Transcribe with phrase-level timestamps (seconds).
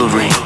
[0.00, 0.39] jewelry.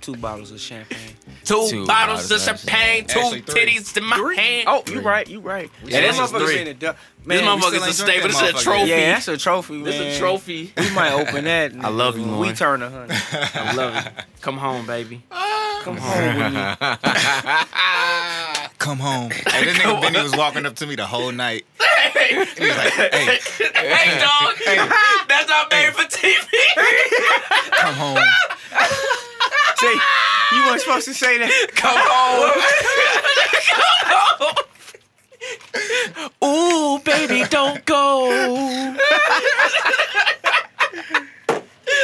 [0.00, 1.14] Glad two bottles of champagne.
[1.44, 3.42] Two, Two bottles bottles of of champagne, two three.
[3.42, 4.64] titties in my hand.
[4.68, 5.70] Oh, you right, you right.
[5.84, 6.58] Yeah, them this is motherfuckers three.
[6.60, 8.12] in the du- this Man, still motherfucker's a ain't staple.
[8.20, 8.88] drink This that is a trophy.
[8.88, 9.84] yeah, that's a trophy, man.
[9.84, 10.72] This is a trophy.
[10.76, 11.72] We might open that.
[11.80, 12.40] I love you, Lauren.
[12.40, 13.10] We turn a hundred.
[13.54, 14.12] I love it.
[14.40, 15.22] Come home, baby.
[15.30, 15.80] Ah.
[15.82, 16.60] Come home with me.
[18.78, 19.30] Come home.
[19.30, 21.64] Hey, this nigga Benny was walking up to me the whole night.
[21.78, 23.38] He was like, hey,
[23.74, 24.54] Hey, dog.
[24.56, 24.76] Hey.
[25.28, 26.46] That's not made for TV.
[27.72, 28.18] come home.
[29.80, 29.94] Say,
[30.52, 31.50] you weren't supposed to say that.
[31.74, 32.52] Come home.
[33.70, 33.96] Come
[34.38, 34.56] home.
[36.44, 38.28] Ooh, baby, don't go.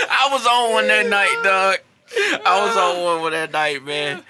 [0.09, 1.77] I was on one that night, dog.
[2.47, 4.23] I was on one with that night, man.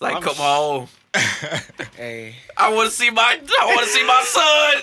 [0.00, 0.88] Like, come home.
[1.96, 3.22] Hey, I want to see my.
[3.60, 4.82] I want to see my son.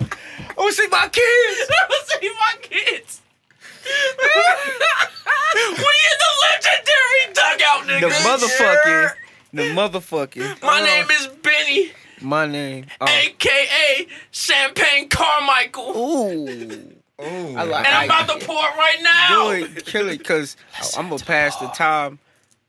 [0.00, 1.70] I want to see my kids.
[1.70, 3.22] I want to see my kids.
[5.54, 8.00] We in the legendary dugout, nigga.
[8.00, 9.12] The motherfucking,
[9.52, 10.62] the motherfucking.
[10.62, 11.90] My name is Benny,
[12.20, 12.86] My name.
[13.00, 13.06] Oh.
[13.06, 16.48] aka Champagne Carmichael, Ooh.
[17.20, 17.56] Ooh.
[17.56, 17.86] I like.
[17.86, 19.50] and I'm about to pour it right now.
[19.52, 20.56] do it, kill it, cause
[20.96, 22.18] I'm gonna pass the time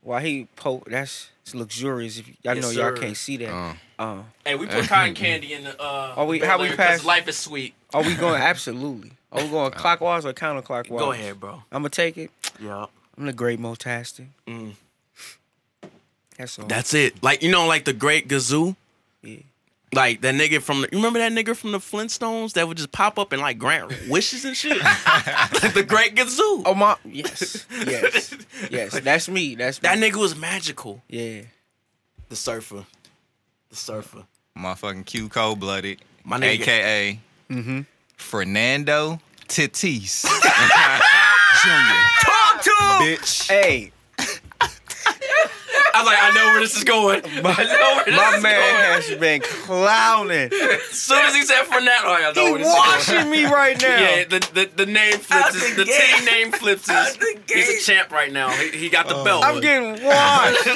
[0.01, 0.83] while he po.
[0.87, 2.17] That's it's luxurious.
[2.19, 3.53] If I Yes, know y'all can't see that.
[3.53, 3.73] Uh.
[3.99, 5.79] Uh, Hey, we put cotton candy in the.
[5.79, 7.73] Uh, Are we- how we pass- Life is sweet.
[7.93, 8.41] are we going?
[8.41, 9.11] Absolutely.
[9.31, 10.97] Are we going clockwise or counterclockwise?
[10.97, 11.61] Go ahead, bro.
[11.71, 12.31] I'm gonna take it.
[12.59, 12.85] Yeah.
[13.17, 14.27] I'm the great Motastic.
[14.47, 14.73] Mm.
[16.37, 16.65] That's all.
[16.65, 17.21] That's it.
[17.21, 18.75] Like you know, like the Great Gazoo.
[19.21, 19.37] Yeah.
[19.93, 22.91] Like that nigga from the, you remember that nigga from the Flintstones that would just
[22.91, 24.77] pop up and like grant wishes and shit.
[24.81, 26.63] like the Great Gazoo.
[26.65, 26.95] Oh my.
[27.03, 27.65] Yes.
[27.85, 28.35] Yes.
[28.69, 28.99] yes.
[28.99, 29.55] That's me.
[29.55, 29.89] That's me.
[29.89, 31.01] That nigga was magical.
[31.09, 31.41] Yeah.
[32.29, 32.85] The surfer.
[33.69, 34.23] The surfer.
[34.57, 35.99] Motherfucking Q cold blooded.
[36.23, 36.61] My nigga.
[36.61, 37.19] AKA
[37.49, 37.81] Mm-hmm.
[38.19, 40.23] Fernando Tatis.
[41.63, 41.69] Jr.
[42.21, 43.17] Talk to him.
[43.17, 43.47] Bitch.
[43.49, 47.21] Hey, I was like, I know where this is going.
[47.25, 50.51] I know where this my is man has been clowning.
[50.53, 52.87] As soon as he said Fernando, I know He where this is going.
[53.17, 53.99] watching me right now.
[53.99, 55.31] Yeah, the, the, the name flips.
[55.31, 56.01] Out His, the the gate.
[56.17, 56.87] team name flips.
[56.87, 57.81] His, Out the he's gate.
[57.81, 58.49] a champ right now.
[58.51, 59.23] He, he got the oh.
[59.25, 59.43] belt.
[59.43, 60.67] I'm getting washed.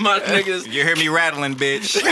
[0.00, 0.66] my niggas.
[0.66, 1.96] You hear me rattling, bitch.
[1.96, 2.02] Is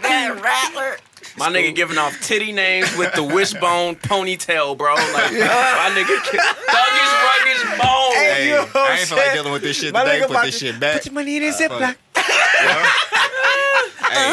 [0.00, 0.96] that rattler?
[1.38, 4.94] My nigga giving off titty names with the wishbone ponytail, bro.
[4.94, 8.12] Like my nigga, thuggish, ruggish bone.
[8.14, 10.16] Hey, you know what I ain't feel like dealing with this shit My today.
[10.18, 10.94] nigga Put about this to- shit back.
[10.94, 11.96] Put your money in a Ziploc.
[14.08, 14.32] Hey,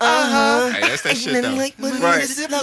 [0.00, 0.70] Uh-huh.
[0.72, 1.56] hey, that's that shit though.
[1.56, 1.74] Right.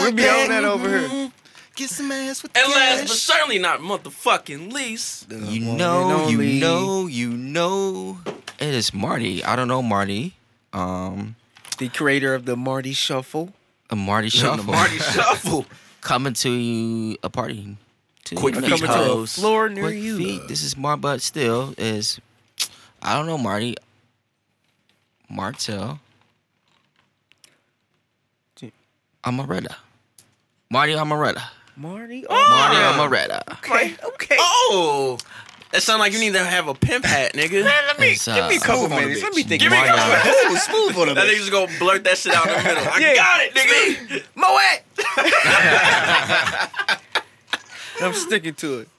[0.03, 1.31] We be on that over here.
[1.75, 6.41] Get some ass with the And last but certainly not motherfucking least, You know, you
[6.59, 8.18] know, you know.
[8.59, 9.44] It is Marty.
[9.44, 10.34] I don't know Marty.
[10.74, 11.36] Um,
[11.77, 13.53] The creator of the Marty Shuffle.
[13.89, 14.63] a Marty Shuffle.
[14.63, 15.65] the Marty Shuffle.
[16.01, 17.77] coming to you a party.
[18.25, 18.61] To Quick you.
[18.61, 20.17] Coming to a floor near Quick you.
[20.17, 20.41] feet.
[20.47, 22.19] This is Mar, but still is.
[23.01, 23.75] I don't know Marty.
[25.29, 26.00] Martel.
[29.23, 29.75] Amaretta.
[30.69, 31.41] Marty Amaretta.
[31.75, 32.21] Marty?
[32.21, 33.41] Marty Oh, Amaretta.
[33.57, 33.95] okay.
[34.06, 34.35] Okay.
[34.39, 35.18] Oh,
[35.72, 37.64] that sound like you need to have a pimp hat, nigga.
[37.64, 39.22] Let me, It's, give me a uh, couple Smooth on the minutes.
[39.24, 39.36] Let bitch.
[39.36, 39.62] me think.
[39.62, 40.52] Give me a about couple it.
[40.52, 41.38] Ooh, smooth on the That nigga bitch.
[41.38, 42.84] just gonna blurt that shit out in the middle.
[42.88, 43.16] I Yeah.
[43.16, 44.24] got it, nigga.
[44.36, 44.84] Moet.
[48.02, 48.90] I'm sticking to it.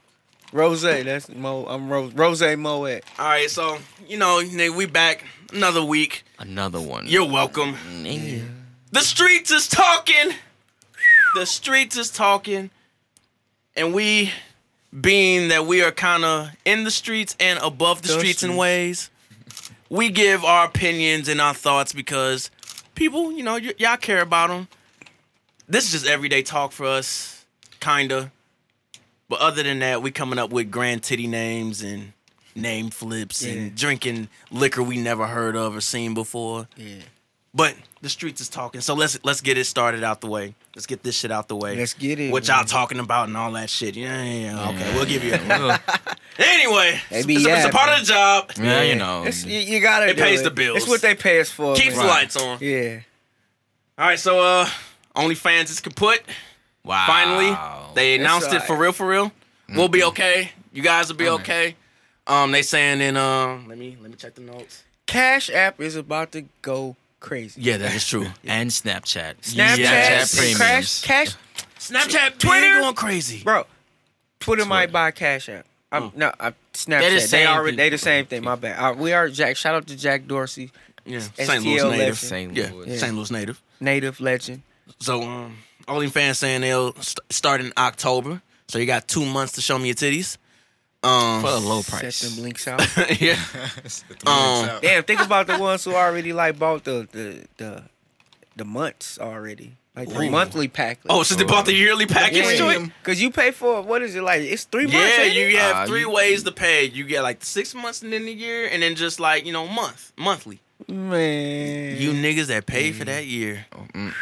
[0.53, 1.67] Rose, that's Mo.
[1.67, 2.13] I'm Rose.
[2.15, 3.03] Rose Moet.
[3.19, 6.25] All right, so you know, nigga, we back another week.
[6.39, 7.07] Another one.
[7.07, 7.77] You're welcome.
[8.03, 8.41] Yeah.
[8.91, 10.33] The streets is talking.
[11.35, 12.71] The streets is talking.
[13.77, 14.33] And we,
[14.99, 18.57] being that we are kind of in the streets and above the, The streets in
[18.57, 19.11] ways,
[19.91, 22.51] we give our opinions and our thoughts because
[22.95, 24.69] people, you know, y- y'all care about them.
[25.69, 27.45] This is just everyday talk for us,
[27.81, 28.33] kinda.
[29.29, 32.15] But other than that, we coming up with grand titty names and
[32.55, 33.53] name flips Yeah.
[33.53, 36.67] and drinking liquor we never heard of or seen before.
[36.77, 36.97] Yeah.
[37.55, 40.55] But the streets is talking, so let's let's get it started out the way.
[40.79, 41.75] Let's get this shit out the way.
[41.75, 42.67] Let's get it, What y'all man.
[42.67, 43.97] talking about and all that shit?
[43.97, 44.69] Yeah, yeah, yeah.
[44.69, 44.95] Okay, Yeah.
[44.95, 45.35] we'll give you.
[45.35, 45.81] A, Well,
[46.39, 48.01] anyway, They it's, be it's a- it's a part yapping.
[48.03, 48.53] of the job.
[48.63, 49.25] yeah, you know.
[49.25, 50.07] It's, you, you gotta.
[50.11, 50.45] It do pays it.
[50.45, 50.77] the bills.
[50.79, 51.75] It's what they pay us for.
[51.75, 52.59] Keeps the lights on.
[52.61, 53.01] Yeah.
[53.99, 54.69] All right, so uh,
[55.17, 56.21] OnlyFans is kaput.
[56.85, 57.07] wow.
[57.09, 58.93] Finally, they It's announced it for real.
[58.93, 59.33] For real,
[59.75, 60.53] we'll be okay.
[60.73, 61.75] You guys will be okay.
[62.29, 64.85] Um, they saying in uh, let me let me check the notes.
[65.07, 67.61] Cash App is about to go crazy.
[67.61, 68.27] Yeah, that is true.
[68.47, 69.41] and Snapchat.
[69.43, 71.03] Snapchat, Snapchat Cash, premiums.
[71.03, 71.29] Cash,
[71.79, 72.59] Snapchat, Twitter?
[72.61, 73.43] Twitter going crazy.
[73.43, 73.65] bro.
[74.41, 75.67] Twitter might buy Cash App.
[75.91, 76.13] I'm, Oh.
[76.15, 77.01] No, I, Snapchat.
[77.01, 77.95] They They, the same already they people.
[77.99, 78.45] the same thing.
[78.45, 78.79] My bad.
[78.79, 79.57] Uh, we are Jack.
[79.57, 80.71] Shout out to Jack Dorsey,
[81.07, 81.65] Yeah, St.
[81.65, 81.89] Louis native.
[81.89, 82.17] legend.
[82.17, 82.57] St.
[82.57, 82.99] Yeah, Louis.
[82.99, 83.15] St.
[83.15, 83.63] Louis native.
[83.81, 84.63] native legend.
[85.01, 85.57] So um,
[85.87, 88.43] OnlyFans saying they'll st- start in October.
[88.69, 90.37] So you got two months to show me your titties.
[91.03, 92.17] Um, For a low price.
[92.17, 92.35] Set price.
[92.35, 93.21] them links out.
[93.21, 93.39] yeah.
[94.27, 97.83] Um, Damn, think about the ones who already like bought the the the,
[98.57, 100.31] the months already, like the Ooh.
[100.31, 100.99] monthly pack.
[101.09, 102.93] Oh, so they bought the yearly package yeah, joint?
[103.03, 104.43] because you pay for what is it like?
[104.43, 105.17] It's three months.
[105.19, 106.85] Yeah, you have Uh, three you- ways to pay.
[106.87, 109.69] You get like six months and then a year, and then just like you know
[109.69, 110.61] month monthly.
[110.87, 111.97] Man.
[111.97, 113.67] You niggas that pay for that year.
[113.73, 114.13] Mm-mm.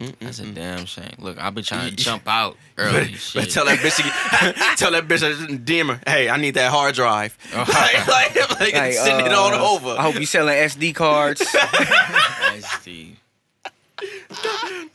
[0.00, 0.14] Mm-mm.
[0.20, 1.12] That's a damn shame.
[1.18, 3.00] Look, I've been trying to jump out early.
[3.10, 3.42] But, shit.
[3.42, 5.20] but tell that bitch, to- tell that bitch,
[5.64, 7.36] DM her, hey, I need that hard drive.
[7.54, 9.90] like, like, like, Like, send it uh, on over.
[9.98, 11.40] I hope you selling SD cards.
[11.40, 13.16] The-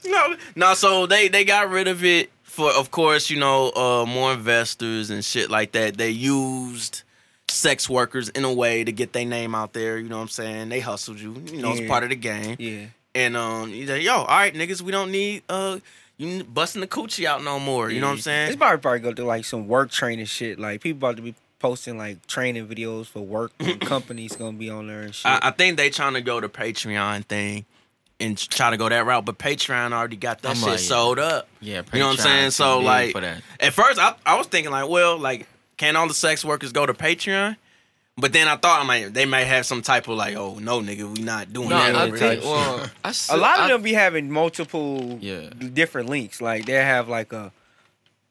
[0.06, 0.74] no, no.
[0.75, 5.09] So they they got rid of it for, of course, you know, uh, more investors
[5.09, 5.97] and shit like that.
[5.97, 7.01] They used
[7.51, 9.98] sex workers in a way to get their name out there.
[9.98, 10.69] You know what I'm saying?
[10.69, 11.33] They hustled you.
[11.51, 12.56] You know, it's part of the game.
[12.59, 12.86] yeah.
[13.13, 15.80] And um, you say, yo, all right, niggas, we don't need uh
[16.18, 17.89] you busting the coochie out no more.
[17.89, 18.48] You know what I'm saying?
[18.50, 20.59] It's probably probably go to like some work training shit.
[20.59, 23.51] Like people about to be posting like training videos for work.
[23.81, 25.30] companies gonna be on there and shit.
[25.30, 27.65] I, I think they trying to go the Patreon thing
[28.21, 31.18] and try to go that route, but Patreon already got that I'm shit like, sold
[31.19, 31.48] up.
[31.59, 32.51] yeah, You know what I'm saying?
[32.51, 33.42] So like, for that.
[33.59, 35.48] at first I, I was thinking like, well, like,
[35.81, 37.57] can all the sex workers go to Patreon?
[38.18, 40.80] But then I thought I might they might have some type of like, oh no,
[40.81, 41.95] nigga, we not doing No, that.
[41.95, 42.42] I over think.
[42.44, 42.51] here.
[42.51, 45.50] Well, I a still- lot of I- them be having multiple Yeah.
[45.74, 46.39] different links.
[46.42, 47.51] Like they have like a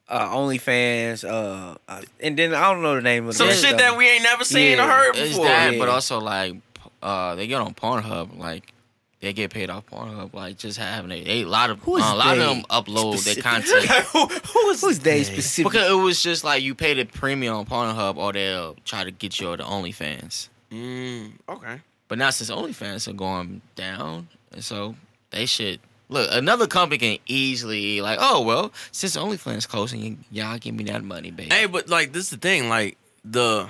[0.09, 3.63] uh, OnlyFans, uh, uh, and then I don't know the name of the some rest
[3.63, 4.85] shit of that we ain't never seen Yeah.
[4.85, 5.47] or heard It's before.
[5.47, 5.79] that, Yeah.
[5.79, 6.55] but also like,
[7.03, 8.73] uh, they get on Pornhub, like
[9.21, 11.25] they get paid off Pornhub, like just having it.
[11.27, 14.27] They, a lot of Who is uh, a lot of them upload their content who,
[14.27, 15.25] who is Who's they they?
[15.25, 15.73] specific?
[15.73, 19.11] because it was just like you pay the premium on Pornhub, or they'll try to
[19.11, 20.49] get you on the OnlyFans.
[20.73, 21.81] Mm, okay.
[22.09, 24.95] But now since OnlyFans are going down, and so
[25.31, 26.29] they should look.
[26.33, 31.31] Another company can easily like, oh well, since OnlyFans closing, y'all give me that money,
[31.31, 31.55] baby.
[31.55, 33.69] Hey, but like this is the thing, like the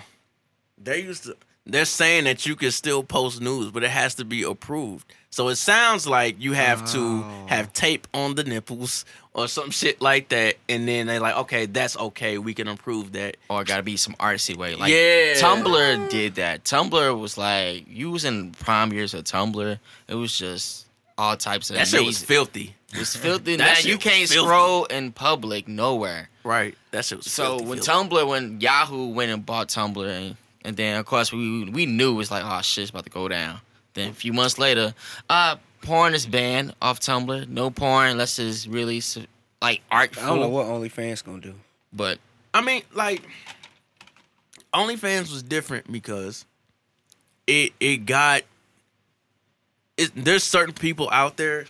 [0.78, 1.36] they used to
[1.66, 5.12] they're saying that you can still post news, but it has to be approved.
[5.32, 7.46] So it sounds like you have to Oh.
[7.48, 11.66] have tape on the nipples or some shit like that, and then they're like, okay,
[11.66, 13.36] that's okay, we can improve that.
[13.48, 14.74] or it gotta be some artsy way.
[14.74, 15.34] Like Yeah.
[15.40, 16.64] Tumblr did that.
[16.64, 19.78] Tumblr was like you was in prime years of Tumblr.
[20.08, 23.56] It was just all types of That shit was filthy, it was filthy.
[23.58, 24.44] That shit you can't filthy.
[24.44, 26.28] scroll in public nowhere.
[26.42, 26.74] right?
[26.90, 28.08] That shit was So filthy, when filthy.
[28.16, 32.10] Tumblr, when Yahoo went and bought Tumblr, and, and then of course we we knew
[32.10, 33.60] it was like oh shit's about to go down.
[33.94, 34.94] Then a few months later,
[35.28, 37.48] uh, porn is banned off Tumblr.
[37.48, 39.02] No porn unless it's really
[39.60, 40.22] like artful.
[40.22, 41.54] I don't know what OnlyFans gonna do.
[41.92, 42.18] but
[42.52, 43.22] I mean, like,
[44.74, 46.44] OnlyFans was different because
[47.46, 48.42] it it got
[49.96, 50.12] it.
[50.14, 51.66] There's certain people out there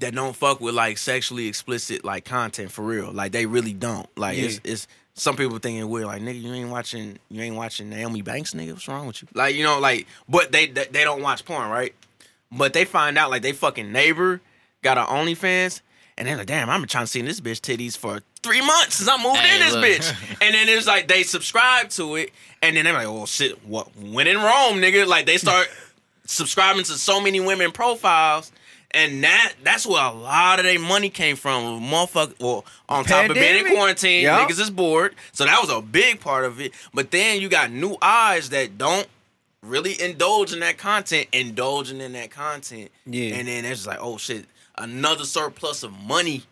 [0.00, 3.10] that don't fuck with like sexually explicit like content for real.
[3.12, 4.08] Like they really don't.
[4.16, 7.88] Like it's it's some people thinking we're like nigga, you ain't watching you ain't watching
[7.90, 8.72] Naomi Banks, nigga.
[8.72, 9.28] What's wrong with you?
[9.34, 11.94] Like you know, like but they they, they don't watch porn, right?
[12.52, 14.40] But they find out like they fucking neighbor
[14.82, 15.80] got an OnlyFans,
[16.16, 18.96] and they're like, damn, I've been trying to see this bitch titties for three months
[18.96, 19.84] since I moved Hey, in this look.
[19.84, 20.36] bitch.
[20.42, 22.30] And then it's like they subscribe to it,
[22.62, 25.06] and then they're like, oh shit, what when in Rome, nigga?
[25.06, 25.68] Like they start
[26.26, 28.52] subscribing to so many women profiles.
[28.96, 31.82] And that that's where a lot of their money came from.
[31.82, 34.48] Motherfucker well, on top of being in quarantine, Yup.
[34.48, 35.14] niggas is bored.
[35.32, 36.72] So that was a big part of it.
[36.94, 39.06] But then you got new eyes that don't
[39.62, 42.90] really indulge in that content, indulging in that content.
[43.04, 43.34] Yeah.
[43.34, 44.46] And then it's just like, oh shit,
[44.78, 46.44] another surplus of money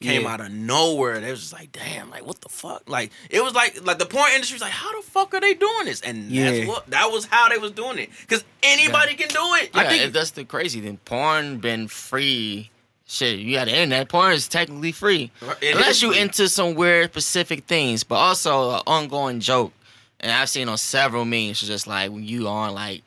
[0.00, 0.28] came Yeah.
[0.32, 1.20] out of nowhere.
[1.20, 2.82] They was just like, damn, like what the fuck?
[2.88, 5.54] Like it was like like the porn industry was like, how the fuck are they
[5.54, 6.00] doing this?
[6.02, 6.50] And Yeah.
[6.50, 8.10] that's what that was how they was doing it.
[8.28, 9.70] Cause anybody can do it.
[9.74, 10.98] yeah, I think it- that's the crazy thing.
[11.04, 12.70] Porn been free
[13.08, 14.08] shit, you got the internet.
[14.08, 15.30] Porn is technically free.
[15.62, 16.20] It Unless you free.
[16.20, 19.72] into some weird specific things, but also an ongoing joke.
[20.20, 23.02] And I've seen on several memes, it's just like when you on like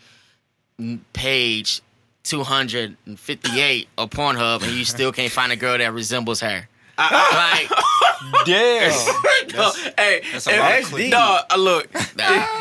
[1.14, 1.82] page
[2.24, 6.68] 258 of Pornhub and you still can't find a girl that resembles her.
[7.70, 8.92] like, Damn.
[9.56, 11.04] No, hey, that's a if- lot of That's clicks.
[11.06, 11.12] deep.
[11.12, 11.88] No, uh, look.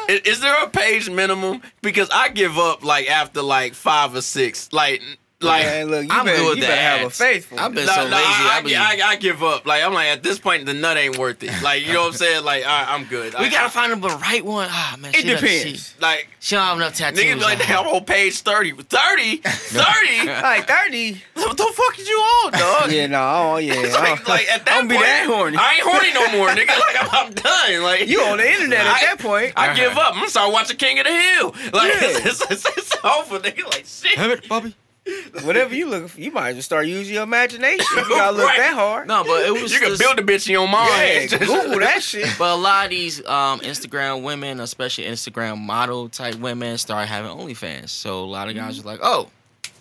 [0.09, 1.61] Is, is there a page minimum?
[1.83, 4.73] Because I give up like after like five or six.
[4.73, 5.02] Like,
[5.40, 5.64] like.
[5.64, 7.18] Man, look, you I'm better, good with you the better have a ads.
[7.18, 7.59] faithful.
[7.61, 8.25] I've been No, so no, lazy.
[8.26, 9.66] I, I, be, I, I give up.
[9.66, 11.52] Like I'm like at this point the nut ain't worth it.
[11.62, 12.45] Like you know what I'm saying?
[12.45, 13.35] Like all right, I'm good.
[13.38, 14.68] we I- gotta find the right one.
[14.71, 15.95] Ah man, it she doesn't- depends.
[15.95, 17.21] She, like she don't have enough tattoos.
[17.23, 17.73] niggas be like on her.
[17.75, 18.73] that whole page 30.
[18.73, 19.37] 30?
[19.38, 20.26] 30?
[20.42, 21.23] Like 30.
[21.35, 22.90] what the fuck is you on, dog?
[22.92, 23.75] Yeah, no, oh, yeah.
[23.99, 25.57] Like, like at that I don't be point, that horny.
[25.57, 26.68] I ain't horny no more, nigga.
[26.78, 27.83] Like I'm, I'm done.
[27.83, 29.52] Like You on the internet at I- that point.
[29.57, 30.09] I give up.
[30.14, 31.54] I'm gonna start watching King of the Hill.
[31.73, 31.99] Like Yeah.
[32.02, 33.64] it's, it's, it's, it's over, nigga.
[33.66, 34.16] Like shit.
[34.18, 34.75] Have it, Bobby.
[35.42, 37.84] Whatever you look for, you might just start using your imagination.
[37.96, 38.58] if You gotta look Right.
[38.58, 39.08] that hard.
[39.08, 40.90] No, but it was You can just- build a bitch in your mind.
[40.90, 42.28] Yeah, Just- Google that shit.
[42.38, 47.30] But a lot of these um, Instagram women, especially Instagram model type women, start having
[47.30, 47.88] OnlyFans.
[47.90, 48.88] So a lot of guys Mm-hmm.
[48.88, 49.28] are like, "Oh,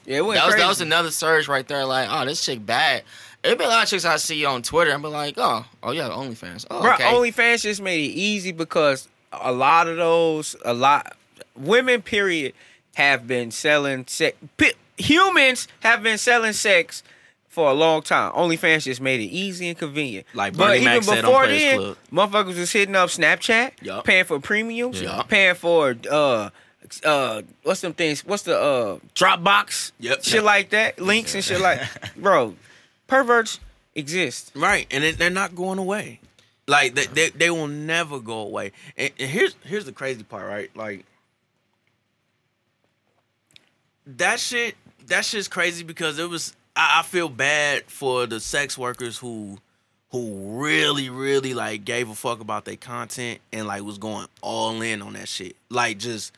[0.05, 0.63] Yeah, it went that was crazy.
[0.63, 3.03] that was another surge right there." Like, "Oh, this chick bad."
[3.43, 5.91] It be a lot of chicks I see on Twitter and be like, "Oh, oh
[5.91, 7.03] yeah, OnlyFans." Oh, Bro, okay.
[7.03, 11.15] OnlyFans just made it easy because a lot of those, a lot,
[11.55, 12.53] women, period,
[12.97, 14.35] have been selling sex.
[14.57, 17.03] P- humans have been selling sex
[17.47, 18.31] for a long time.
[18.33, 20.25] OnlyFans just made it easy and convenient.
[20.33, 21.97] Like but Bernie even Mac said before Players then, Club.
[22.11, 24.03] motherfuckers was hitting up Snapchat, Yup.
[24.03, 25.27] paying for premiums, Yup.
[25.29, 26.49] paying for uh.
[27.03, 28.25] Uh, what's them things?
[28.25, 29.91] What's the uh Dropbox?
[29.99, 30.23] Yep.
[30.23, 31.81] Shit like that, links and shit like,
[32.15, 32.55] bro.
[33.07, 33.59] Perverts
[33.93, 34.51] exist.
[34.55, 36.21] Right, and they're not going away.
[36.65, 38.71] Like they, they, they will never go away.
[38.97, 40.73] And, and here's here's the crazy part, right?
[40.77, 41.05] Like
[44.17, 44.75] that shit.
[45.07, 46.53] That shit's crazy because it was.
[46.75, 49.57] I, I feel bad for the sex workers who
[50.11, 54.81] who really really like gave a fuck about their content and like was going all
[54.81, 55.55] in on that shit.
[55.69, 56.31] Like just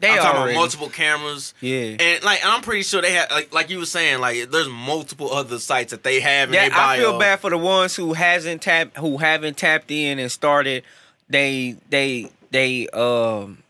[0.00, 1.54] They I'm talking already, about multiple cameras.
[1.60, 1.96] yeah.
[2.00, 5.32] And like I'm pretty sure they have like like you were saying like there's multiple
[5.32, 6.88] other sites that they have in Yeah, their bio.
[6.88, 10.82] I feel bad for the ones who hasn't tapped who haven't tapped in and started
[11.28, 13.61] they they they um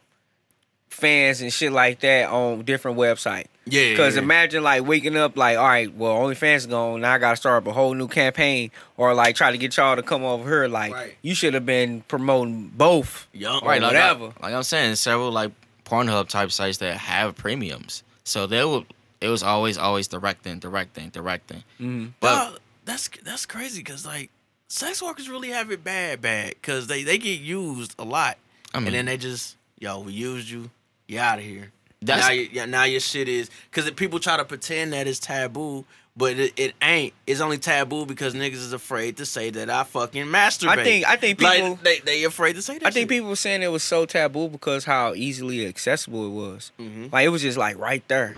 [1.03, 3.47] fans and shit like that on different websites.
[3.65, 4.23] Yeah, Because yeah.
[4.23, 7.01] imagine like waking up like, all right, well, OnlyFans is gone.
[7.03, 9.95] Now I gotta start up a whole new campaign, or like try to get y'all
[9.97, 10.69] to come over here.
[10.69, 11.15] Like Right.
[11.23, 13.29] you should have been promoting both.
[13.33, 13.63] Yup.
[13.63, 14.25] right, like, whatever.
[14.27, 15.53] Like, like I'm saying, several like
[15.85, 18.87] Pornhub type sites that have premiums, so they would.
[19.21, 21.59] It was always always directing, directing, directing.
[21.81, 22.07] Mm-hmm.
[22.19, 24.31] But Dog, that's that's crazy because like
[24.69, 28.39] sex workers really have it bad, bad because they they get used a lot,
[28.75, 30.71] I mean, and then they just yo we used you,
[31.09, 31.73] you out of here.
[32.01, 35.85] That's- now, you, now your shit is because people try to pretend that it's taboo,
[36.17, 37.15] but it, it ain't.
[37.29, 40.69] It's only taboo because niggas is afraid to say that I fucking masturbate.
[40.69, 42.87] I think I think people like they they afraid to say that.
[42.87, 43.09] I think shit.
[43.11, 46.73] people were saying it was so taboo because how easily accessible it was.
[46.81, 47.13] Mhm.
[47.13, 48.35] Like it was just like right there.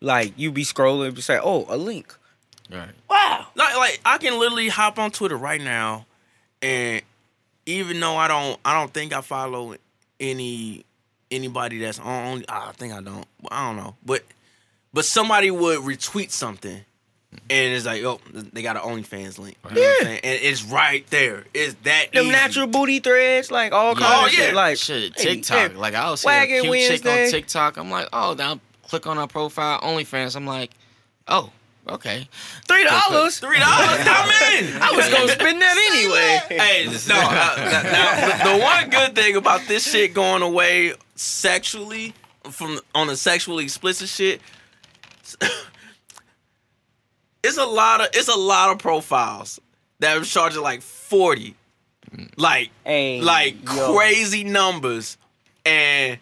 [0.00, 2.14] Like you be scrolling and say, "Oh, a link."
[2.70, 2.90] right.
[3.08, 3.48] Wow.
[3.56, 6.06] Like, like I can literally hop on Twitter right now,
[6.62, 7.02] and
[7.66, 9.74] even though I don't, I don't think I follow
[10.20, 10.84] any
[11.30, 12.44] anybody that's on.
[12.48, 13.26] I think I don't.
[13.50, 14.22] I don't know, but
[14.92, 16.72] but somebody would retweet something,
[17.48, 19.56] and it's like, oh, they got an OnlyFans link.
[19.70, 20.20] You know what I'm saying?
[20.24, 21.44] and it's right there.
[21.54, 22.32] It's that Them easy.
[22.32, 24.48] natural booty threads, like all kinds Oh, of shit.
[24.50, 24.54] yeah.
[24.56, 25.70] Like Shit, TikTok.
[25.72, 27.76] hey, like I was see a Wagon cute chick on TikTok.
[27.76, 28.58] I'm like, oh, now
[28.88, 30.34] click on her profile, OnlyFans.
[30.34, 30.72] I'm like,
[31.28, 31.50] oh,
[31.88, 32.26] okay.
[32.66, 33.38] three dollars.
[33.38, 34.00] Three dollars.
[34.00, 34.82] I'm in.
[34.82, 36.58] I was gonna spend that anyway.
[36.60, 37.14] Hey, no.
[37.14, 42.14] Uh, now, the, the one good thing about this shit going away sexually
[42.50, 44.40] from on the sexually explicit shit,
[47.42, 49.60] it's a lot of it's a lot of profiles
[50.00, 51.54] that are charging like forty,
[52.36, 55.16] like Hey, like yo, crazy numbers,
[55.64, 56.18] and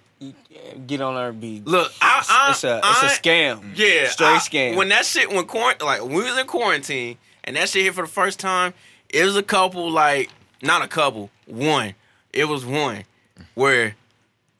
[0.88, 1.64] Get on our beat.
[1.66, 3.72] look, I, I, It's a I, it's a scam.
[3.76, 4.76] yeah, straight I- scam.
[4.76, 7.94] When that shit when quarant like when we was in quarantine and that shit hit
[7.94, 8.74] for the first time,
[9.08, 11.94] it was a couple like not a couple, one.
[12.32, 13.04] It was one
[13.54, 13.94] where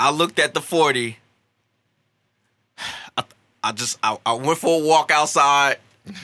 [0.00, 1.18] I looked at the forty.
[3.16, 3.24] I,
[3.62, 5.78] I just I, I went for a walk outside.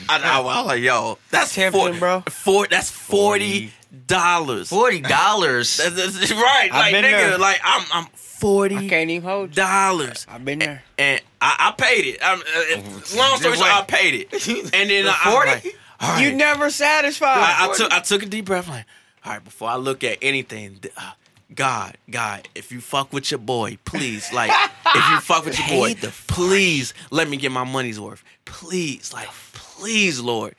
[0.09, 2.21] I, I, I was like, yo, that's Tempting, four, bro.
[2.21, 3.71] Four, that's forty
[4.07, 4.69] dollars.
[4.69, 5.77] Forty dollars.
[5.77, 7.37] That's, that's- right, I've like been nigga, there.
[7.37, 9.49] like I'm I'm I forty can't even hold.
[9.49, 9.55] you.
[9.55, 10.83] dollars I've been there.
[10.97, 12.19] and I, I paid it.
[12.23, 15.49] I'm, uh, long story short, I paid it, and then I, I'm 40?
[15.51, 16.23] like, all right.
[16.23, 17.37] You never satisfied.
[17.37, 18.67] I, I took I took a deep breath.
[18.67, 18.85] Like,
[19.23, 21.11] all right, before I look at anything, uh,
[21.55, 24.51] God, God, if you fuck with your boy, please, like,
[24.93, 25.95] if you fuck with your boy,
[26.27, 28.23] please let me get my money's worth.
[28.45, 30.55] Please, like, please, Lord.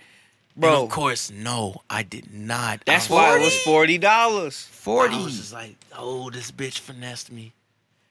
[0.57, 0.83] Bro, Bro.
[0.85, 2.81] of course, no, I did not.
[2.87, 5.15] That's I why it was forty dollars, Forty.
[5.17, 7.53] I was just like, oh, this bitch finessed me.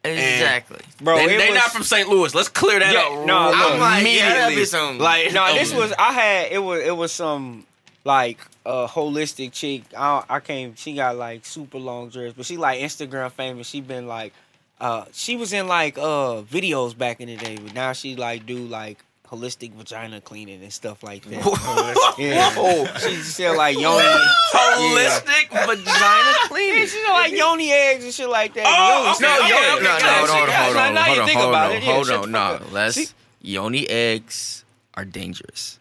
[0.03, 0.77] Exactly.
[1.01, 1.15] bro.
[1.17, 2.07] they it they was- not from St.
[2.07, 2.35] Louis.
[2.35, 3.25] Let's clear that Yeah, up.
[3.25, 4.55] no, I'm like, yeah, that'd immediately.
[4.55, 7.65] be some- like No, this was I had it was it was some
[8.05, 9.83] like a holistic chick.
[9.97, 10.75] I I came.
[10.75, 13.67] She got like super long dress, but she like Instagram famous.
[13.67, 14.31] She been like,
[14.79, 18.45] uh, she was in like uh videos back in the day, but now she like
[18.45, 22.15] do like holistic vagina cleaning and stuff like that.
[22.19, 22.85] yeah, Whoa.
[22.99, 24.03] she sell like yoni.
[24.53, 26.81] holistic vagina Yeah, cleaning.
[26.83, 28.65] she sell like yoni eggs and shit like that.
[28.67, 29.39] Oh, Yoni okay, stuff.
[29.39, 30.05] okay, Yeah, okay, no, okay.
[30.05, 32.15] no, hold on, hold on, Yeah, hold on, hold on, hold on, yeah, hold on.
[32.15, 32.71] the fuck No, up.
[32.71, 32.95] let's.
[32.95, 33.07] See?
[33.41, 35.79] Yoni eggs are dangerous.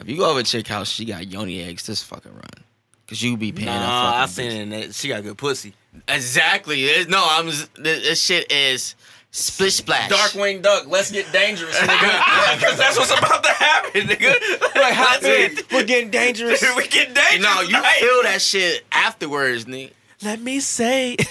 [0.00, 1.84] If you go over to chick house, she got yoni eggs.
[1.84, 2.44] Just fucking run,
[3.06, 3.66] cause you be paying.
[3.66, 4.60] that Nah, I seen it.
[4.60, 4.94] In that.
[4.94, 5.74] She got good pussy.
[6.08, 6.84] Exactly.
[6.86, 7.46] It's- no, I'm.
[7.46, 8.94] This, this shit is
[9.32, 10.10] Splish splash.
[10.10, 10.86] Darkwing Duck.
[10.88, 12.56] Let's get dangerous, nigga.
[12.58, 14.60] Because that's what's about to happen, nigga.
[14.74, 15.26] Like, how Let's
[15.60, 16.60] get- We're getting dangerous.
[16.76, 17.40] we get dangerous.
[17.42, 17.98] No, you tonight.
[18.00, 19.92] feel that shit afterwards, nigga.
[20.22, 21.16] Let me say.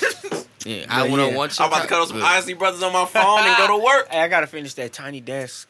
[0.65, 1.35] Yeah, I Yeah, wanna yeah.
[1.38, 3.83] want I'm about to cut off some Isley Brothers on my phone and go to
[3.83, 4.09] work.
[4.11, 5.69] Hey, I gotta finish that tiny desk.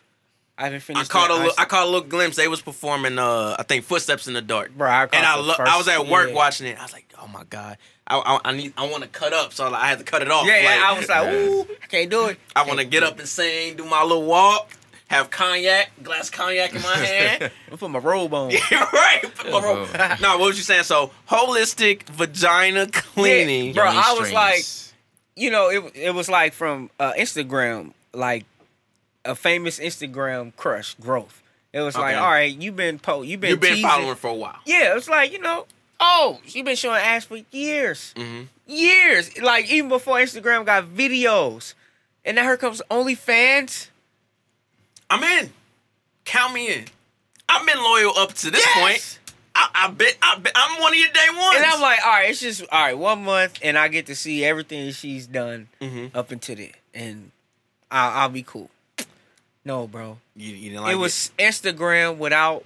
[0.59, 1.09] I haven't I finished.
[1.09, 2.35] caught a little, I caught a little glimpse.
[2.35, 4.75] They was performing, uh, I think, Footsteps in the Dark.
[4.77, 6.35] Bro, I and I, lo- first- I was at work yeah.
[6.35, 6.77] watching it.
[6.77, 9.53] I was like, oh my god, I, I, I need, I want to cut up,
[9.53, 10.45] so I had to cut it off.
[10.45, 10.83] Yeah, yeah.
[10.85, 12.37] I was like, ooh, I can't do it.
[12.57, 14.69] I want to get up and sing, do my little walk,
[15.07, 17.51] have cognac, glass cognac in my hand.
[17.71, 18.49] I put my robe on.
[18.69, 19.21] right.
[20.21, 20.83] no, what was you saying?
[20.83, 23.73] So holistic vagina cleaning.
[23.73, 24.33] Bro, I was strings.
[24.33, 24.65] like,
[25.41, 28.43] you know, it it was like from uh, Instagram, like
[29.25, 31.41] a famous Instagram crush growth.
[31.71, 34.29] It was like, all right, you've been po, you've been You've been teasing- following for
[34.29, 34.59] a while.
[34.65, 35.67] Yeah, it's like you know,
[35.99, 38.47] oh, she been showing ass for years, Mhm.
[38.65, 39.37] years.
[39.39, 41.73] Like even before Instagram got videos,
[42.25, 43.87] and now here comes OnlyFans.
[45.09, 45.53] I'm in.
[46.25, 46.85] Count me in.
[47.47, 48.79] I've been loyal up to this Yes!
[48.79, 49.19] point.
[49.55, 51.55] I, I bet, I bet I'm one of your day ones.
[51.57, 54.15] And I'm like, all right, it's just all right, one month, and I get to
[54.15, 56.15] see everything she's done Mhm.
[56.15, 57.31] up until then, and
[57.91, 58.69] I'll, I'll be cool.
[59.65, 62.63] No, bro, you, you didn't like it was Instagram without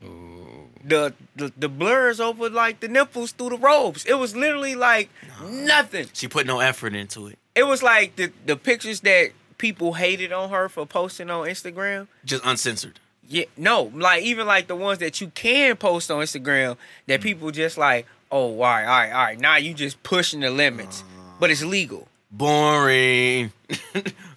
[0.00, 4.04] the, the the blurs over like the nipples through the robes.
[4.04, 5.10] It was literally like
[5.44, 6.06] nothing.
[6.12, 7.38] She put no effort into it.
[7.54, 12.06] It was like the the pictures that people hated on her for posting on Instagram.
[12.24, 13.00] Just uncensored.
[13.28, 17.22] Yeah, no, like even like the ones that you can post on Instagram that mm.
[17.22, 19.38] people just like, oh, all right, all right, all right.
[19.38, 21.22] Now you just pushing the limits, uh.
[21.38, 22.08] but it's legal.
[22.30, 23.52] Boring.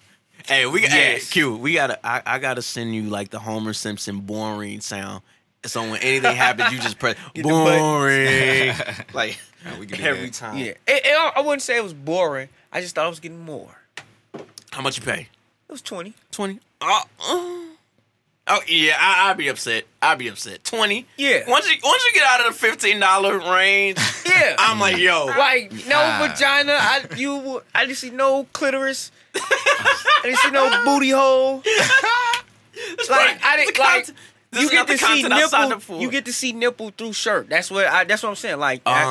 [0.52, 0.92] hey, we yes.
[0.92, 1.18] hey.
[1.32, 1.56] Q.
[1.56, 1.98] We gotta.
[2.06, 5.22] I, I gotta send you like the Homer Simpson boring sound.
[5.64, 7.78] So when anything happens, you just press Get the button.
[7.78, 8.74] boring.
[9.14, 10.34] like Yeah, we can do every that.
[10.34, 10.58] time.
[10.58, 12.48] Yeah, it, it- I wouldn't say it was boring.
[12.72, 13.68] I just thought I was getting more.
[14.72, 15.28] How much you pay?
[15.68, 16.14] It was twenty.
[16.30, 16.58] Twenty.
[16.80, 17.71] Oh, uh,
[18.48, 18.96] oh yeah.
[18.98, 19.84] I, I'd be upset.
[20.00, 20.64] I'd be upset.
[20.64, 21.06] Twenty.
[21.16, 21.48] Yeah.
[21.48, 25.26] Once you once you get out of the fifteen dollar range, Yeah, I'm like, yo.
[25.26, 26.28] like no Ah.
[26.28, 26.72] vagina.
[26.78, 27.62] I you.
[27.74, 29.10] I didn't see no clitoris.
[29.34, 31.62] I didn't see no booty hole.
[33.08, 33.38] Like right.
[33.44, 34.06] I didn't like.
[34.50, 36.00] this You get to see content I signed nipple.
[36.00, 37.48] You get to see nipple through shirt.
[37.48, 38.04] That's what I.
[38.04, 38.58] That's what I'm saying.
[38.58, 39.04] Like I-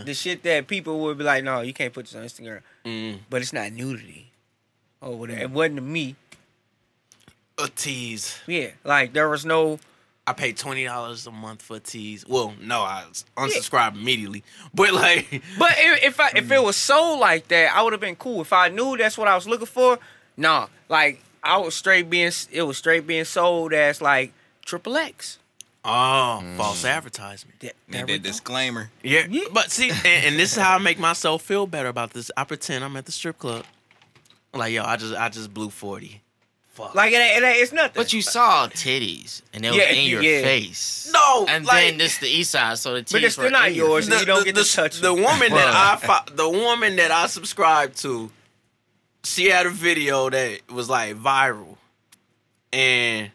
[0.00, 2.60] Uh, the shit that people would be like, no, you can't put this on Instagram.
[2.84, 4.30] mm, But it's not nudity.
[5.00, 5.40] Oh, whatever.
[5.40, 6.16] It wasn't to me.
[7.58, 8.38] A tease.
[8.46, 9.78] Yeah, like there was no.
[10.26, 12.24] I paid twenty dollars a month for teas.
[12.28, 13.04] Well, no, I
[13.36, 14.44] unsubscribed immediately.
[14.74, 15.26] But like,
[15.58, 18.42] But if, if I if it was sold like that, I would have been cool.
[18.42, 19.98] If I knew that's what I was looking for,
[20.36, 20.68] nah.
[20.88, 22.30] Like I was straight being.
[22.52, 24.32] It was straight being sold as like
[24.66, 25.38] triple X.
[25.84, 26.90] oh, false mm.
[26.90, 27.60] advertisement.
[27.60, 28.18] That, Need that go.
[28.18, 28.90] disclaimer.
[29.02, 29.44] Yeah, Yeah.
[29.52, 32.30] but see, and, and this is how I make myself feel better about this.
[32.36, 33.64] I pretend I'm at the strip club.
[34.52, 36.20] Like, yo, I just I just blew forty.
[36.78, 36.94] Fuck.
[36.94, 37.92] Like it, ain't- it, ain't- it's nothing.
[37.96, 40.42] But you saw titties, and they was Yeah, in your yeah.
[40.42, 41.10] face.
[41.12, 43.50] No, and like- then this the east side, so the titties But it's still were
[43.50, 44.08] not in your yours.
[44.08, 44.20] face.
[44.20, 45.22] you don't get to touch the them.
[45.24, 48.30] woman that I fo- the woman that I subscribed to.
[49.24, 51.76] She had a video that was like viral,
[52.72, 53.30] and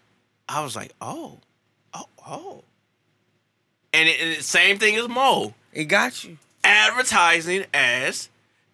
[0.47, 1.39] I was like, oh,
[1.93, 2.63] oh, oh,
[3.91, 6.38] and it, and it- same thing as Mo it got you.
[6.63, 8.29] advertising as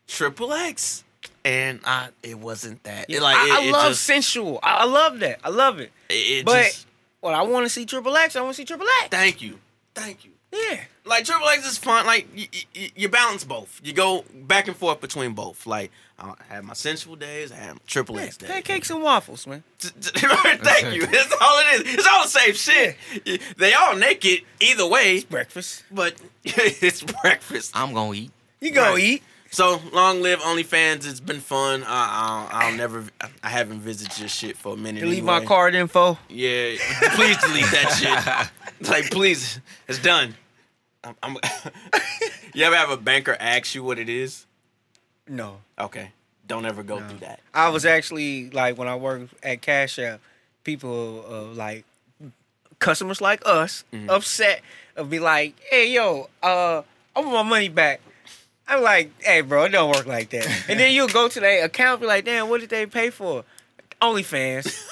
[0.07, 1.03] Triple X,
[1.45, 3.09] and I it wasn't that.
[3.09, 4.59] It, like I, it, I love just, sensual.
[4.63, 5.39] I, I love that.
[5.43, 5.91] I love it.
[6.09, 6.87] it, it but just-
[7.21, 8.35] well, I want to see triple X.
[8.35, 9.09] I want to see triple X.
[9.09, 9.59] thank you,
[9.95, 10.31] thank you.
[10.51, 10.79] Yeah.
[11.05, 12.07] like Triple X is fun.
[12.07, 13.79] Like you, you, you balance both.
[13.83, 15.67] You go back and forth between both.
[15.67, 17.51] Like I have my sensual days.
[17.51, 18.23] I have Triple yeah.
[18.23, 18.49] X days.
[18.49, 19.63] Pancakes and waffles, man.
[19.79, 21.05] Thank you.
[21.05, 21.93] That's all it is.
[21.93, 22.95] It's all the same shit.
[23.57, 25.83] They all naked either way, It's Breakfast.
[25.91, 27.71] but it's breakfast.
[27.75, 28.31] I'm gonna eat.
[28.59, 29.03] You go Right.
[29.03, 29.23] eat.
[29.51, 31.09] So long live OnlyFans.
[31.09, 31.83] It's been fun.
[31.83, 33.05] I, I'll, I'll never.
[33.43, 34.99] I haven't visited your shit for a minute.
[35.01, 35.39] Delete anyway.
[35.39, 36.17] my card info.
[36.29, 36.75] Yeah,
[37.15, 38.51] please delete that shit.
[38.89, 39.59] Like, please,
[39.89, 40.35] it's done.
[41.03, 41.35] I'm, I'm
[42.53, 44.45] you ever have a banker ask you what it is?
[45.27, 45.57] No.
[45.77, 46.11] Okay.
[46.47, 47.41] Don't ever go through that.
[47.53, 50.21] I was actually like when I worked at Cash App,
[50.63, 51.83] people uh, like
[52.79, 54.09] customers like us Mm-hmm.
[54.09, 54.61] upset
[54.95, 56.81] of be like, "Hey, yo, uh,
[57.15, 57.99] I want my money back."
[58.69, 61.65] I'm like, "Hey, bro, it don't work like that." and then you'll go to their
[61.65, 63.43] account, be like, "Damn, what did they pay for?"
[64.01, 64.65] OnlyFans.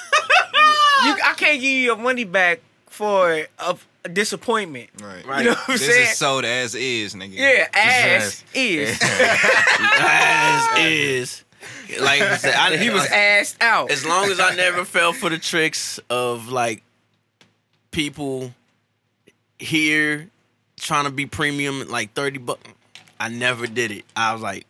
[1.06, 4.90] you, I can't give you your money back for a, a disappointment.
[5.02, 5.26] Right.
[5.26, 5.40] Right.
[5.40, 6.04] You know what I'm This saying?
[6.04, 7.36] is sold as is, nigga.
[7.36, 8.44] yeah, ass ass.
[8.54, 9.00] is.
[10.00, 11.44] As is.
[12.02, 13.92] Like I said, I, he was assed out.
[13.92, 16.84] as long as I never fell for the tricks of like
[17.92, 18.54] people
[19.60, 20.30] here
[20.80, 22.62] trying to be premium like 30 bucks.
[23.20, 24.06] I never did it.
[24.16, 24.66] I was like,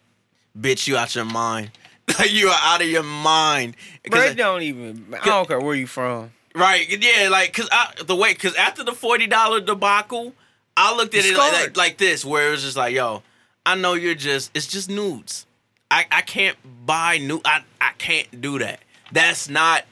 [0.60, 1.72] bitch, you out your mind.
[2.20, 3.76] Like you are out of your mind.
[4.10, 5.14] Bro, it don't even.
[5.22, 6.32] I don't care where you from.
[6.56, 6.88] Right.
[6.90, 10.34] Yeah, like cause I the way cause after the forty dollar debacle,
[10.76, 13.22] I looked at You it like, like, like this, where it was just like, yo,
[13.66, 15.46] I know you're just it's just nudes.
[15.92, 18.80] I, I can't buy new I, I can't do that.
[19.12, 19.84] That's not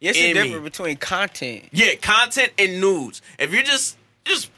[0.00, 1.64] It's the difference between content.
[1.72, 3.22] yeah, content and nudes.
[3.38, 4.50] If you're just just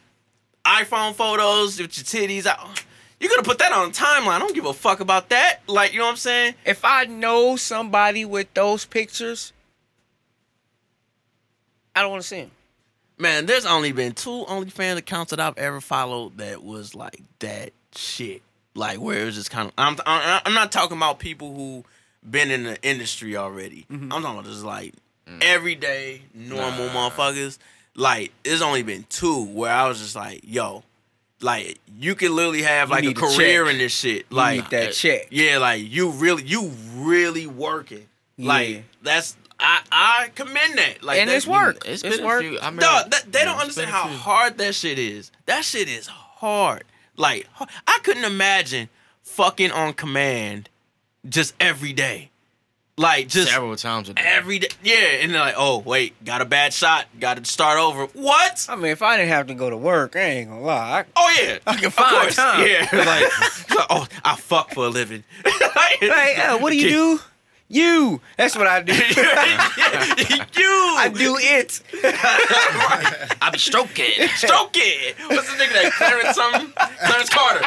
[0.64, 2.82] iPhone photos with your titties out,
[3.20, 4.28] you're gonna put that on a timeline.
[4.28, 5.60] I don't give a fuck about that.
[5.66, 6.54] Like, you know what I'm saying?
[6.64, 9.52] If I know somebody with those pictures,
[11.94, 12.50] I don't want to see them.
[13.16, 17.72] Man, there's only been two OnlyFans accounts that I've ever followed that was like that
[17.94, 18.42] shit.
[18.74, 19.74] Like where it was just kind of.
[19.78, 21.84] I'm I'm I'm not talking about people who
[22.28, 23.86] been in the industry already.
[23.90, 24.12] Mm-hmm.
[24.12, 24.94] I'm talking about just like
[25.28, 25.42] mm.
[25.42, 27.58] everyday normal motherfuckers.
[27.94, 30.82] Like there's only been two where I was just like, yo,
[31.40, 34.26] like you can literally have like a need a career in this shit.
[34.30, 35.26] You Like need that uh, check.
[35.30, 38.06] yeah, like you really you really working.
[38.36, 38.48] Yeah.
[38.48, 41.02] Like that's I I commend that.
[41.02, 41.82] Like And it's work.
[41.86, 42.42] It's It's been work.
[42.44, 42.60] a few.
[42.60, 45.30] I mean, Dog, that, they yeah, don't understand how hard that shit is.
[45.46, 46.84] That shit is hard.
[47.16, 47.48] Like
[47.86, 48.88] I couldn't imagine
[49.22, 50.68] fucking on command
[51.28, 52.30] just every day.
[52.96, 54.22] Like just several times a day.
[54.24, 54.68] every day.
[54.84, 58.06] Yeah, and they're like, oh wait, got a bad shot, got to start over.
[58.06, 58.66] What?
[58.68, 61.04] I mean, if I didn't have to go to work, I ain't gonna lie.
[61.16, 62.36] Oh yeah, I can Of find course.
[62.36, 62.64] time.
[62.64, 62.86] Yeah,
[63.72, 65.24] like oh, I fuck for a living.
[66.00, 67.20] Hey, uh, what do you do?
[67.66, 68.20] You.
[68.36, 68.92] That's what I do.
[68.96, 69.00] you.
[69.00, 71.80] I do it.
[73.40, 74.28] I be stroking.
[74.36, 75.14] Stroking.
[75.28, 76.72] What's the nigga that Clarence something?
[77.06, 77.66] Clarence Carter.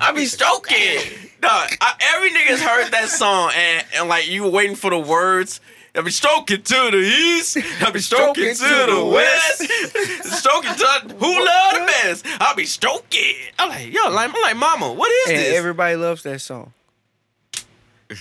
[0.00, 1.27] I be stroking.
[1.40, 4.98] Dog, I, every nigga's heard that song and, and like you were waiting for the
[4.98, 5.60] words.
[5.94, 7.56] I be stroking to the east.
[7.80, 9.62] I be stroking, to, the west.
[10.40, 12.24] stroking to who love the best.
[12.40, 13.34] I'll be stroking.
[13.58, 15.56] I'm like, yo, like, I'm like, mama, what is And this?
[15.56, 16.72] everybody loves that song.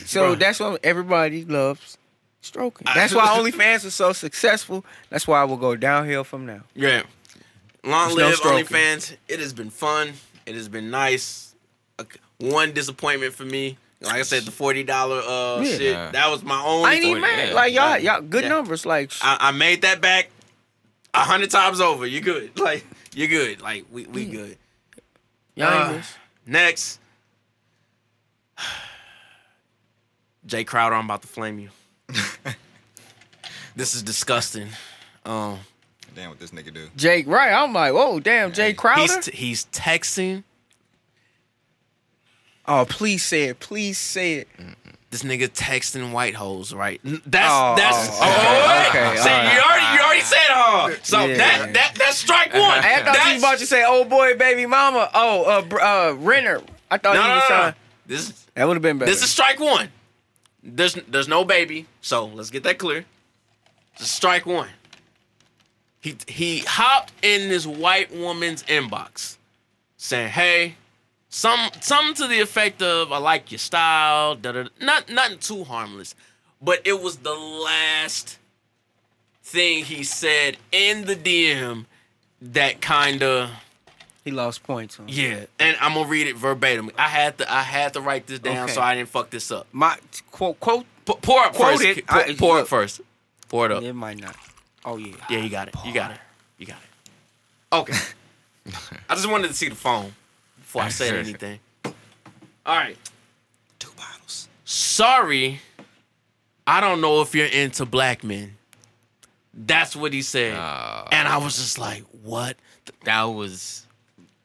[0.06, 0.40] So Bruh.
[0.40, 1.98] that's what everybody loves
[2.42, 2.88] stroking.
[2.94, 4.84] That's why OnlyFans is so successful.
[5.10, 6.62] That's why we'll go downhill from now.
[6.76, 7.04] yeah.
[7.86, 8.66] Long There's live stroking.
[8.66, 9.16] OnlyFans.
[9.30, 10.12] It has been fun.
[10.46, 11.56] It has been nice.
[12.40, 13.78] One disappointment for me.
[14.02, 15.78] Like I said, the forty dollar uh Yeah.
[15.78, 16.12] shit.
[16.14, 16.90] That was my only.
[16.90, 17.48] I ain't even mad.
[17.50, 17.54] yeah.
[17.56, 18.50] Like y'all, y'all good Yeah.
[18.50, 18.86] numbers.
[18.86, 20.30] Like I, I made that back
[21.16, 22.06] a hundred times over.
[22.06, 22.52] You good?
[22.60, 23.60] Like you good?
[23.62, 24.58] Like we we good.
[25.56, 26.04] y'all ain't Uh,
[26.46, 27.00] next,
[30.48, 31.70] Jae Crowder, I'm about to flame you.
[33.76, 34.70] this is disgusting.
[35.26, 35.60] Um,
[36.16, 36.88] Damn, what this nigga do?
[36.96, 37.52] Jake, right?
[37.52, 39.02] I'm like, whoa, damn, Jae Crowder.
[39.02, 40.44] he's t- he's texting
[42.68, 43.60] oh, please say it.
[43.60, 44.48] Please say it.
[45.10, 46.74] this nigga texting white hoes.
[46.74, 47.00] Right?
[47.04, 48.10] That's Oh, that's.
[48.12, 49.54] oh, okay, okay, See, alright.
[49.54, 50.90] you already you already said huh.
[51.04, 51.38] So Yeah.
[51.38, 52.62] that that that's strike one.
[52.64, 56.14] I thought you That's- was about to say, "Oh boy, baby mama." Oh, uh, uh,
[56.16, 56.62] Renner.
[56.92, 57.74] I thought No, you was no, trying.
[58.06, 59.12] This That would have been better.
[59.12, 59.90] This is strike one.
[60.64, 63.06] There's there's no baby, so let's get that clear.
[63.98, 64.70] This is strike one.
[66.02, 69.38] He he hopped in this white woman's inbox,
[69.98, 70.76] saying, "Hey,
[71.38, 74.70] some something to the effect of I like your style." Da, da, da.
[74.82, 76.16] Not nothing too harmless,
[76.62, 78.38] but it was the last
[79.44, 81.86] thing he said in the DM
[82.42, 83.50] that kind of
[84.26, 85.00] he lost points.
[85.00, 85.06] On.
[85.08, 85.46] yeah.
[85.60, 86.92] And I'm gonna read it verbatim.
[86.98, 88.74] I had to I had to write this down Okay.
[88.74, 89.68] so I didn't fuck this up.
[89.72, 89.98] My
[90.32, 90.86] quote quote.
[91.06, 91.84] P- pour up Quote first.
[92.00, 92.06] it.
[92.08, 92.66] Pour, I- pour look.
[92.66, 93.02] it first.
[93.48, 93.82] Pour it up.
[93.84, 94.36] It might not.
[94.84, 95.16] Oh yeah.
[95.30, 95.76] Yeah, you got it.
[95.86, 96.18] You got it.
[96.58, 97.72] You got it.
[97.72, 97.98] Okay.
[99.10, 100.14] I just wanted to see the phone
[100.68, 101.60] before I said anything.
[101.86, 102.98] All right.
[103.80, 104.50] Two bottles.
[104.66, 105.62] Sorry,
[106.66, 108.56] I don't know if you're into black men.
[109.54, 110.56] That's what he said.
[110.56, 112.58] Uh, and I was just like, what?
[113.06, 113.86] that was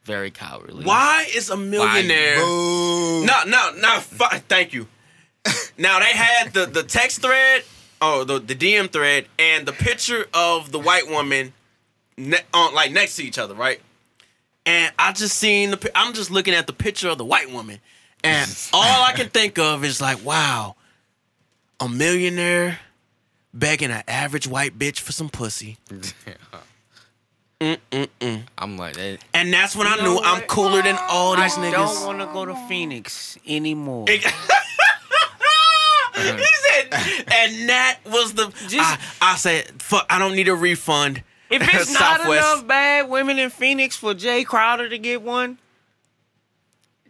[0.03, 0.85] very cowardly.
[0.85, 2.37] Why is a millionaire?
[2.37, 3.99] No, no, no.
[3.99, 4.87] Thank you.
[5.77, 7.63] now they had the the text thread,
[8.01, 11.51] oh the the DM thread, and the picture of the white woman
[12.17, 13.81] ne- on like next to each other, right?
[14.65, 15.91] And I just seen the.
[15.95, 17.79] I'm just looking at the picture of the white woman,
[18.23, 20.75] and all I can think of is like, wow,
[21.79, 22.79] a millionaire
[23.53, 25.77] begging an average white bitch for some pussy,
[27.63, 28.41] Mm-mm-mm.
[28.57, 31.57] I'm like, that, and that's when I know knew I'm cooler than all these niggas.
[31.57, 31.99] I niggas.
[31.99, 34.05] don't want to go to Phoenix anymore.
[34.09, 34.33] he said,
[36.93, 38.51] and that was the.
[38.73, 41.23] I, I said, fuck, I don't need a refund.
[41.53, 45.57] If it's not enough bad women in Phoenix for Jae Crowder to get one,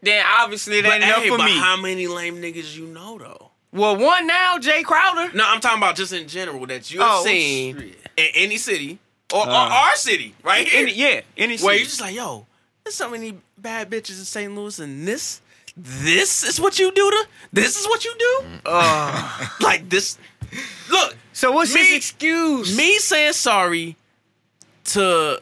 [0.02, 1.58] then obviously it But, ain't enough hey, for but me.
[1.58, 3.52] how many lame niggas you know though?
[3.72, 5.34] well, one now, Jae Crowder.
[5.36, 7.98] No, I'm talking about just in general that you've Oh, seen shit.
[8.18, 9.00] in any city
[9.34, 9.70] or, or Uh.
[9.70, 10.84] our city, right here.
[10.84, 11.80] Any, yeah, any where city.
[11.80, 12.46] you just like, yo,
[12.84, 14.54] there's so many bad bitches in St.
[14.54, 15.42] Louis, and this,
[15.76, 20.18] this is what you do to, this is what you do, Uh, like this.
[20.92, 22.78] Look, so what's Me- his excuse?
[22.78, 23.96] me saying sorry
[24.86, 25.42] to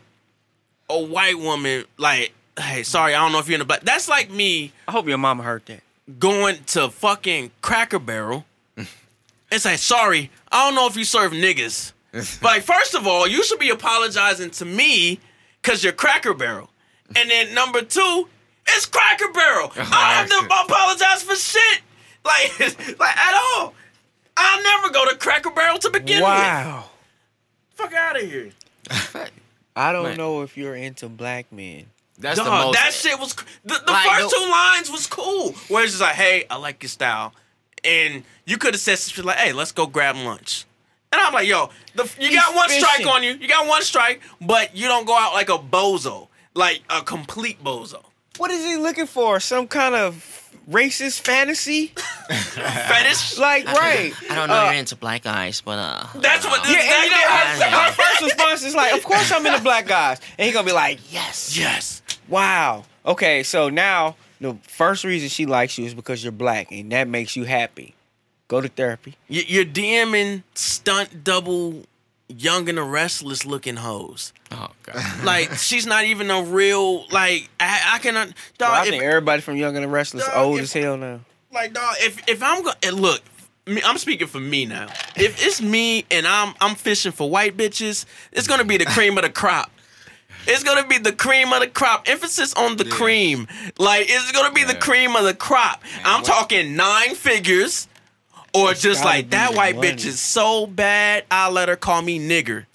[0.89, 3.82] a white woman, like, hey, sorry, I don't know if you're in the black.
[3.82, 5.82] That's like me I hope your mama heard that.
[6.19, 8.45] going to fucking Cracker Barrel
[9.51, 11.91] It's like, sorry, I don't know if you serve niggas.
[12.12, 15.19] But like, first of all, you should be apologizing to me
[15.62, 16.69] because you're Cracker Barrel.
[17.15, 18.30] And then number two,
[18.67, 19.71] it's Cracker Barrel.
[19.77, 21.82] I don't have to apologize for shit.
[22.23, 22.60] Like,
[22.99, 23.73] like at all.
[24.38, 26.23] I'll never go to Cracker Barrel to begin with.
[26.23, 26.86] Wow.
[27.75, 28.51] Fuck out of here.
[29.75, 30.17] I don't Man.
[30.17, 31.86] know if you're into black men.
[32.19, 32.73] that's the most.
[32.73, 35.54] that shit was the, the Like, first the- two lines was cool.
[35.69, 37.34] Where it's just like, hey, I like your style,
[37.84, 40.65] and you could have said some shit like, hey, let's go grab lunch.
[41.13, 43.32] And I'm like, yo, the, you He's got one strike on you.
[43.32, 47.62] You got one strike, but you don't go out like a bozo, like a complete
[47.63, 48.01] bozo.
[48.38, 49.39] What is he looking for?
[49.41, 51.87] Some kind of racist fantasy?
[52.27, 53.37] Fetish.
[53.37, 54.13] Like, right.
[54.29, 56.05] I don't know Uh, you're into black eyes, but uh.
[56.15, 57.85] That's what this Yeah, and you know, her, Yeah.
[57.85, 60.71] her first response is like, "Of course I'm into black guys," and he gonna be
[60.73, 62.01] like, "Yes, yes.
[62.27, 66.91] wow, okay." So now the first reason she likes you is because you're black, and
[66.91, 67.95] that makes you happy.
[68.47, 69.15] Go to therapy.
[69.29, 71.85] You- You're DMing stunt double,
[72.38, 74.34] young and the restless looking hoes.
[74.52, 75.24] Oh god.
[75.24, 78.34] Like she's not even a real like I, I can dog.
[78.60, 80.98] Well, I if- think everybody from Young and the Restless Dog, old if- as hell
[80.98, 81.20] now.
[81.54, 83.22] like dog if if i'm gonna look
[83.67, 87.58] me, i'm speaking for me now if it's me and i'm i'm fishing for white
[87.58, 89.70] bitches it's gonna be the cream of the crop
[90.48, 94.54] it's gonna be the cream of the crop emphasis on the cream like it's gonna
[94.54, 97.88] be the cream of the crop i'm talking nine figures
[98.53, 99.89] or just like that white money.
[99.91, 102.65] bitch is so bad i'll let her call me nigger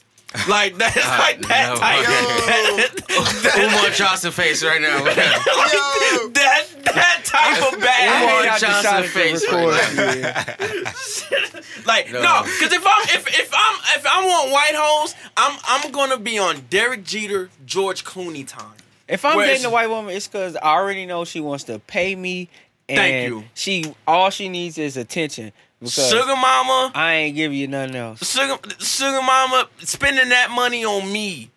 [0.48, 1.76] like that's like that no.
[1.76, 5.02] type Umar Johnson face right now.
[5.04, 11.86] that that type of bad Umar I Johnson face record right.
[11.86, 12.20] Like No.
[12.22, 16.18] no, because if I'm if if I'm if I want white hoes, I'm I'm gonna
[16.18, 18.74] be on Derek Jeter, George Clooney time.
[19.08, 21.78] If I'm Whereas- dating a white woman, it's because I already know she wants to
[21.78, 22.48] pay me,
[22.88, 23.44] and Thank you.
[23.54, 25.52] she all she needs is attention.
[25.86, 28.30] Because Sugar mama, I ain't giving you nothing else.
[28.30, 31.50] sugar sugar mama, spending that money on me,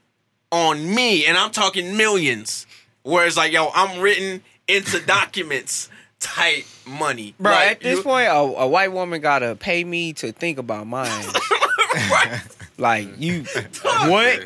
[0.51, 2.65] on me, and I'm talking millions.
[3.03, 5.89] Whereas like yo, I'm written into documents
[6.19, 10.13] type money, Bro, Like, at this you- point, a, a white woman gotta pay me
[10.13, 11.09] to think about mine.
[12.77, 13.43] like you,
[13.83, 14.39] what?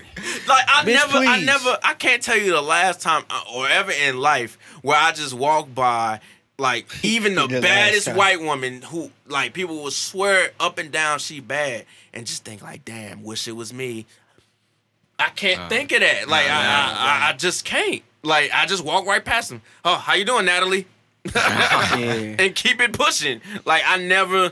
[0.48, 3.67] Like I Bitch, never, I never, I can't tell you the last time uh, or
[3.67, 6.19] ever in life where I just walked by
[6.60, 11.39] like even the baddest white woman who like people will swear up and down she
[11.39, 14.06] bad and just think like, damn, wish it was me.
[15.18, 16.28] I can't think of that.
[16.28, 18.02] Like I, I, I, I just can't.
[18.24, 19.62] Like I just walk right past them.
[19.84, 20.86] Oh, how you doing, Natalie?
[21.36, 21.96] Yeah.
[22.39, 23.39] and keep it pushing.
[23.66, 24.52] Like I never.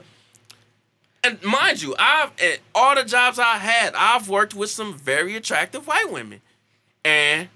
[1.23, 5.35] And mind you, I've at all the jobs I had, I've worked with some very
[5.35, 6.41] attractive white women,
[7.03, 7.49] and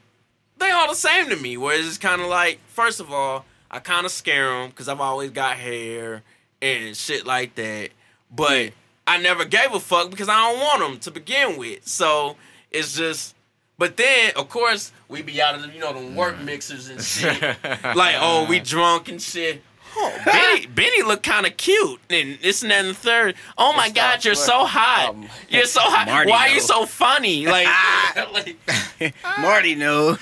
[0.57, 1.55] they all the same to me.
[1.55, 5.01] Where it's kind of like, first of all, I kind of scare them because I've
[5.01, 6.23] always got hair
[6.61, 7.89] and shit like that.
[8.33, 8.71] But
[9.05, 11.85] I never gave a fuck because I don't want them to begin with.
[11.85, 12.37] So
[12.71, 13.35] it's just.
[13.77, 17.01] But then, of course, we be out of the, you know, the work mixers and
[17.03, 17.41] shit.
[17.41, 19.61] like, oh, we drunk and shit.
[19.97, 23.35] Oh, Benny, Benny look kind of cute, and this and that and the third.
[23.57, 25.09] Oh my God, you're so hot.
[25.09, 26.07] Um, You're so hot.
[26.07, 27.45] Marty Why are you so funny?
[27.45, 27.67] Like,
[28.15, 30.15] like Marty knew.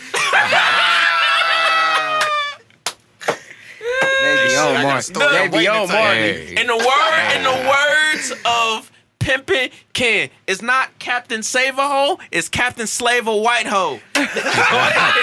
[4.05, 5.01] They on I got a Marty.
[5.03, 6.19] story They I'm be waiting on to tell Marty.
[6.21, 6.55] Hey.
[6.61, 12.19] in the word, in the words of Pimpin' Ken, it's not Captain Save a Hoe,
[12.31, 13.99] it's Captain Slave a White Hoe.
[14.13, 15.13] That's what it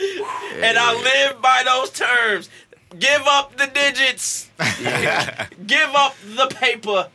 [0.00, 0.20] is.
[0.64, 2.48] and I live by those terms.
[2.98, 4.48] Give up the digits.
[5.66, 7.08] Give up the paper.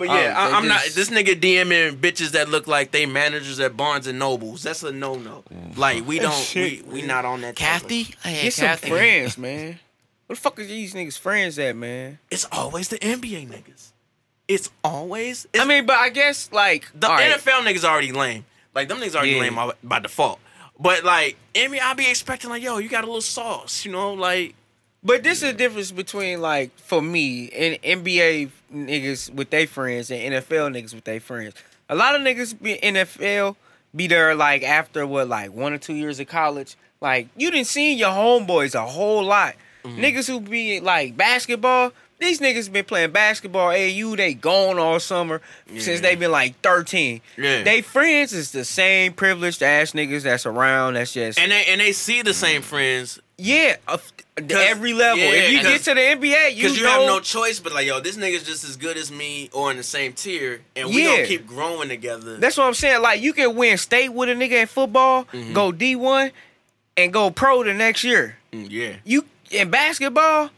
[0.00, 0.80] But Oh, yeah, I, I'm not.
[0.94, 4.62] This nigga DMing bitches that look like they managers at Barnes and Nobles.
[4.62, 5.44] That's a no no.
[5.52, 5.78] Mm-hmm.
[5.78, 6.30] Like we don't.
[6.34, 7.54] We, shit, we not on that.
[7.54, 8.88] Kathy, I had Get some Kathy.
[8.88, 9.78] friends, man.
[10.26, 12.18] What the fuck is these niggas friends at, man?
[12.30, 13.88] It's always the NBA niggas.
[14.48, 15.46] It's always.
[15.52, 18.46] It's, I mean, but I guess like the all right, NFL niggas already lame.
[18.74, 19.40] Like them niggas already Yeah.
[19.42, 20.40] lame by, by default.
[20.78, 24.14] But like NBA, I be expecting like, yo, you got a little sauce, you know,
[24.14, 24.54] like.
[25.02, 30.10] But this is the difference between like for me and NBA niggas with their friends
[30.10, 31.54] and NFL niggas with their friends.
[31.88, 33.56] A lot of niggas be NFL
[33.94, 36.76] be there like after what like one or two years of college.
[37.00, 39.54] Like you didn't see your homeboys a whole lot.
[39.84, 40.00] Mm-hmm.
[40.00, 41.92] Niggas who be like basketball.
[42.18, 43.70] These niggas been playing basketball.
[43.70, 45.40] AAU they gone all summer
[45.78, 47.22] since they been like thirteen.
[47.38, 47.62] Yeah.
[47.62, 50.94] They friends is the same privileged ass niggas that's around.
[50.94, 53.76] That's just And they and they see the same friends yeah,
[54.50, 55.18] every level.
[55.18, 57.60] yeah, if you get to the NBA, you because you, know, have no choice.
[57.60, 60.60] But like, yo, this nigga's just as good as me or in the same tier,
[60.76, 61.16] and we Yeah.
[61.16, 62.36] gonna keep growing together.
[62.36, 63.02] That's what I'm saying.
[63.02, 65.52] Like you can win state with a nigga in football, Mm-hmm.
[65.52, 66.30] go D one,
[66.96, 68.36] and go pro the next year.
[68.52, 68.96] Mm, yeah.
[69.04, 70.50] You in basketball,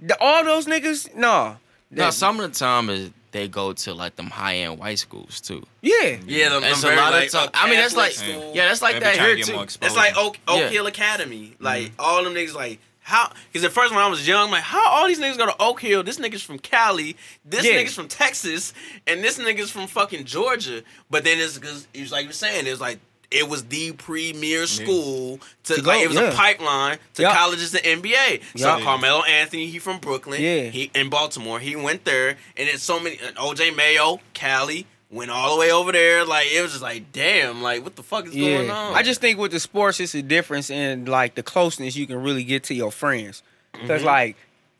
[0.00, 1.56] the, all those niggas, no.
[1.90, 5.40] No, some of the time is they go to like them high end white schools
[5.40, 5.62] too.
[5.82, 6.16] yeah.
[6.26, 7.48] Yeah, them, It's them a lot like, of time.
[7.48, 8.52] uh, I mean, that's like Catholic school.
[8.54, 9.60] yeah, that's like They that here too.
[9.60, 10.68] It's like Oak, Oak Yeah.
[10.70, 11.54] Hill Academy.
[11.60, 11.94] Like Mm-hmm.
[12.00, 14.84] all them niggas like how because at first when I was young, I'm like, how
[14.90, 16.02] all these niggas go to Oak Hill?
[16.02, 17.74] This nigga's from Cali, this Yeah.
[17.74, 18.74] nigga's from Texas,
[19.06, 20.82] and this nigga's from fucking Georgia.
[21.08, 22.98] But then it's because it's like you're saying, it's like
[23.30, 26.30] it was the premier school to, To go, like it was yeah.
[26.32, 27.36] a pipeline to Yup.
[27.36, 28.40] colleges to NBA.
[28.56, 28.80] So.
[28.82, 30.64] Carmelo Anthony, he from Brooklyn, Yeah.
[30.70, 33.20] he in Baltimore, he went there, and it's so many.
[33.20, 34.86] Uh, and OJ Mayo, Cali.
[35.10, 38.02] Went all the way over there, like it was just like, damn, like what the
[38.02, 38.94] fuck is going on?
[38.94, 42.22] I just think with the sports, it's a difference in like the closeness you can
[42.22, 43.42] really get to your friends.
[43.72, 44.06] Because Mm-hmm.
[44.06, 44.36] like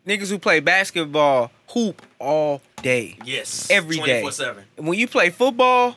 [0.06, 3.16] niggas who play basketball hoop all day.
[3.24, 4.22] yes, every day.
[4.22, 4.62] 24/7.
[4.78, 5.96] When you play football,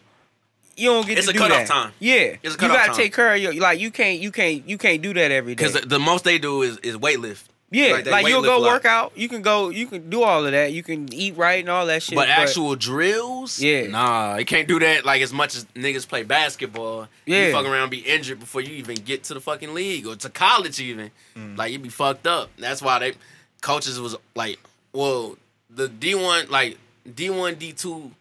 [0.78, 1.68] you don't get It's to a do cutoff that.
[1.68, 1.92] time.
[2.00, 2.96] Yeah, It's a you gotta time.
[2.96, 3.80] take care of your like.
[3.80, 5.64] You can't, you can't, you can't do that every day.
[5.66, 7.44] Because the, the most they do is is weightlift.
[7.72, 9.12] Yeah, like, like, you'll go a work out.
[9.16, 10.74] You can go, you can do all of that.
[10.74, 12.16] You can eat right and all that shit.
[12.16, 13.88] But actual drills, Yeah.
[13.88, 17.08] nah, you can't do that like as much as niggas play basketball.
[17.26, 17.48] Yeah.
[17.48, 20.16] you fuck around and be injured before you even get to the fucking league or
[20.16, 21.12] to college even.
[21.38, 21.58] Mm.
[21.58, 22.50] Like you be fucked up.
[22.58, 23.14] That's why they
[23.62, 24.60] coaches was like,
[24.94, 25.38] well,
[25.70, 26.78] the D one like
[27.16, 28.12] D one D two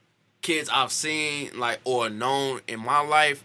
[0.43, 3.43] kids I've seen like or known in my life,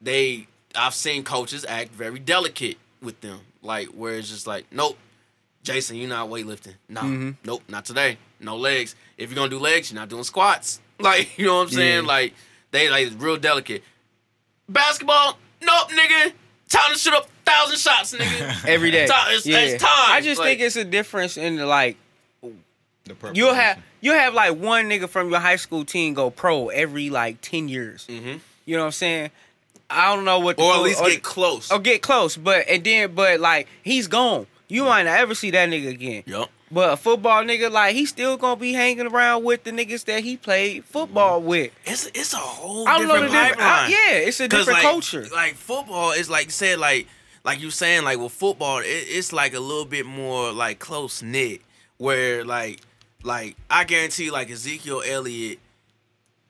[0.00, 3.40] they I've seen coaches act very delicate with them.
[3.62, 4.96] Like where it's just like, nope,
[5.62, 6.74] Jason, you're not weightlifting.
[6.88, 7.30] No, Mm-hmm.
[7.44, 8.16] nope, not today.
[8.40, 8.94] No legs.
[9.18, 10.80] If you're gonna do legs, you're not doing squats.
[11.00, 12.02] Like, you know what I'm saying?
[12.02, 12.08] Yeah.
[12.08, 12.34] Like,
[12.72, 13.82] they like real delicate.
[14.68, 16.32] Basketball, nope, nigga.
[16.68, 18.64] Time to shoot up thousand shots, nigga.
[18.68, 19.06] every day.
[19.06, 19.58] Time- it's- yeah.
[19.60, 19.90] it's time.
[20.12, 21.96] I just Like- think it's a difference in the like
[23.04, 26.68] The you'll have you'll have like one nigga from your high school team go pro
[26.68, 28.06] every like ten years.
[28.06, 28.34] hmm
[28.66, 29.30] You know what I'm saying?
[29.88, 31.72] I don't know what the Or at full- least get close.
[31.72, 34.46] or get close, but and then but like he's gone.
[34.70, 36.22] You might not ever see that nigga again.
[36.26, 36.50] Yup.
[36.70, 40.22] But a football nigga, like he's still gonna be hanging around with the niggas that
[40.22, 41.44] he played football mm.
[41.44, 41.72] with.
[41.84, 43.60] It's it's a whole I don't know the different different.
[43.60, 45.26] I- yeah, it's a different like, culture.
[45.32, 47.08] Like football is like said, like
[47.44, 51.22] like you saying, like with football, it, it's like a little bit more like close
[51.22, 51.62] knit.
[51.98, 52.80] Where like
[53.24, 55.58] like I guarantee, like Ezekiel Elliott,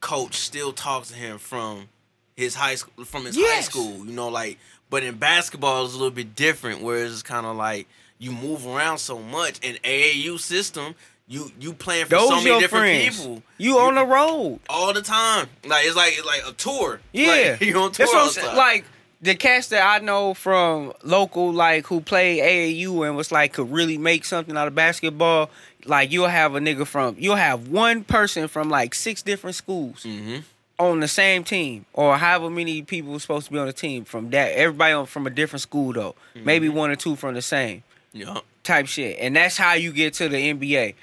[0.00, 1.88] coach still talks to him from
[2.36, 4.04] his high school from his high school.
[4.04, 4.58] You know, like
[4.90, 6.82] but in basketball it's a little bit different.
[6.82, 7.88] Where it's kind of like
[8.20, 10.94] you move around so much in AAU system.
[11.26, 13.18] You you playing for Those so many different friends.
[13.20, 14.60] people You on the road.
[14.68, 15.48] all the time.
[15.66, 17.00] Like it's like it's like a tour.
[17.12, 18.46] Yeah, like, you on tour That's what I'm saying.
[18.48, 18.56] time.
[18.56, 18.84] Like
[19.22, 23.70] the cats that I know from local, like who played AAU and was like could
[23.70, 25.50] really make something out of basketball.
[25.84, 30.02] Like you'll have a nigga from you'll have one person from like six different schools
[30.04, 30.42] Mhm.
[30.80, 34.30] on the same team, or however many people supposed to be on the team from
[34.30, 34.52] that.
[34.52, 38.38] Everybody on, from a different school though, maybe one or two from the same yeah.
[38.64, 40.94] type shit, and that's how you get to the NBA.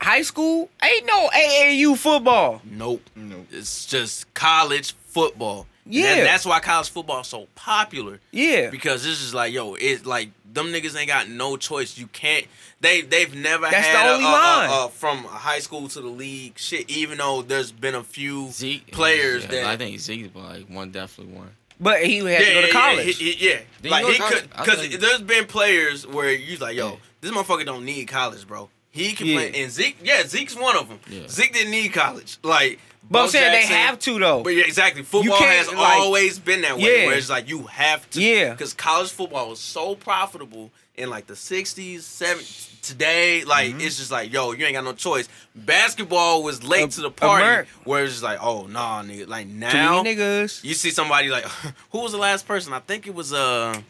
[0.00, 2.60] High school ain't no AAU football.
[2.64, 3.02] Nope.
[3.16, 3.46] Nope.
[3.50, 5.66] It's just college football.
[5.86, 6.16] Yeah.
[6.16, 8.20] that- that's why college football is so popular.
[8.30, 11.96] Yeah, Because this is like, yo, it's like them niggas ain't got no choice.
[11.96, 12.44] You can't.
[12.80, 16.00] They they've never That's had the a- only a- a- a- from high school to
[16.02, 16.90] the league shit.
[16.90, 20.90] Even though there's been a few Zeke players yeah, that I think Zeke's like one
[20.90, 21.50] definitely one.
[21.80, 23.20] But he had to go to college.
[23.20, 23.58] Yeah, he- yeah.
[23.82, 26.90] Did like he go he to could because there's been players where you like, yo,
[26.90, 26.96] Yeah.
[27.20, 28.70] this motherfucker don't need college, bro.
[28.90, 29.36] He can Yeah.
[29.36, 31.00] play, and Zeke, yeah, Zeke's one of them.
[31.08, 31.28] Yeah.
[31.28, 32.78] Zeke didn't need college, like.
[33.08, 34.42] But I'm Bo saying they have to though.
[34.42, 35.04] But yeah, exactly.
[35.04, 37.06] Football has like- always been that way, Yeah.
[37.06, 38.20] where it's like you have to.
[38.20, 38.50] Yeah.
[38.50, 42.66] Because college football was so profitable in like the '60s, '70s.
[42.86, 43.80] Today, like Mm-hmm.
[43.80, 45.28] it's just like, yo, you ain't got no choice.
[45.54, 49.26] Basketball was late Uh, to the party, where it's just like, oh nah, nigga.
[49.28, 50.62] Like now, niggas.
[50.62, 51.44] you see somebody like,
[51.90, 52.72] who was the last person?
[52.72, 53.80] I think it was uh,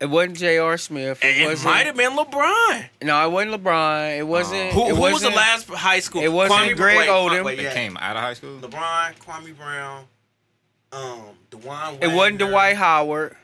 [0.00, 0.78] It wasn't J.R.
[0.78, 1.22] Smith.
[1.22, 2.88] It, it, it wasn't, might have been LeBron.
[3.02, 4.18] No, it wasn't LeBron.
[4.18, 4.72] It wasn't.
[4.72, 6.22] Who, it who was the wasn't- last high school?
[6.22, 7.44] it wasn't Kwame- Greg wait, Oden.
[7.44, 7.74] Wait, They yeah.
[7.74, 8.58] came out of high school.
[8.60, 10.04] LeBron, Kwame Brown,
[10.92, 11.98] um, Dewan.
[12.00, 13.36] It wasn't Dwight Howard.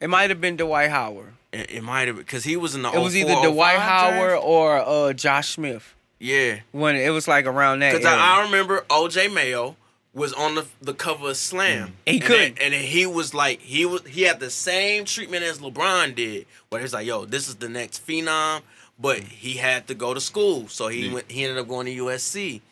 [0.00, 1.32] It might have been Dwight Howard.
[1.52, 2.88] It, it might have because he was in the.
[2.88, 2.96] Old.
[2.96, 4.44] It was 04, either Dwight Howard draft.
[4.44, 5.94] or uh, Josh Smith.
[6.20, 7.92] Yeah, When it was like around that.
[7.92, 8.06] because.
[8.06, 9.76] I, I remember OJ Mayo
[10.14, 11.94] was on the the cover of Slam.
[12.04, 12.56] He and couldn't.
[12.56, 16.14] then- and then he was like he was he had the same treatment as LeBron
[16.16, 18.62] did, where he's like, yo, this is the next phenom,
[18.98, 21.14] but he had to go to school, so he Yeah.
[21.14, 21.30] went.
[21.30, 22.62] He ended up going to USC,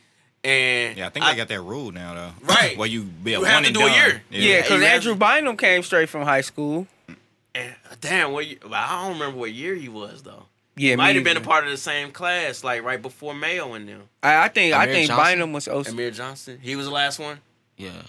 [0.42, 2.30] and Yeah, I think they got that rule now though.
[2.52, 2.76] Right.
[2.78, 4.22] Where you be a You have to and do a year.
[4.30, 6.88] yeah, because you have- Andrew Bynum came straight from high school.
[7.57, 10.44] And, damn, what year, I don't remember what year he was though.
[10.78, 13.88] Yeah, Might have been a part of the same class, like right before Mayo and
[13.88, 14.02] them.
[14.22, 15.24] I, I think I think Johnson?
[15.24, 15.68] Bynum was.
[15.68, 15.88] OC.
[15.88, 17.38] Amir Johnson, he was the last one.
[17.78, 18.02] Yeah.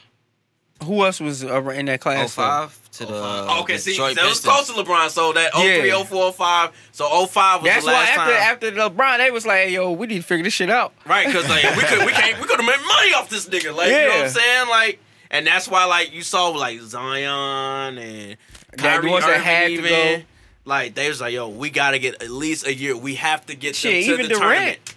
[0.83, 2.35] Who else was uh, in that class?
[2.35, 2.43] though?
[2.67, 5.09] 05 to the Oh, okay, see, Detroit that was close to LeBron.
[5.09, 6.03] So that 03, Yeah.
[6.03, 6.89] 04, 05.
[6.91, 8.33] So 05 was That's the why after time.
[8.33, 11.25] after LeBron, they was like, hey, "Yo, we need to figure this shit out." Right,
[11.25, 13.75] because like we could we can't we could have made money off this nigga.
[13.75, 14.69] Like you know what I'm saying?
[14.69, 14.99] Like
[15.31, 18.37] and that's why like you saw like Zion and
[18.71, 19.89] That Kyrie ones that had to even.
[19.89, 20.23] go.
[20.65, 22.95] Like they was like, yo, we gotta get at least a year.
[22.97, 24.41] We have to get Shit, them to even the Durant.
[24.41, 24.95] tournament.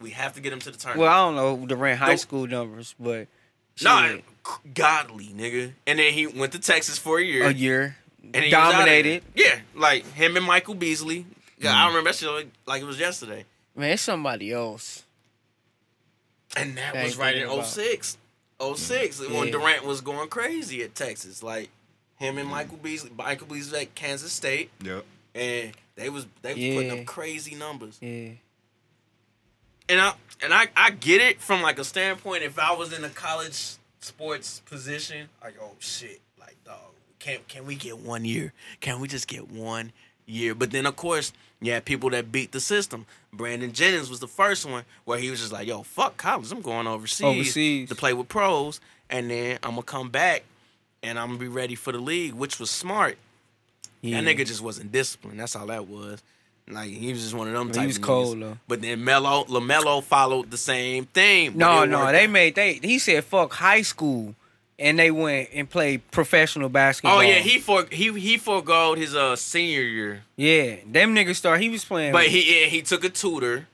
[0.00, 1.00] We have to get them to the tournament.
[1.00, 2.18] Well, I don't know Durant high Nope.
[2.18, 3.28] school numbers, but
[3.82, 4.24] no, shit,
[4.74, 5.72] godly nigga.
[5.86, 7.46] And then he went to Texas for a year.
[7.46, 7.96] a year
[8.34, 9.22] and he dominated.
[9.34, 11.26] Yeah, like him and Michael Beasley.
[11.58, 11.88] Yeah, I mm.
[11.88, 13.44] remember that shit like, it was yesterday.
[13.76, 15.04] Man, it's somebody else.
[16.56, 18.18] And that I was right in thinking about- 06.
[18.76, 21.42] 06 when Durant was going crazy at Texas.
[21.42, 21.70] Like
[22.22, 23.10] him and Michael Beasley.
[23.16, 24.70] Michael Beasley at Kansas State.
[24.82, 25.04] Yep.
[25.34, 27.98] And they was they was putting up crazy numbers.
[28.00, 28.30] Yeah,
[29.88, 33.04] And I and I, I get it from like a standpoint if I was in
[33.04, 36.76] a college sports position, like, oh shit, like dog,
[37.18, 38.52] can can we get one year?
[38.80, 39.92] Can we just get one
[40.26, 40.54] year?
[40.54, 43.06] But then of course, you had people that beat the system.
[43.32, 46.60] Brandon Jennings was the first one where he was just like, yo, fuck college, I'm
[46.60, 47.88] going overseas, Overseas.
[47.88, 50.42] to play with pros, and then I'm gonna come back
[51.02, 53.18] and I'm gonna be ready for the league, which was smart.
[54.00, 54.20] yeah.
[54.20, 55.40] That nigga just wasn't disciplined.
[55.40, 56.22] That's all that was.
[56.68, 57.68] Like he was just one of them.
[57.68, 58.58] He Type was of cold, though.
[58.68, 61.56] But then Melo, Lamelo followed the same thing.
[61.58, 62.30] No, no, they out.
[62.30, 62.74] made they.
[62.74, 64.36] He said fuck high school,
[64.78, 67.18] and they went and played professional basketball.
[67.18, 71.60] Oh yeah, he for he he forgoed his uh senior year, yeah, them niggas start.
[71.60, 73.66] He was playing, but he yeah, he took a tutor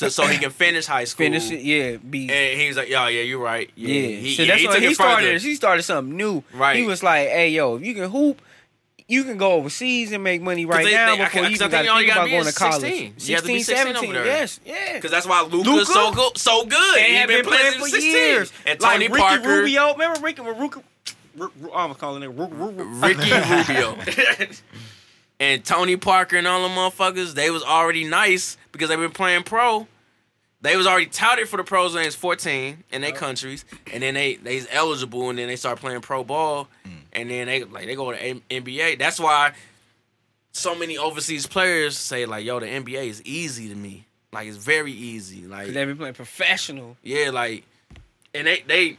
[0.00, 1.24] to so he can finish high school.
[1.24, 1.60] Finish it.
[1.60, 3.70] Yeah, be And he was like, "Yeah, yeah, you're right.
[3.76, 4.16] Yeah, yeah.
[4.16, 5.10] He, so yeah, that's he took he it further.
[5.20, 5.42] started.
[5.42, 6.42] He started something new.
[6.52, 6.76] Right.
[6.76, 8.42] He was like, hey yo, if you can hoop.
[9.08, 11.62] You can go overseas and make money right they- now they- before I- you 'cause
[11.62, 12.80] I even got you to think about going in to college.
[12.80, 13.14] 16.
[13.18, 14.24] You have to be 16 over there.
[14.24, 14.92] yes, yeah.
[14.94, 16.94] Because that's why Luka's so good, so good.
[16.96, 18.12] They have been playing since for 16.
[18.12, 18.52] years.
[18.66, 19.92] And like Tony Ricky Parker, Rubio.
[19.94, 20.82] Remember Ricky Rubio?
[21.74, 23.98] I was calling it Ricky Rubio.
[25.40, 29.42] and Tony Parker and all the motherfuckers, they was already nice because they've been playing
[29.44, 29.86] pro.
[30.62, 33.64] They was already touted for the pros when they was 14 in their countries.
[33.92, 36.68] And then they they's eligible and then they start playing pro ball.
[37.12, 38.18] And then they like they go to
[38.50, 38.98] NBA.
[38.98, 39.52] That's why
[40.52, 44.04] so many overseas players say like, yo, the NBA is easy to me.
[44.32, 45.46] Like it's very easy.
[45.46, 46.96] Like They been playing professional.
[47.02, 47.64] yeah, like,
[48.34, 48.96] and they they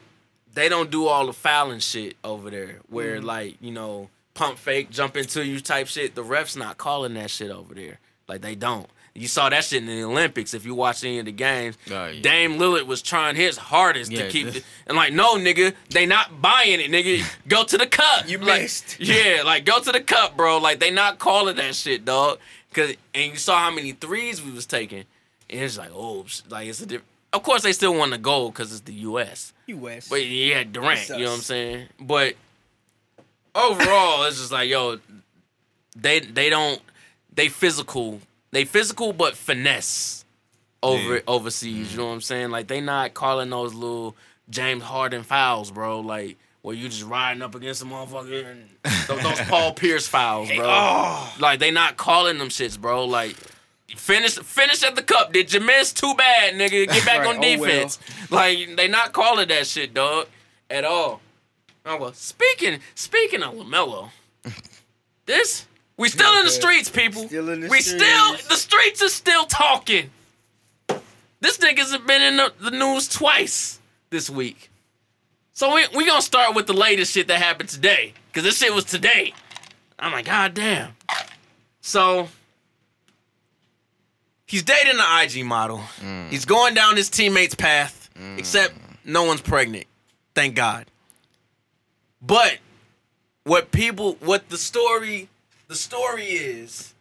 [0.53, 2.79] they don't do all the fouling shit over there.
[2.89, 3.25] Where Mm-hmm.
[3.25, 6.15] like you know pump fake, jump into you type shit.
[6.15, 7.99] The refs not calling that shit over there.
[8.27, 8.87] Like they don't.
[9.13, 10.53] You saw that shit in the Olympics.
[10.53, 12.21] If you watch any of the games, Oh, yeah.
[12.21, 14.63] Dame Lillard was trying his hardest Yeah, to keep it.
[14.87, 17.23] And like, no, nigga, they not buying it, nigga.
[17.49, 18.29] Go to the cup.
[18.29, 18.97] You Like, missed.
[18.99, 20.59] Yeah, like go to the cup, bro.
[20.59, 22.39] Like they not calling that shit, dog.
[22.73, 25.03] Cause and you saw how many threes we was taking.
[25.49, 27.07] And it's like, oh, like it's a different.
[27.33, 29.51] Of course, they still won the gold because it's the U.S.
[29.67, 30.07] U.S.
[30.07, 31.87] But yeah, Durant, you know what I'm saying?
[31.99, 32.35] But
[33.55, 34.99] overall, it's just like, yo,
[35.95, 36.81] they they don't
[37.33, 38.21] they physical,
[38.51, 40.25] they physical but finesse
[40.83, 41.21] over Yeah.
[41.27, 41.91] overseas.
[41.91, 42.49] You know what I'm saying?
[42.51, 44.15] Like they not calling those little
[44.49, 45.99] James Harden fouls, bro.
[46.01, 48.69] Like where you just riding up against a motherfucker and
[49.07, 50.65] those, those Paul Pierce fouls, bro.
[50.67, 51.35] oh.
[51.39, 53.05] Like they not calling them shits, bro.
[53.05, 53.35] Like
[53.95, 55.33] finish finish at the cup.
[55.33, 55.91] Did you miss?
[55.93, 56.87] Too bad, nigga.
[56.87, 57.57] Get back Right, on oh well.
[57.57, 57.99] defense.
[58.29, 60.27] Like they not calling that shit, dog,
[60.69, 61.21] at all.
[61.85, 62.13] Oh well.
[62.13, 64.09] Speaking speaking of Lamelo,
[65.25, 65.65] this
[65.97, 67.27] we still in the streets, people.
[67.27, 68.03] Still in the we streets.
[68.03, 70.09] still the streets are still talking.
[71.39, 73.79] This nigga's been in the, the news twice
[74.09, 74.69] this week.
[75.53, 78.73] So we we gonna start with the latest shit that happened today, cause this shit
[78.73, 79.33] was today.
[79.99, 80.95] I'm like, god damn.
[81.81, 82.29] So
[84.45, 85.81] he's dating an IG model.
[85.99, 86.29] Mm.
[86.29, 88.39] He's going down his teammate's path, mm.
[88.39, 88.73] except
[89.05, 89.85] no one's pregnant.
[90.33, 90.85] Thank God.
[92.21, 92.59] But
[93.43, 95.27] what people what the story
[95.71, 96.93] the story is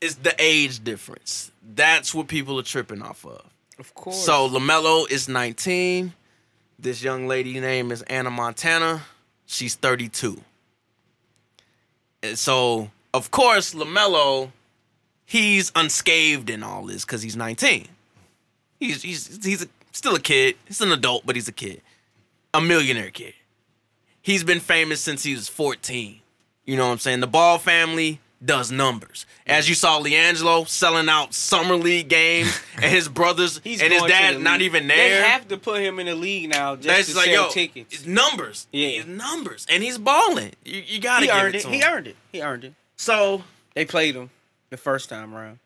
[0.00, 1.50] is the age difference.
[1.74, 3.44] That's what people are tripping off of.
[3.78, 4.24] Of course.
[4.24, 6.14] So LaMelo is 19.
[6.78, 9.02] This young lady name is Anna Montana.
[9.44, 10.40] She's 32.
[12.22, 14.52] And so, of course, LaMelo,
[15.26, 17.88] he's unscathed in all this because he's 19.
[18.80, 20.56] He's he's he's a, still a kid.
[20.64, 21.82] He's an adult, but he's a kid.
[22.54, 23.34] A millionaire kid.
[24.22, 26.21] He's been famous since he was 14.
[26.64, 27.20] You know what I'm saying?
[27.20, 29.24] The Ball family does numbers.
[29.46, 34.40] As you saw LiAngelo selling out summer league games and his brothers and his dad
[34.40, 37.16] not even even They have to put him in the league now just That's to
[37.16, 37.94] like sell yo, tickets.
[37.94, 38.66] it's numbers.
[38.72, 38.88] Yeah.
[38.88, 40.52] it's numbers, and he's balling.
[40.64, 41.62] You, you gotta He give earned it it.
[41.62, 42.16] to He earned it.
[42.32, 42.74] He earned it.
[42.96, 43.44] So
[43.74, 44.30] They played him
[44.70, 45.58] the first time around.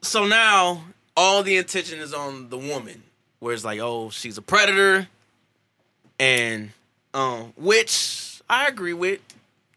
[0.00, 0.84] so now
[1.16, 3.02] all the attention is on the woman,
[3.40, 5.08] where it's like, oh, she's a predator,
[6.18, 6.70] and
[7.12, 9.20] um, which I agree with,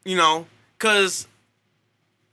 [0.05, 0.45] you know,
[0.77, 1.27] because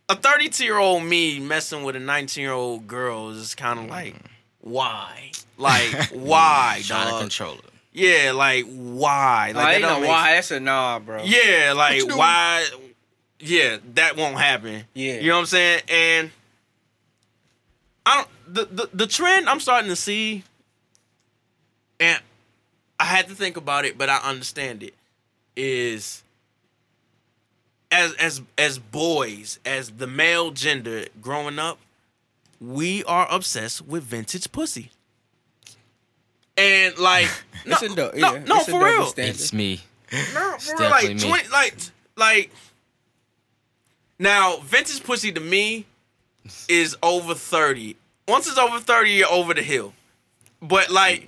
[0.08, 3.86] a 32 year old me messing with a 19 year old girl is kind of
[3.86, 3.90] mm.
[3.90, 4.16] like,
[4.60, 5.30] why?
[5.56, 7.20] Like, mm, why, Trying to dog?
[7.20, 7.70] control it.
[7.92, 9.52] Yeah, like why?
[9.54, 10.32] Like I that ain't don't know make why.
[10.34, 11.24] That's a nah, bro.
[11.24, 12.66] Yeah, like why?
[13.40, 14.84] Yeah, that won't happen.
[14.94, 15.14] Yeah.
[15.14, 15.82] you know what I'm saying.
[15.88, 16.30] And
[18.06, 20.44] I don't the the, the trend I'm starting to see,
[21.98, 22.20] and
[23.00, 24.94] I had to think about it, but I understand it.
[25.56, 26.22] Is
[27.90, 31.78] as as as boys, as the male gender growing up,
[32.60, 34.90] we are obsessed with vintage pussy.
[36.56, 37.28] And like,
[37.66, 39.06] no, It's a dou- no, yeah, no, it's a for double real.
[39.06, 39.34] standard.
[39.34, 39.80] It's me.
[40.34, 41.18] No, It's for real, like me.
[41.18, 41.74] twenty, like
[42.16, 42.50] like.
[44.18, 45.86] Now, vintage pussy to me
[46.68, 47.96] is over thirty.
[48.28, 49.94] Once it's over thirty, you're over the hill.
[50.60, 51.26] But like,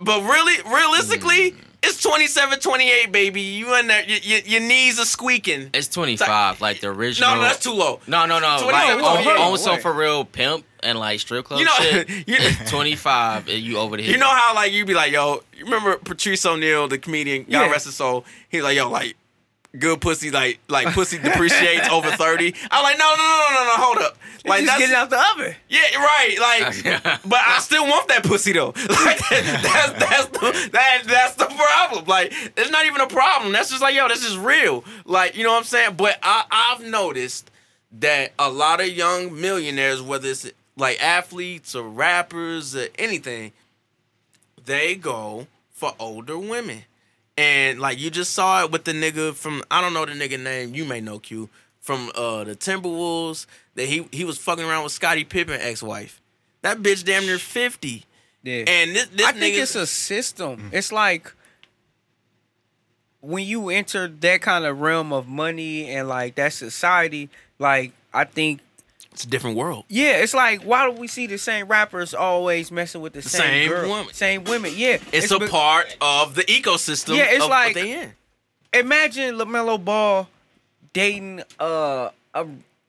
[0.00, 1.56] but really, realistically, mm.
[1.82, 3.40] It's 27, 28, baby.
[3.40, 4.02] You in there?
[4.04, 5.70] Your, your, your knees are squeaking.
[5.74, 7.30] It's 25, like the original.
[7.30, 8.00] No, no, that's too low.
[8.06, 8.58] No, no, no.
[8.62, 9.40] 25, Like, on, 28.
[9.40, 12.08] on some for real pimp and like strip club You know, shit.
[12.28, 14.12] you, 25, and you over the hill.
[14.12, 17.50] you know how like you be like, yo, you remember Patrice O'Neal, the comedian, God
[17.50, 17.70] Yeah.
[17.70, 18.24] rest his soul.
[18.48, 19.16] He's like, yo, like
[19.78, 22.54] good pussy, like like pussy depreciates over thirty.
[22.70, 24.16] I'm like, no, no, no, no, no, no, hold up.
[24.44, 25.54] Like Like just that's getting out the oven.
[25.68, 26.36] yeah, right.
[26.40, 28.74] Like, but I still want that pussy though.
[28.88, 32.04] Like that's that's the that that's the problem.
[32.06, 33.52] Like it's not even a problem.
[33.52, 34.84] That's just like yo, this is real.
[35.04, 35.94] Like you know what I'm saying.
[35.96, 37.50] But I I've noticed
[38.00, 43.52] that a lot of young millionaires, whether it's like athletes or rappers or anything,
[44.64, 46.84] they go for older women.
[47.42, 50.40] And like you just saw it with the nigga from I don't know the nigga
[50.40, 51.48] name, you may know Q,
[51.80, 56.20] from uh the Timberwolves, that he he was fucking around with Scottie Pippen ex-wife.
[56.62, 58.04] That bitch damn near 50.
[58.44, 58.64] Yeah.
[58.68, 60.70] And this this I think nigga it's a system.
[60.72, 61.32] It's like
[63.20, 67.28] when you enter that kind of realm of money and like that society,
[67.58, 68.60] like I think
[69.12, 69.84] it's a different world.
[69.88, 73.40] yeah, it's like why do we see the same rappers always messing with the, same,
[73.40, 74.12] same girl, woman.
[74.14, 74.72] same women?
[74.74, 78.12] Yeah, It's, a be- part of the ecosystem Yeah, it's like- what they in.
[78.74, 80.28] Imagine Lamelo Ball
[80.94, 82.46] dating uh, a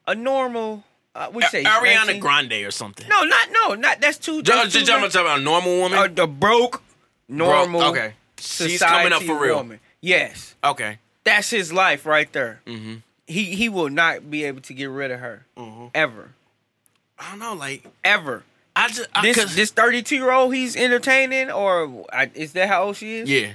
[0.08, 0.84] a normal.
[1.16, 2.20] Uh, we say Ariana 19?
[2.22, 3.08] Grande or something.
[3.10, 4.42] No, not no, not that's too.
[4.42, 6.00] Just, too just, just about a normal woman.
[6.00, 6.82] uh, the broke,
[7.28, 7.82] normal.
[7.82, 8.14] Bro, okay.
[8.40, 9.58] She's coming up for real.
[9.58, 9.80] Woman.
[10.02, 11.00] Yes, Okay.
[11.24, 12.62] that's his life right there.
[12.66, 12.96] Mm-hmm.
[13.34, 15.92] He he will not be able to get rid of her Mhm.
[15.96, 16.30] ever,
[17.20, 18.44] I don't know, like ever.
[18.76, 22.68] I just I, This this thirty two year old he's entertaining, or I, is that
[22.68, 23.30] how old she is?
[23.30, 23.54] yeah,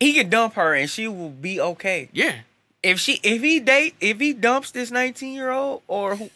[0.00, 2.08] He can dump her and she will be okay.
[2.12, 2.36] yeah.
[2.82, 6.30] If she if he date if he dumps this nineteen year old or who,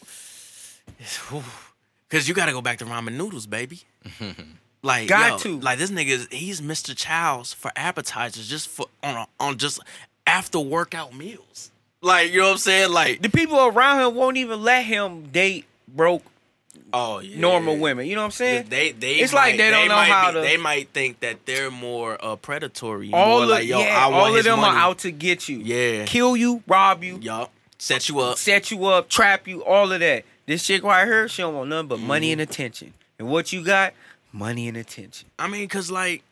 [2.10, 3.82] Cause you gotta go back to ramen noodles, baby.
[4.84, 5.60] Like Got yo, to.
[5.60, 6.92] like this nigga, is- he's Mr.
[6.96, 9.78] Chow's for appetizers, just for on a, on just
[10.26, 11.70] after workout meals.
[12.02, 12.90] Like you know what I'm saying?
[12.92, 16.22] Like the people around him won't even let him date broke
[16.92, 17.38] oh yeah.
[17.38, 18.06] normal women.
[18.06, 18.66] You know what I'm saying?
[18.68, 21.46] They they It's might- like they don't know how be- to- They might think that
[21.46, 23.12] they're more uh, predatory.
[23.12, 24.76] all more of like, yo, yeah, I want all of them money.
[24.76, 25.58] are out to get you.
[25.58, 26.04] Yeah.
[26.04, 27.52] kill you, rob you, Yup.
[27.78, 28.36] Set you up.
[28.38, 30.24] set you up, trap you, all of that.
[30.46, 32.40] This chick right here, she don't want nothing but money Mm-hmm.
[32.40, 32.94] and attention.
[33.18, 33.94] And what you got?
[34.32, 35.28] Money and attention.
[35.38, 36.22] I mean, cause like,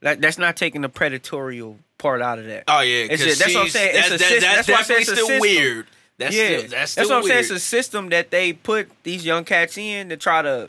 [0.00, 2.64] That, that's not taking the predatorial part out of that.
[2.66, 3.90] oh yeah, It's 'cause a- that's what I'm she's- saying.
[3.96, 4.40] It's That's, a that- system.
[4.40, 5.40] that's That's why I say it's a still system.
[5.40, 5.86] weird.
[6.18, 7.40] That's yeah, still, that's still what I'm saying.
[7.40, 10.68] It's a system that they put these young cats in to try to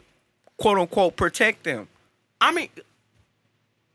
[0.57, 1.87] quote unquote protect them.
[2.39, 2.69] I mean,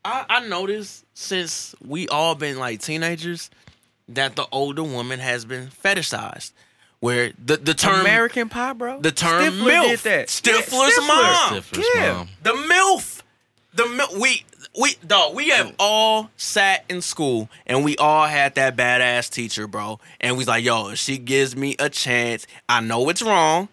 [0.04, 3.50] I, I noticed since we all been like teenagers
[4.08, 6.52] that the older woman has been fetishized,
[7.00, 9.00] where the the term American Pie, bro.
[9.00, 10.28] the term Stifler MILF, did that.
[10.28, 11.54] Stifler's Yeah, mom.
[11.62, 12.12] Stifler's Yeah.
[12.12, 12.28] mom.
[12.42, 13.22] The MILF.
[13.74, 14.18] The MILF.
[14.20, 14.44] We
[14.78, 15.74] we dog, we have mm.
[15.78, 19.98] all sat in school and we all had that badass teacher, bro.
[20.20, 23.68] And we was like, yo, if she gives me a chance, I know it's wrong,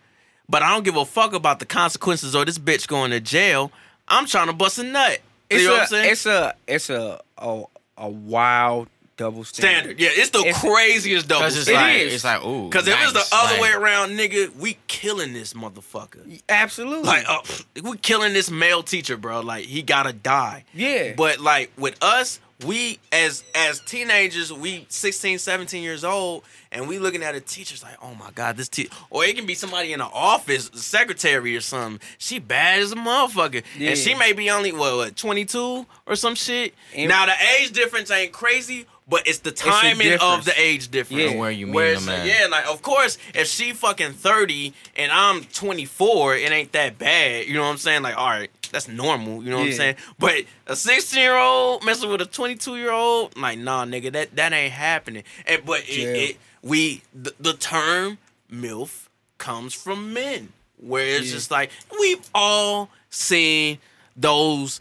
[0.48, 3.72] but I don't give a fuck about the consequences or this bitch going to jail.
[4.08, 5.20] I'm trying to bust a nut.
[5.50, 6.12] You It's know what I'm saying?
[6.12, 7.64] it's a, it's a, a,
[7.98, 8.88] a wild
[9.18, 9.80] double standard.
[9.98, 10.00] standard.
[10.00, 11.82] Yeah, it's the It's- craziest double it's standard.
[11.82, 12.14] like is.
[12.16, 12.70] it's like ooh.
[12.70, 16.42] Because if it's nice, the other like- way around, nigga, we killing this motherfucker.
[16.50, 17.04] Absolutely.
[17.04, 17.40] Like, uh,
[17.84, 19.42] we killing this male teacher, bro.
[19.42, 20.66] Like, he gotta die.
[20.74, 21.14] Yeah.
[21.16, 26.98] But like with us, we as as teenagers, we 16, 17 years old, and we
[26.98, 28.90] looking at a teacher's like, oh my god, this teacher.
[29.10, 32.00] Or it can be somebody in the office, secretary or something.
[32.18, 33.90] She bad as a motherfucker, Yeah.
[33.90, 36.74] and she may be only what, what 22 or some shit.
[36.96, 38.86] And- now the age difference ain't crazy.
[39.08, 41.34] But it's the a timing of the age difference.
[41.34, 41.38] Yeah.
[41.38, 42.26] Where you meet Where them it's- at.
[42.42, 47.46] Yeah, like of course, if she fucking 30 and I'm 24, it ain't that bad.
[47.48, 48.02] You know what I'm saying?
[48.02, 49.44] Like, all right, that's normal.
[49.44, 49.96] You know what I'm saying?
[50.20, 54.36] But a 16 year old messing with a 22 year old, like, nah, nigga, that
[54.38, 55.24] that ain't happening.
[55.46, 55.90] And but it,
[56.30, 61.34] it we the, the term milf comes from men, where it's Yeah.
[61.34, 63.80] just like we've all seen
[64.16, 64.80] those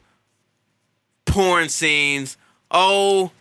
[1.26, 2.36] porn scenes.
[2.70, 3.32] Oh,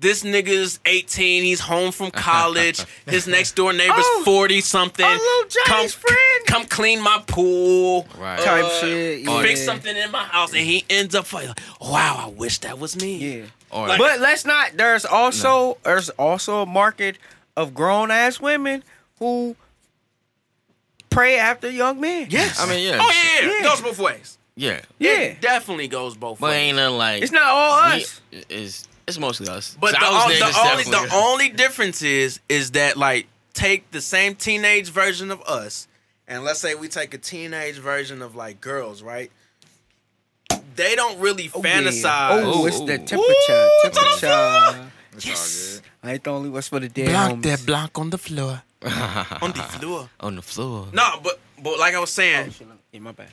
[0.00, 1.42] this nigga's 18.
[1.42, 2.84] He's home from college.
[3.06, 5.04] His next door neighbor's Oh, 40 something.
[5.06, 6.46] oh, little come, friend.
[6.46, 8.06] Come clean my pool.
[8.16, 8.38] Right.
[8.38, 10.50] Type Uh, shit, Fix something in my house.
[10.52, 11.48] And he ends up like,
[11.80, 13.16] wow, I wish that was me.
[13.38, 13.44] yeah.
[13.72, 14.76] Like- But let's not.
[14.76, 17.18] There's also there's also a market
[17.56, 18.84] of grown ass women
[19.18, 19.56] who
[21.10, 22.28] pray after young men.
[22.30, 22.60] Yes.
[22.60, 22.98] I mean, yeah.
[23.00, 23.52] Oh, yeah, yeah.
[23.52, 23.60] Yeah.
[23.60, 24.38] It goes both ways.
[24.54, 24.80] yeah.
[24.98, 25.10] Yeah.
[25.20, 26.56] It definitely goes both But ways.
[26.56, 28.20] ain't nothing like It's not all we- us.
[28.48, 29.76] It's it's mostly us.
[29.80, 33.90] But the, Those o- niggas the only the only difference is is that like take
[33.90, 35.88] the same teenage version of us,
[36.28, 39.30] and let's say we take a teenage version of like girls, right?
[40.76, 41.80] They don't really Oh, yeah.
[41.80, 42.42] fantasize.
[42.44, 42.98] Oh, it's the Ooh.
[42.98, 43.18] temperature.
[43.18, 44.90] Ooh, it's on the temperature.
[45.14, 45.80] It's Yes.
[45.80, 45.82] good.
[46.08, 47.66] I ain't the only one's for the dead homies.
[47.66, 48.62] blank on the floor.
[49.42, 50.08] on the floor.
[50.20, 50.86] on the floor.
[50.92, 53.30] No, but but like I was saying, Oh, shit, Yeah, my bad.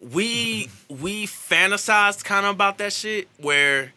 [0.00, 3.92] we we fantasized kind of about that shit where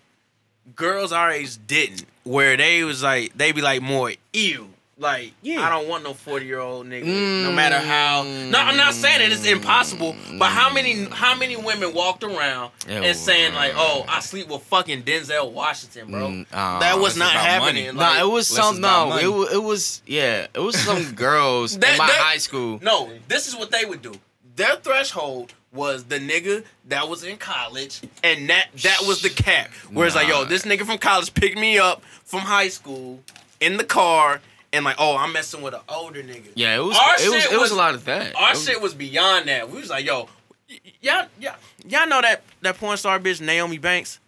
[0.75, 2.05] girls our age didn't.
[2.23, 4.69] Where they was like they be like more ew.
[4.97, 5.61] Like Yeah.
[5.61, 7.43] I don't want no forty year old nigga.
[7.43, 8.23] No matter how.
[8.23, 10.15] No, I'm not saying that it's impossible.
[10.39, 12.93] But how many how many women walked around Ew.
[13.03, 16.27] and saying like, oh, I sleep with fucking Denzel Washington, bro.
[16.29, 17.87] Mm, uh, that was not happening.
[17.95, 19.17] Like, Nah, it was some no.
[19.17, 20.47] It was, it was yeah.
[20.53, 22.79] It was some girls That- in my that- high school.
[22.81, 24.13] No, this is what they would do.
[24.55, 29.69] Their threshold was the nigga that was in college, and that that was the cap.
[29.91, 33.21] Whereas like, yo, this nigga from college picked me up from high school
[33.59, 34.41] in the car,
[34.73, 36.47] and like, oh, I'm messing with an older nigga.
[36.55, 36.97] Yeah, it was.
[36.97, 37.43] Our It was.
[37.43, 38.35] shit It was was- a lot of that.
[38.35, 39.69] Our was- shit was beyond that.
[39.69, 40.29] We was like, yo,
[40.69, 41.55] y- y- y'all, y'all,
[41.87, 44.19] y'all know that that porn star bitch Naomi Banks.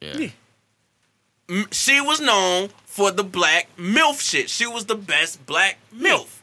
[0.00, 0.28] Yeah.
[1.48, 4.48] M- She was known for the black milf shit.
[4.50, 6.39] She was the best black milf.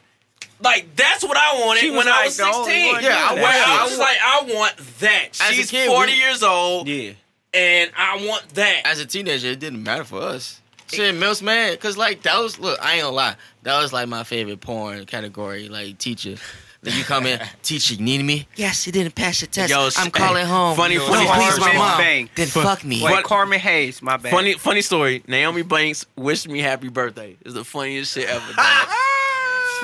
[0.60, 2.56] Like that's what I wanted She was when I like was 16.
[2.94, 5.28] one Yeah, I doing I was like, I want that.
[5.40, 7.12] As She's kid, 40 we- years old, Yeah.
[7.54, 8.82] and I want that.
[8.86, 10.60] As a teenager, it didn't matter for us.
[10.90, 12.78] Shit, Mills man, cause like that was look.
[12.82, 13.36] I ain't gonna lie.
[13.62, 15.68] That was like my favorite porn category.
[15.68, 16.36] Like teacher.
[16.80, 18.46] Then you come in, teacher, you need me?
[18.54, 19.68] Yes, you didn't pass your test.
[19.70, 20.76] Yo, I'm hey, calling home.
[20.76, 21.72] funny- no, funny please, story.
[21.72, 21.98] my mom.
[21.98, 22.30] Bang.
[22.36, 23.02] Then fuck me.
[23.02, 24.30] Wait, What- Carmen Hayes, my bad.
[24.32, 25.22] Funny, funny story.
[25.26, 27.36] Naomi Banks wished me happy birthday.
[27.44, 28.44] It's the funniest shit ever.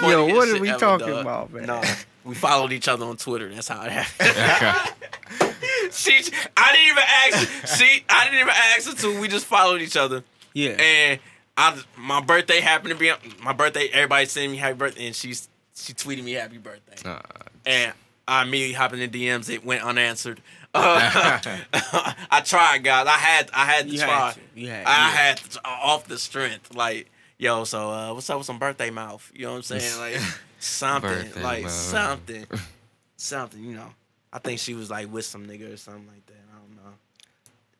[0.00, 0.10] Dog.
[0.10, 1.20] Yo, what are we ever, talking dog.
[1.22, 1.66] about, man?
[1.66, 1.82] No,
[2.24, 3.48] we followed each other on Twitter.
[3.52, 4.94] That's how it happened.
[5.92, 6.12] she,
[6.56, 7.76] I didn't even ask.
[7.78, 9.20] She, I didn't even ask her to.
[9.20, 10.24] We just followed each other.
[10.52, 10.70] Yeah.
[10.78, 11.20] And
[11.56, 13.88] I, my birthday happened to be on- my birthday.
[13.92, 17.08] Everybody sending me happy birthday, and she's she tweeted me happy birthday.
[17.08, 17.20] Uh,
[17.66, 17.92] And
[18.26, 19.48] I immediately hopped in the DMs.
[19.50, 20.40] It went unanswered.
[20.72, 21.38] Uh,
[22.30, 23.06] I tried, guys.
[23.06, 24.08] I had I had to You try.
[24.08, 24.40] had to.
[24.56, 25.10] You had- I yeah.
[25.10, 26.74] had to, off the strength.
[26.74, 29.30] Like, yo, so uh, what's up with some birthday mouth?
[29.34, 29.98] You know what I'm saying?
[30.00, 30.20] Like
[30.58, 31.72] something, Birthday like mouth.
[31.72, 32.46] something,
[33.16, 33.62] something.
[33.62, 33.90] You know.
[34.32, 36.32] I think she was like with some nigga or something like that.
[36.52, 36.92] I don't know.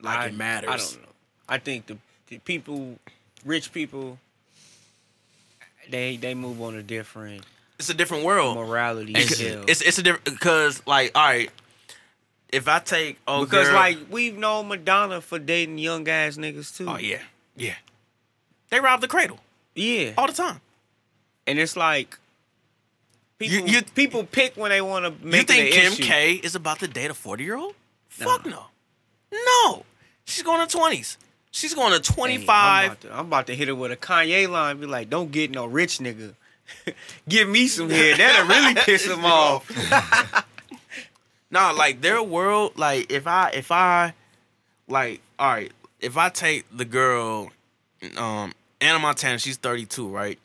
[0.02, 0.70] Like I, it matters.
[0.70, 1.09] I don't know.
[1.48, 1.96] I think the,
[2.28, 2.98] the people,
[3.44, 4.18] rich people,
[5.90, 7.42] they they move on a different
[7.78, 8.57] It's a different world.
[8.57, 9.40] morality It's-.
[9.40, 11.50] It's it's a different because like all right,
[12.50, 16.76] if I take oh because girl- like we've known Madonna for dating young ass niggas
[16.76, 16.86] too.
[16.88, 17.22] oh yeah
[17.57, 17.74] yeah,
[18.70, 19.38] they robbed the cradle
[19.75, 20.12] yeah.
[20.16, 20.61] all the time.
[21.47, 22.18] And it's like
[23.39, 26.03] people you- people pick when they want to make you think Kim issue.
[26.03, 27.75] K is about to date a forty year old?
[28.09, 28.66] Fuck no,
[29.33, 29.85] no.
[30.25, 31.18] She's going to twenties.
[31.51, 33.97] She's going to twenty Hey, I'm about, to, I'm about to hit her with a
[33.97, 34.79] Kanye line.
[34.79, 36.35] Be like, don't get no rich nigga.
[37.29, 38.18] give me some head.
[38.18, 39.70] That'll really piss him off.
[41.51, 44.12] No, like their world, like if I if I
[44.89, 45.70] like all right,
[46.01, 47.53] if I take the girl,
[48.16, 50.39] um, Anna Montana, she's thirty two, right?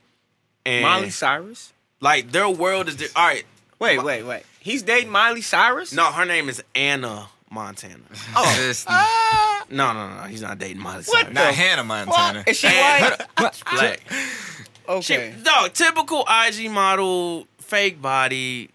[0.65, 1.73] And Miley Cyrus.
[2.01, 3.45] like their world is di- all right.
[3.79, 4.43] Wait, wait, wait.
[4.59, 5.93] He's dating Miley Cyrus.
[5.93, 7.95] No, her name is Anna Montana.
[8.35, 8.55] Oh.
[8.59, 9.65] This- ah.
[9.71, 11.33] No, no, no, he's not dating Miley What Cyrus.
[11.33, 12.43] Not Hannah Montana.
[12.47, 13.17] Is she white?
[13.71, 14.01] Black.
[14.87, 15.33] okay.
[15.37, 18.69] She, dog, typical IG model, fake body.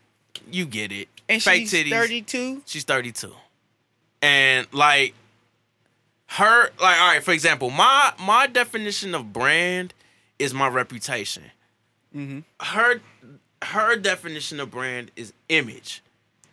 [0.50, 1.08] You get it.
[1.28, 1.90] and fake she's titties.
[1.90, 2.62] 32.
[2.66, 3.32] She's 32.
[4.22, 5.14] And like
[6.34, 9.94] her like all right, for example, my my definition of brand
[10.38, 11.44] is my reputation.
[12.14, 12.40] Mm-hmm.
[12.60, 13.00] Her
[13.62, 16.02] her definition of brand is image.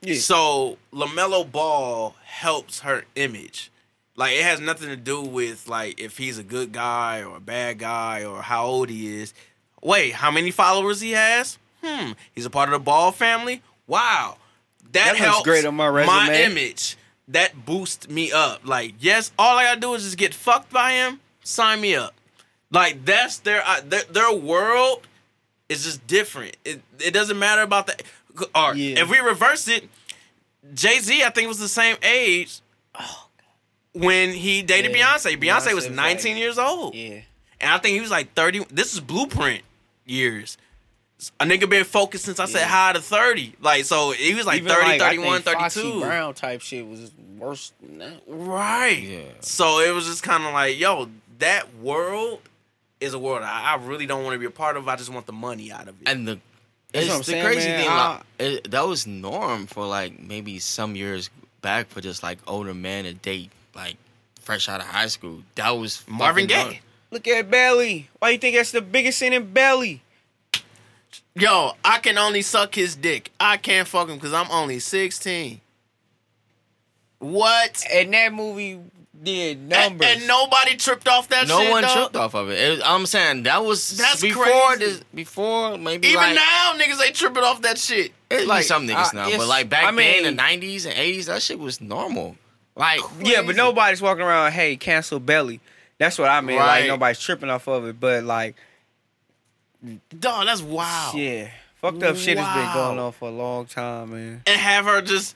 [0.01, 0.15] Yeah.
[0.15, 3.71] So LaMelo Ball helps her image.
[4.15, 7.41] Like it has nothing to do with like if he's a good guy or a
[7.41, 9.33] bad guy or how old he is.
[9.81, 11.57] Wait, how many followers he has?
[11.83, 12.11] Hmm.
[12.33, 13.63] He's a part of the Ball family.
[13.87, 14.37] Wow.
[14.91, 16.13] That, That helps great on my resume.
[16.13, 16.97] My image.
[17.31, 18.61] That boosts me up.
[18.67, 21.19] Like, yes, all I gotta do is just get fucked by him.
[21.43, 22.13] Sign me up.
[22.71, 25.07] Like that's their their, their world
[25.69, 26.55] is just different.
[26.65, 27.95] It it doesn't matter about the.
[28.55, 29.01] Or Yeah.
[29.01, 29.89] if we reverse it,
[30.73, 32.59] Jay Z I think was the same age.
[33.93, 35.15] When he dated Yeah.
[35.17, 37.21] Beyonce, Beyonce, Beyonce was was 19 like- years old, Yeah.
[37.59, 38.65] and I think he was like 30.
[38.71, 39.63] This is Blueprint
[40.05, 40.57] years.
[41.39, 42.67] A nigga been focused since I said Yeah.
[42.67, 43.53] hi to 30.
[43.61, 45.99] Like so, he was like Even 30, I 31, think Foxy 32.
[46.01, 48.21] Brown type shit was worse than that.
[48.27, 49.03] Right.
[49.03, 49.21] Yeah.
[49.41, 51.09] So it was just kind of like, yo,
[51.39, 52.39] that world
[52.99, 54.87] is a world I, I really don't want to be a part of.
[54.87, 56.07] I just want the money out of it.
[56.09, 56.39] And the
[56.91, 57.79] That's it's the saying, crazy man.
[57.81, 57.89] thing.
[57.89, 61.29] I- like, it, that was norm for like maybe some years
[61.61, 63.95] back for just like older men to date like
[64.39, 65.43] fresh out of high school.
[65.55, 66.63] That was Marvin Gaye.
[66.63, 66.75] norm.
[67.11, 68.09] Look at Belly.
[68.19, 70.01] Why you think that's the biggest sin in Belly?
[71.35, 73.31] Yo, I can only suck his dick.
[73.39, 75.61] I can't fuck him because I'm only 16.
[77.19, 77.83] What?
[77.91, 78.79] And that movie
[79.23, 80.07] did numbers.
[80.09, 81.65] and nobody tripped off that No shit.
[81.67, 81.93] No one dog?
[81.95, 82.59] tripped off of it.
[82.59, 84.79] It was- I'm saying that was That's before crazy.
[84.85, 85.03] this.
[85.13, 88.11] Before maybe Even like, now, niggas ain't tripping off that shit.
[88.31, 90.95] Like Like, some niggas I- now, but like back I then, in the '90s and
[90.95, 92.35] '80s, that shit was normal.
[92.75, 95.59] Like, yeah, but nobody's walking around, hey, cancel Belly.
[95.99, 96.57] That's what I mean.
[96.57, 96.79] Right.
[96.81, 97.99] Like nobody's tripping off of it.
[97.99, 98.55] But like,
[100.19, 101.15] dog, that's wild.
[101.15, 104.41] yeah, fucked up shit has been going on for a long time, man.
[104.45, 105.35] and have her just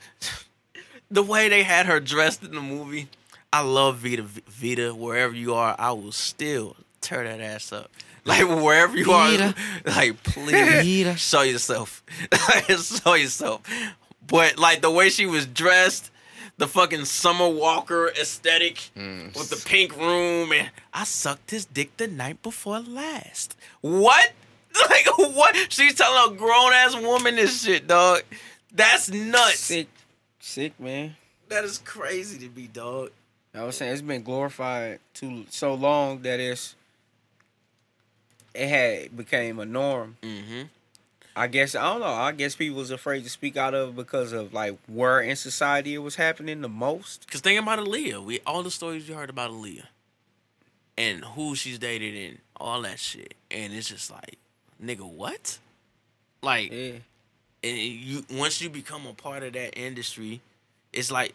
[1.10, 3.08] the way they had her dressed in the movie.
[3.52, 4.22] I love Vita.
[4.22, 7.90] Vita, wherever you are, I will still tear that ass up.
[8.24, 9.54] Like wherever you Vita.
[9.86, 11.16] are, like please Vita.
[11.16, 12.02] show yourself,
[12.68, 13.62] show yourself.
[14.26, 16.10] But like the way she was dressed,
[16.58, 19.36] the fucking Summer Walker aesthetic Mm.
[19.36, 23.56] with the pink room, and I sucked his dick the night before last.
[23.80, 24.32] What?
[24.90, 25.72] Like what?
[25.72, 28.22] She's telling a grown ass woman this shit, dog.
[28.70, 29.58] That's nuts.
[29.58, 29.88] Sick,
[30.38, 31.16] sick, man.
[31.48, 33.10] That is crazy to be, dog.
[33.54, 36.74] I was saying it's been glorified too so long that it's
[38.54, 40.18] it had became a norm.
[40.22, 40.62] Mm-hmm.
[41.38, 42.06] I guess I don't know.
[42.06, 45.92] I guess people was afraid to speak out of because of like where in society
[45.94, 47.30] it was happening the most.
[47.30, 48.24] Cause think about Aaliyah.
[48.24, 49.84] We all the stories you heard about Aaliyah,
[50.96, 54.38] and who she's dated and all that shit, and it's just like,
[54.82, 55.58] nigga, what?
[56.42, 56.92] Like, Yeah.
[57.62, 60.40] and you once you become a part of that industry,
[60.94, 61.34] it's like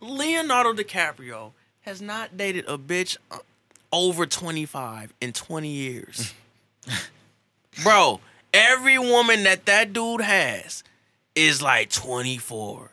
[0.00, 1.52] Leonardo DiCaprio
[1.82, 3.38] has not dated a bitch uh,
[3.92, 6.34] over 25 in 20 years.
[7.82, 8.20] Bro,
[8.54, 10.82] every woman that that dude has
[11.34, 12.90] is like 24,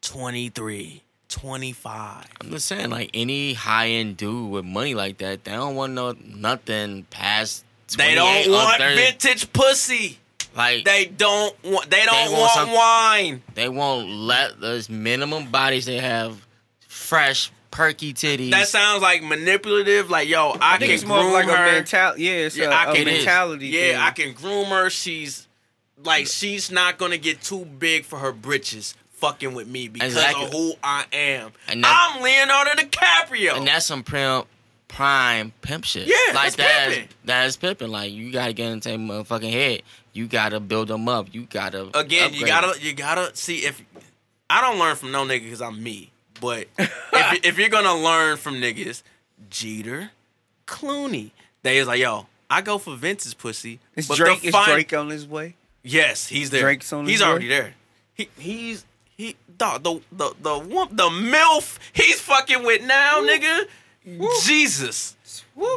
[0.00, 2.24] 23, 25.
[2.40, 5.92] I'm just saying, like any high end dude with money like that, they don't want
[5.92, 7.64] no nothing past.
[7.96, 8.96] They don't want 30.
[8.96, 10.18] vintage pussy.
[10.56, 13.42] Like They don't want they don't want want some- wine.
[13.54, 16.44] they won't let those minimum bodies they have,
[16.88, 18.50] fresh perky titties.
[18.50, 20.10] That sounds like manipulative.
[20.10, 21.54] Like, yo, I, I can it's more groom like her.
[21.54, 22.22] a mentality.
[22.24, 23.16] Yeah, it's Yeah, a, I a can- It is.
[23.24, 23.66] mentality.
[23.68, 23.96] Yeah, thing.
[23.96, 24.90] I can groom her.
[24.90, 25.46] She's
[26.02, 30.46] like she's not gonna get too big for her britches fucking with me because Exactly.
[30.46, 31.52] of who I am.
[31.68, 33.56] And that- I'm Leonardo DiCaprio.
[33.58, 34.46] and that's some pimp
[34.88, 36.06] prime pimp shit.
[36.08, 36.88] Yeah, like that's that.
[36.90, 37.08] pimping.
[37.26, 37.88] That is pimping.
[37.88, 39.82] Like you gotta get into their motherfucking head.
[40.12, 41.28] You gotta build them up.
[41.32, 43.80] You gotta Again, you gotta you gotta see if
[44.48, 46.09] I don't learn from no nigga because I'm me.
[46.40, 49.02] But if, if you're gonna learn from niggas,
[49.50, 50.10] Jeter,
[50.66, 51.30] Clooney,
[51.62, 53.78] they is like, yo, I go for Vince's pussy.
[53.96, 55.54] Is but Drake the is fine- Drake on his way?
[55.82, 56.60] Yes, he's there.
[56.62, 57.28] Drake's on he's his way?
[57.28, 57.74] already there.
[58.14, 58.84] He he's
[59.16, 63.64] he dog the the the one the milf he's fucking with now, nigga.
[64.44, 65.16] Jesus.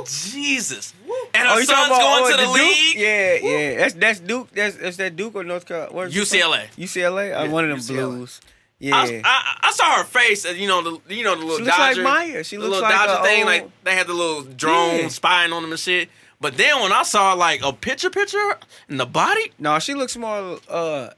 [0.06, 0.94] Jesus.
[1.06, 2.56] And And her Oh, son's about going oh, to the, Duke?
[2.56, 2.96] league.
[2.98, 3.78] Yeah, yeah.
[3.78, 4.50] That's that's Duke.
[4.52, 5.92] That's that's that Duke or North Carolina?
[5.94, 6.14] Where's?
[6.14, 6.68] UCLA.
[6.78, 7.34] UCLA.
[7.48, 8.16] Uh, one of them UCLA.
[8.16, 8.42] blues.
[8.84, 8.98] Yeah.
[8.98, 11.78] I, I, I saw her face, you know the you know the little She looks
[11.80, 12.44] like Dodger, Maya.
[12.44, 13.38] She the looks little like Dodger thing.
[13.44, 15.08] old- Like they had the little drone Yeah.
[15.08, 16.10] spying on them and shit.
[16.42, 18.58] But then when I saw like a picture, picture
[18.90, 20.60] in the body, no, she looks more.
[20.70, 21.12] Uh,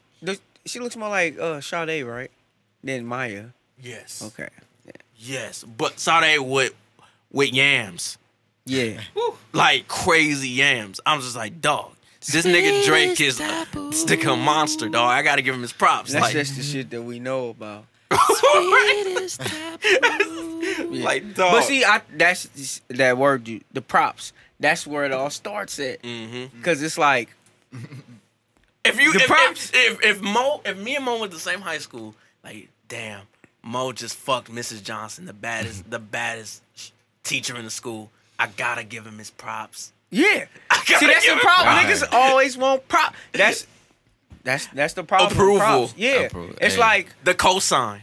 [0.64, 2.30] she looks more like uh Sade, right?
[2.84, 3.46] Than Maya.
[3.82, 4.48] yes, Okay.
[5.16, 6.72] yes, but they with
[7.32, 8.16] with yams,
[8.64, 9.00] Yeah.
[9.52, 11.00] like crazy yams.
[11.04, 11.95] I'm just like, dog,
[12.32, 13.40] this nigga Drake is
[13.98, 15.10] stick a monster, dog.
[15.10, 16.12] I gotta give him his props.
[16.12, 17.84] That's like, just the shit that we know about.
[20.90, 21.52] like dog.
[21.52, 24.32] But see, I that's that word, you- the props.
[24.58, 26.02] That's where it all starts at.
[26.02, 26.62] Mm-hmm.
[26.62, 27.28] Cause it's like,
[28.84, 29.70] If you The if, props.
[29.74, 32.68] if, if if Mo if me and Mo went to the same high school, like
[32.88, 33.22] damn,
[33.62, 34.82] Mo just fucked Mrs.
[34.82, 36.62] Johnson, the baddest the baddest
[37.22, 38.10] teacher in the school.
[38.38, 39.92] I gotta give him his props.
[40.10, 40.46] yeah.
[40.86, 41.74] See, that's the problem.
[41.74, 42.02] props.
[42.02, 43.14] Niggas always want prop.
[43.32, 43.66] That's
[44.44, 45.32] that's that's the problem.
[45.32, 45.90] Approval.
[45.96, 46.12] Yeah.
[46.22, 46.54] Approval.
[46.60, 46.80] It's Hey.
[46.80, 48.02] like, The cosign.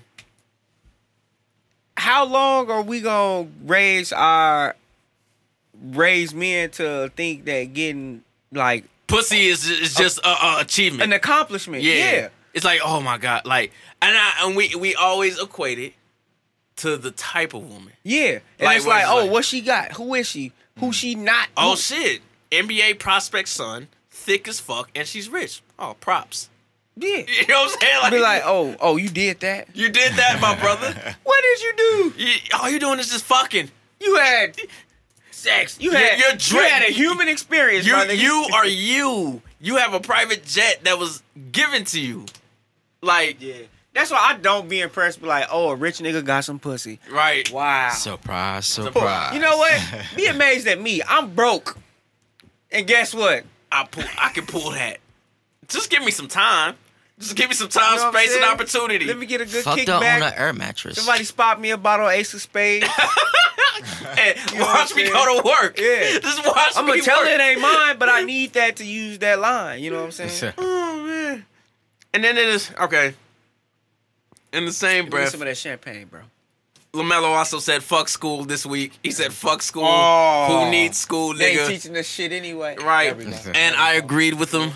[1.95, 4.75] how long are we gonna raise our
[5.81, 11.03] raise men to think that getting like Pussy is is just a, a achievement.
[11.03, 11.83] an accomplishment?
[11.83, 11.93] yeah.
[12.13, 12.27] Yeah.
[12.53, 13.45] It's like, oh my God.
[13.45, 13.71] Like
[14.01, 15.93] and I and we we always equate it
[16.77, 17.93] to the type of woman.
[18.03, 18.39] Yeah.
[18.59, 19.91] And Like, it's like, it's oh, like- what she got?
[19.93, 20.51] Who is she?
[20.79, 21.47] Who she not?
[21.55, 22.21] Oh shit.
[22.53, 25.61] NBA prospect son, thick as fuck, and she's rich.
[25.79, 26.49] Oh, props.
[26.95, 27.23] Yeah.
[27.27, 28.11] You know what I'm saying?
[28.11, 29.67] Be like, oh, oh, you did that?
[29.75, 30.93] You did that, my brother.
[31.23, 32.23] What did you do?
[32.23, 33.69] You, all you doing is just fucking.
[33.99, 34.57] You had
[35.31, 35.77] sex.
[35.79, 36.71] You had You're you Drake.
[36.71, 37.85] had a human experience.
[37.85, 39.41] You my you are you.
[39.59, 42.25] You have a private jet that was given to you.
[43.01, 43.55] Like Yeah.
[43.93, 45.21] That's why I don't be impressed.
[45.21, 46.99] Be like, oh, a rich nigga got some pussy.
[47.11, 47.49] right.
[47.51, 47.89] Wow.
[47.91, 49.35] Surprise, surprise.
[49.35, 49.81] You know what?
[50.15, 51.01] Be amazed at me.
[51.07, 51.77] I'm broke.
[52.73, 53.43] And guess what?
[53.71, 54.03] I pull.
[54.19, 54.97] I can pull that.
[55.67, 56.75] Just give me some time.
[57.19, 58.53] Just give me some time, You know what I'm space, and saying?
[58.53, 59.05] opportunity.
[59.05, 60.27] Let me get a good Fucked up on kickback.
[60.27, 60.97] an air mattress.
[60.97, 62.85] Somebody spot me a bottle of Ace of Spades.
[64.17, 65.79] and know what watch I'm me go to work.
[65.79, 66.19] Yeah.
[66.19, 67.29] Just watch I'm me gonna tell work.
[67.29, 69.81] it ain't mine, but I need that to use that line.
[69.83, 70.53] You know what I'm saying?
[70.57, 71.45] Oh man.
[72.13, 73.13] And then it is okay.
[74.51, 76.21] In the same Give me breath, some of that champagne, bro.
[76.93, 78.93] Lamelo also said "fuck school" this week.
[79.01, 80.65] He said "fuck school." Oh.
[80.65, 81.67] Who needs school, They ain't nigga?
[81.69, 82.75] teaching us shit anyway.
[82.79, 83.09] Right.
[83.09, 83.57] Everybody.
[83.57, 84.71] And I agreed with him.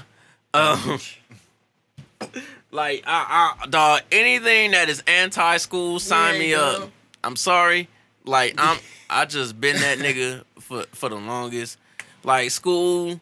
[0.54, 1.00] Um,
[2.72, 6.58] like, I, I, dog, anything that is anti-school, sign Yeah, me yeah.
[6.62, 6.90] up.
[7.24, 7.88] I'm sorry.
[8.26, 11.78] Like, I'm, I just been that nigga for for the longest.
[12.24, 13.20] Like, school,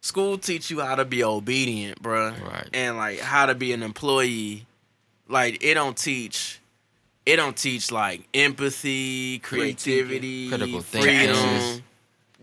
[0.00, 2.40] school teach you how to be obedient, bruh.
[2.42, 2.68] Right.
[2.72, 4.64] And like how to be an employee.
[5.28, 6.60] Like, it don't teach.
[7.24, 11.34] It don't teach like empathy, creativity, Critical freedom.
[11.36, 11.82] thinking.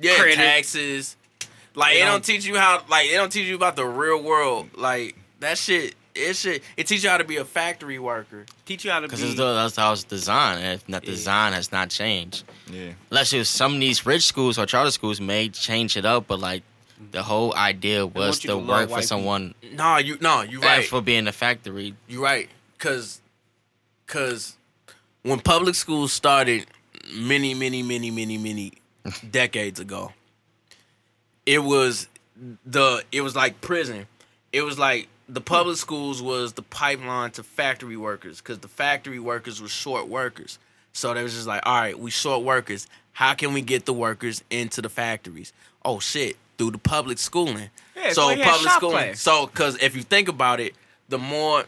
[0.01, 0.35] Yeah, Credit.
[0.35, 1.15] taxes.
[1.75, 3.85] Like They it don't don't- teach you how like it don't teach you about the
[3.85, 4.69] real world.
[4.75, 8.45] Like that shit it shit it teach you how to be a factory worker.
[8.65, 9.33] Teach you how to Because be.
[9.35, 10.63] that's how it's designed.
[10.63, 11.09] And if that Yeah.
[11.11, 12.43] design has not changed.
[12.71, 12.93] Yeah.
[13.11, 16.27] Unless it was some of these rich schools or charter schools may change it up,
[16.27, 16.63] but like
[17.11, 20.85] the whole idea was to to work for white someone Nah, you no, you right.
[20.87, 21.93] for being a factory.
[22.07, 22.49] You right.
[22.79, 23.21] Cause
[24.07, 24.55] cause
[25.23, 26.65] when public schools started
[27.13, 28.73] many, many, many, many, many
[29.31, 30.13] decades ago,
[31.45, 32.07] it was
[32.65, 34.07] the it was like prison.
[34.51, 39.19] It was like the public schools was the pipeline to factory workers because the factory
[39.19, 40.57] workers were short workers.
[40.93, 42.87] So they was just like, all right, we short workers.
[43.13, 45.53] How can we get the workers into the factories?
[45.83, 47.69] Oh shit, through the public schooling.
[47.95, 48.95] Yeah, so so he had public schooling.
[48.95, 49.21] class.
[49.21, 50.73] So because if you think about it,
[51.09, 51.65] the more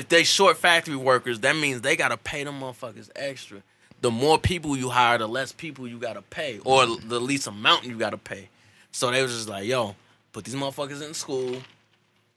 [0.00, 3.62] if they short factory workers, that means they gotta pay them motherfuckers extra.
[4.00, 7.84] The more people you hire, the less people you gotta pay, or the least amount
[7.84, 8.48] you gotta pay.
[8.92, 9.94] So they was just like, yo,
[10.32, 11.58] put these motherfuckers in school,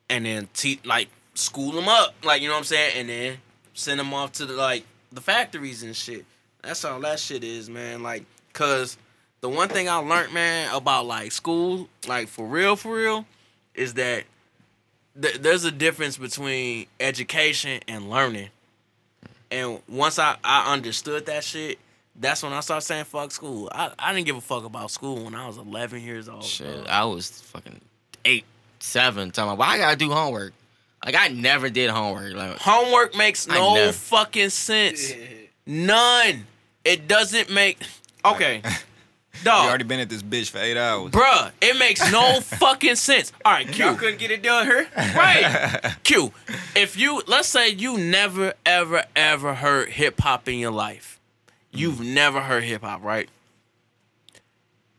[0.10, 3.38] and then te- like school them up, like you know what I'm saying, and then
[3.74, 4.84] send them off to the like
[5.14, 6.26] the factories and shit.
[6.64, 8.04] That's all that shit is, man.
[8.04, 8.98] Like, cause
[9.40, 13.26] the one thing I learned, man, about like school, like for real, for real,
[13.74, 14.26] is that
[15.22, 18.50] th- there's a difference between education and learning.
[19.52, 21.78] And once I, I understood that shit,
[22.16, 23.70] that's when I started saying fuck school.
[23.72, 26.44] I, I didn't give a fuck about school when I was 11 years old.
[26.44, 26.86] Shit, bro.
[26.92, 27.80] I was fucking
[28.26, 28.46] eight,
[28.80, 29.32] seven.
[29.32, 30.54] Talking about, why I gotta do homework?
[31.06, 32.34] Like I never did homework.
[32.34, 35.14] Like Homework makes no fucking sense.
[35.66, 36.46] None.
[36.86, 37.80] It doesn't make.
[38.26, 38.62] Okay.
[39.44, 41.12] You already been at this bitch for eight hours.
[41.12, 43.34] Bruh, it makes no fucking sense.
[43.44, 43.98] All right, Y'all Q.
[43.98, 44.88] couldn't get it done here.
[44.96, 45.96] Right.
[46.04, 46.32] Q.
[46.76, 51.20] If you let's say you never ever ever heard hip hop in your life.
[51.72, 52.14] You've mm.
[52.14, 53.30] never heard hip hop, right?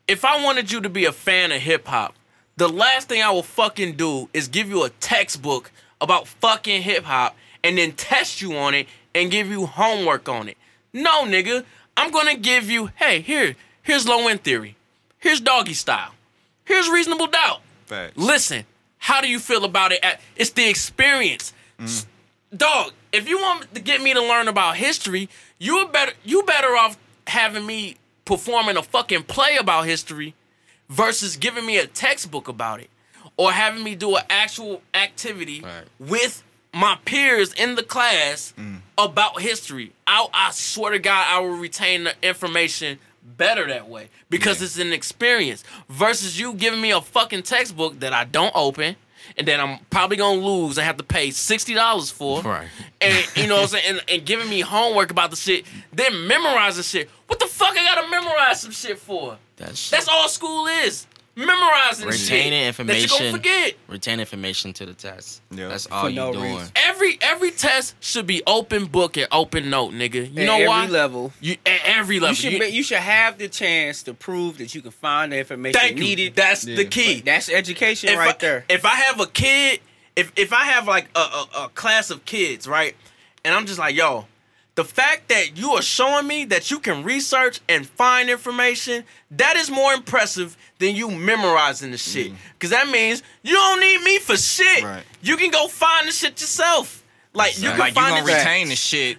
[0.06, 2.14] if I wanted you to be a fan of hip hop,
[2.56, 5.70] the last thing I will fucking do is give you a textbook
[6.00, 10.48] about fucking hip hop and then test you on it and give you homework on
[10.48, 10.56] it.
[10.92, 11.64] No, nigga.
[11.96, 13.54] I'm gonna give you, hey, here,
[13.84, 14.74] here's low end theory.
[15.20, 16.10] Here's doggy style.
[16.64, 17.60] Here's reasonable doubt.
[17.86, 18.16] Facts.
[18.16, 18.64] Listen,
[18.98, 20.04] how do you feel about it?
[20.36, 21.52] It's the experience.
[21.78, 21.84] Mm.
[21.84, 22.06] S-
[22.56, 25.28] Dog, if you want to get me to learn about history,
[25.58, 30.34] you better you better off having me performing a fucking play about history
[30.88, 32.90] versus giving me a textbook about it
[33.36, 35.84] or having me do an actual activity Right.
[35.98, 38.78] with my peers in the class mm.
[38.96, 39.92] about history.
[40.06, 44.78] I, I swear to God, I will retain the information better that way because it's
[44.78, 48.96] an experience versus you giving me a fucking textbook that I don't open
[49.36, 52.42] and then I'm probably gonna lose and have to pay sixty dollars for.
[52.42, 52.68] Right.
[53.00, 53.84] And you know what I'm saying?
[53.88, 57.10] And, and giving me homework about the shit, then memorizing shit.
[57.26, 59.38] What the fuck I gotta memorize some shit for?
[59.56, 61.06] That's That's all school is.
[61.36, 62.20] Memorizing shit.
[62.20, 63.18] retaining That you information.
[63.18, 63.74] gonna forget.
[63.88, 65.42] Retain information to the test.
[65.50, 65.68] Yeah.
[65.68, 66.54] That's For all you no doing.
[66.54, 66.70] reason.
[66.76, 70.32] Every every test should be open book and open note, nigga.
[70.32, 70.86] You At know every why?
[70.86, 71.32] level.
[71.40, 72.30] You at every level.
[72.30, 75.32] You should You- ma- you should have the chance to prove that you can find
[75.32, 76.04] the information thank you.
[76.04, 76.36] needed.
[76.36, 76.88] That's the Yeah.
[76.88, 77.20] key.
[77.22, 78.64] That's education if right I, there.
[78.68, 79.80] If I have a kid,
[80.14, 82.94] if if I have like a, a, a class of kids, right,
[83.44, 84.26] and I'm just like, yo,
[84.76, 89.56] the fact that you are showing me that you can research and find information, that
[89.56, 92.32] is more impressive than you memorizing the shit.
[92.32, 92.36] Mm.
[92.58, 94.82] Cause that means you don't need me for shit.
[94.82, 95.02] Right.
[95.22, 97.04] You can go find the shit yourself.
[97.32, 98.38] Like you can like you find gonna it.
[98.38, 99.18] retain the shit,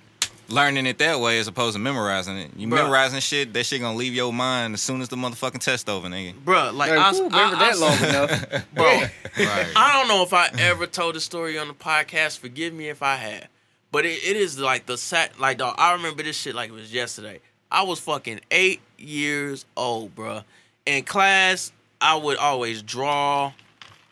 [0.49, 2.51] learning it that way as opposed to memorizing it.
[2.57, 2.75] You Bruh.
[2.83, 6.07] memorizing shit, that shit gonna leave your mind as soon as the motherfucking test over,
[6.09, 6.33] nigga.
[6.43, 8.65] Bruh, like Like, I, who I- remember I- that long enough?
[8.73, 9.01] bro.
[9.37, 9.67] Right.
[9.75, 12.39] I don't know if I ever told the story on the podcast.
[12.39, 13.49] Forgive me if I had,
[13.95, 15.75] but it, it is like the sat like dog.
[15.77, 17.39] I remember this shit like it was yesterday.
[17.71, 20.41] I was fucking eight years old, bro.
[20.85, 21.71] In class,
[22.01, 23.53] I would always draw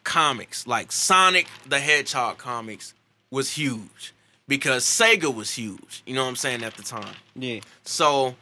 [0.05, 2.93] comics like Sonic the Hedgehog comics
[3.29, 4.13] was huge
[4.47, 6.01] because Sega was huge.
[6.05, 7.15] You know what I'm saying at the time.
[7.35, 7.59] Yeah.
[7.83, 8.35] So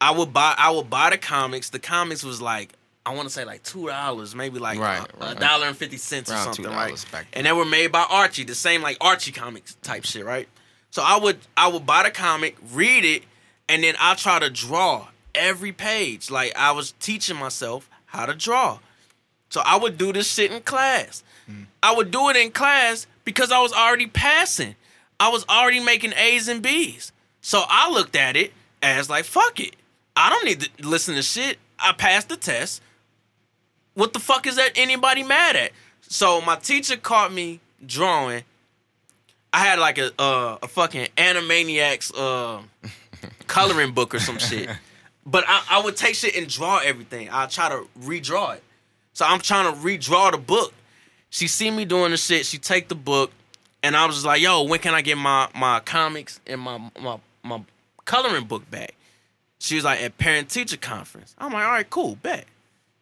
[0.00, 1.70] I would buy I would buy the comics.
[1.70, 2.72] The comics was like
[3.06, 5.38] I want to say like two dollars, maybe like Right, a- right.
[5.38, 7.04] dollar and fifty cents or something, right?
[7.32, 10.48] And they were made by Archie, the same like Archie comics type shit, right?
[10.92, 13.24] So I would I would buy the comic, read it,
[13.68, 16.30] and then I try to draw every page.
[16.30, 18.78] Like I was teaching myself how to draw.
[19.48, 21.24] So I would do this shit in class.
[21.46, 21.64] Hmm.
[21.82, 24.76] I would do it in class because I was already passing.
[25.18, 27.10] I was already making A's and B's.
[27.40, 29.76] So I looked at it as like, fuck it.
[30.14, 31.58] I don't need to listen to shit.
[31.78, 32.82] I passed the test.
[33.94, 35.72] What the fuck is that anybody mad at?
[36.02, 38.44] So my teacher caught me drawing.
[39.52, 42.62] I had like a uh, a fucking Animaniacs uh,
[43.46, 44.68] coloring book or some shit.
[45.24, 47.28] But I, I would take shit and draw everything.
[47.30, 48.62] I try to redraw it.
[49.12, 50.72] So I'm trying to redraw the book.
[51.30, 52.46] She see me doing the shit.
[52.46, 53.30] She take the book,
[53.82, 56.78] and I was just like, "Yo, when can I get my my comics and my
[57.00, 57.62] my my
[58.04, 58.94] coloring book back?"
[59.58, 62.46] She was like, "At parent teacher conference." I'm like, "All right, cool, bet."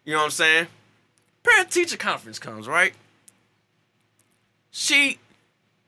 [0.04, 0.66] You know what I'm saying?
[1.42, 2.92] Parent teacher conference comes right.
[4.70, 5.18] She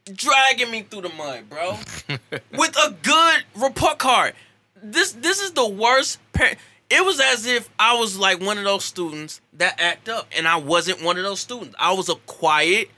[0.04, 1.72] dragging me through the mud, bro,
[2.52, 4.34] with a good report card.
[4.82, 6.58] This this is the worst parent.
[6.90, 10.46] It was as if I was like one of those students that act up, and
[10.46, 11.74] I wasn't one of those students.
[11.78, 12.90] I was a quiet,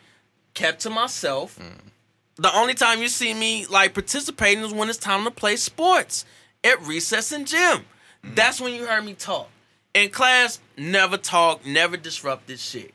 [0.54, 1.58] kept to myself.
[1.58, 1.90] Mm.
[2.36, 6.24] The only time you see me like participating is when it's time to play sports
[6.64, 7.84] at recess and gym.
[8.24, 8.34] Mm.
[8.34, 9.48] That's when you heard me talk.
[9.92, 12.92] In class, never talk, never disrupted shit.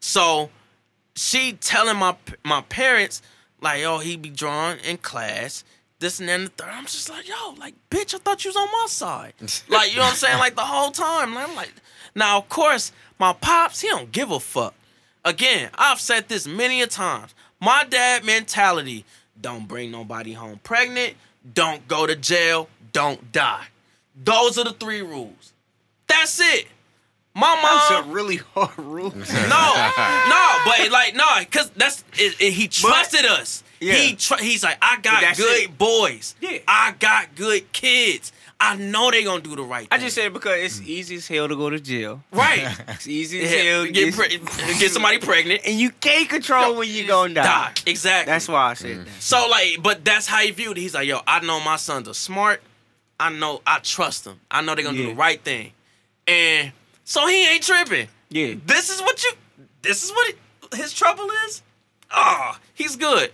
[0.00, 0.48] So
[1.14, 3.20] she telling my my parents
[3.60, 5.64] like, yo, he be drawing in class,
[5.98, 6.70] this and then the third.
[6.70, 9.34] I'm just like, yo, like, bitch, I thought you was on my side.
[9.68, 10.38] like, you know what I'm saying?
[10.38, 11.30] Like the whole time.
[11.30, 11.72] And I'm like,
[12.14, 14.74] now of course, my pops, he don't give a fuck.
[15.24, 17.34] Again, I've said this many a times.
[17.60, 19.04] My dad mentality:
[19.40, 21.14] don't bring nobody home pregnant,
[21.54, 23.66] don't go to jail, don't die.
[24.24, 25.52] Those are the three rules.
[26.06, 26.68] That's it.
[27.38, 29.10] My That's mom a really hard rule.
[29.14, 33.62] no, no, but like no, cause that's it, it- he trusted us.
[33.80, 33.94] Yeah.
[33.94, 35.78] He tr- he's like, I got good it.
[35.78, 36.34] boys.
[36.40, 36.58] Yeah.
[36.66, 38.32] I got good kids.
[38.60, 39.88] I know they gonna do the right.
[39.88, 39.96] Thing.
[39.96, 42.20] I just said it because it's easy as hell to go to jail.
[42.32, 42.76] right.
[42.88, 44.38] It's easy as Yeah, hell to get pre-
[44.80, 47.44] get somebody pregnant and you can't control when you gonna die.
[47.44, 47.72] die.
[47.86, 48.32] Exactly.
[48.32, 49.04] That's why I said mm.
[49.04, 49.22] that.
[49.22, 50.80] So like, but that's how he viewed it.
[50.80, 52.60] He's like, yo, I know my sons are smart.
[53.20, 54.40] I know I trust them.
[54.50, 55.70] I know they're gonna do the right thing.
[56.26, 56.72] And
[57.08, 58.06] so he ain't tripping.
[58.28, 58.56] Yeah.
[58.66, 59.32] This is what you.
[59.80, 60.38] This is what it,
[60.74, 61.62] his trouble is.
[62.10, 63.32] Ah, he's good.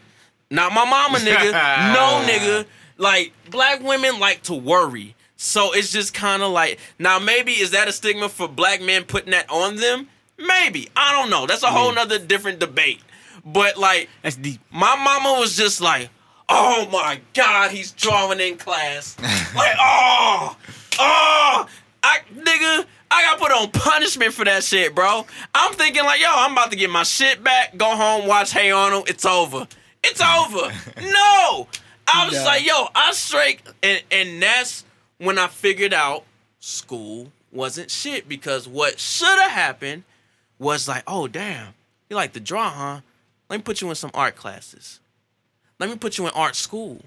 [0.48, 1.50] Not my mama, nigga.
[1.92, 2.66] no, nigga.
[2.98, 5.16] Like black women like to worry.
[5.34, 9.02] So it's just kind of like now maybe is that a stigma for black men
[9.02, 10.08] putting that on them?
[10.38, 11.44] Maybe I don't know.
[11.44, 13.00] That's a whole nother different debate.
[13.44, 14.60] But like That's deep.
[14.70, 16.10] my mama was just like,
[16.48, 19.16] "Oh my god, he's drawing in class."
[19.56, 20.56] like, oh,
[21.00, 21.66] oh,
[22.04, 25.24] I nigga, I got put on punishment for that shit, bro.
[25.54, 28.70] I'm thinking like, yo, I'm about to get my shit back, go home, watch Hey
[28.70, 29.08] Arnold.
[29.08, 29.68] It's over.
[30.02, 30.72] It's over.
[31.00, 31.68] no,
[32.08, 32.44] I was Yeah.
[32.44, 34.84] like, yo, I straight, and and that's
[35.18, 36.24] when I figured out
[36.60, 40.02] school wasn't shit because what should have happened
[40.58, 41.74] was like, oh damn,
[42.10, 43.00] you like to draw, huh?
[43.48, 44.98] Let me put you in some art classes.
[45.78, 47.02] Let me put you in art school.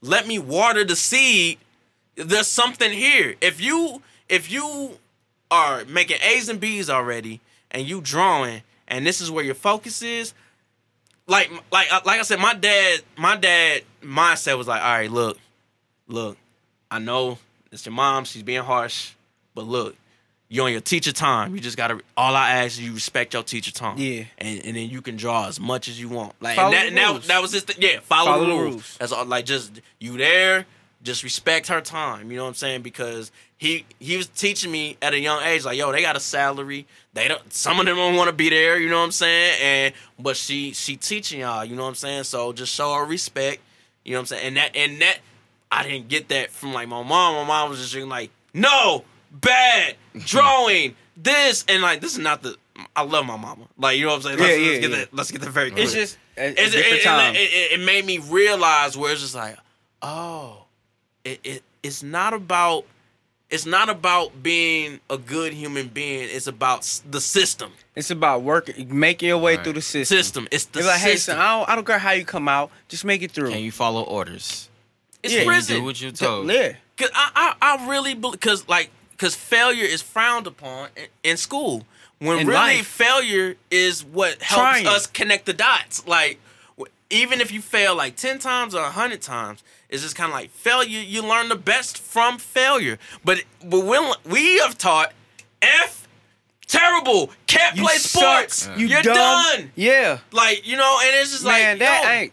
[0.00, 1.58] Let me water the seed.
[2.16, 3.36] There's something here.
[3.40, 4.98] If you if you
[5.50, 7.40] are making A's and B's already
[7.70, 10.32] and you drawing and this is where your focus is,
[11.26, 15.10] like like uh, like I said, my dad my dad mindset was like, all right,
[15.10, 15.38] look,
[16.06, 16.36] look,
[16.90, 17.38] I know
[17.72, 19.12] it's your mom, she's being harsh,
[19.54, 19.96] but look,
[20.48, 21.54] you're on your teacher time.
[21.54, 22.00] You just gotta.
[22.16, 23.98] All I ask is you respect your teacher time.
[23.98, 24.24] Yeah.
[24.38, 26.34] and and then you can draw as much as you want.
[26.40, 27.98] Like Follow and that, the and that, that was just the, yeah.
[28.00, 28.70] Follow, Follow the, the rules.
[28.72, 28.96] rules.
[28.98, 29.24] That's all.
[29.24, 30.66] Like just you there.
[31.02, 32.30] Just respect her time.
[32.30, 32.82] You know what I'm saying?
[32.82, 35.64] Because he he was teaching me at a young age.
[35.64, 36.86] Like yo, they got a salary.
[37.14, 37.52] They don't.
[37.52, 38.78] Some of them don't want to be there.
[38.78, 39.58] You know what I'm saying?
[39.62, 41.64] And but she she teaching y'all.
[41.64, 42.24] You know what I'm saying?
[42.24, 43.60] So just show her respect.
[44.04, 44.46] You know what I'm saying?
[44.48, 45.18] And that and that
[45.72, 47.34] I didn't get that from like my mom.
[47.34, 52.56] My mom was just like, no, bad drawing this and like this is not the.
[52.94, 53.68] I love my mama.
[53.78, 54.38] Like you know what I'm saying?
[54.38, 54.96] Let's, Yeah, let's get yeah.
[54.98, 55.14] that.
[55.14, 55.84] Let's get that very clear.
[55.84, 59.56] It's just It's- it, it- it- it made me realize where it's just like,
[60.02, 60.64] oh,
[61.24, 62.84] it, it it's not about
[63.50, 66.28] it's not about being a good human being.
[66.32, 67.72] It's about the system.
[67.94, 69.64] it's about working, making your way Right.
[69.64, 70.16] through the system.
[70.18, 70.48] System.
[70.50, 72.70] It's the It's like, hey, son, I don't, I don't care how you come out,
[72.88, 73.50] just make it through.
[73.50, 74.68] Can you follow orders?
[75.22, 75.76] it's yeah, you you prison.
[75.76, 76.48] do what you're told?
[76.50, 76.74] Yeah.
[76.96, 81.84] Cause I, I, I really because like because failure is frowned upon in, in school.
[82.18, 82.86] When In really life.
[82.86, 84.86] failure is what helps Trying.
[84.86, 86.06] us connect the dots.
[86.06, 86.38] Like
[87.10, 89.62] even if you fail like ten times or hundred times,
[89.96, 91.00] it's just kind of like failure.
[91.00, 92.98] You learn the best from failure.
[93.24, 95.12] But but when we have taught
[95.62, 96.06] f
[96.66, 98.68] terrible can't You play sports.
[98.76, 99.14] You You're dumb.
[99.14, 99.72] done.
[99.74, 100.18] Yeah.
[100.32, 102.32] Like you know, and it's just Man, like that yo, ain't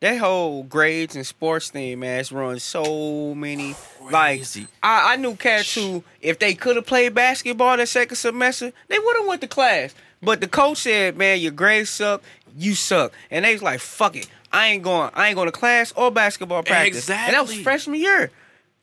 [0.00, 3.74] that whole grades and sports thing, man, it's run so many
[4.10, 4.68] like Crazy.
[4.82, 8.98] I, I knew cats who if they could have played basketball that second semester, they
[8.98, 9.94] would have went to class.
[10.22, 12.22] But the coach said, Man, your grades suck,
[12.56, 13.12] you suck.
[13.30, 14.28] And they was like, fuck it.
[14.56, 16.96] I ain't going I ain't going to class or basketball practice.
[16.98, 17.26] Exactly.
[17.26, 18.30] And that was freshman year.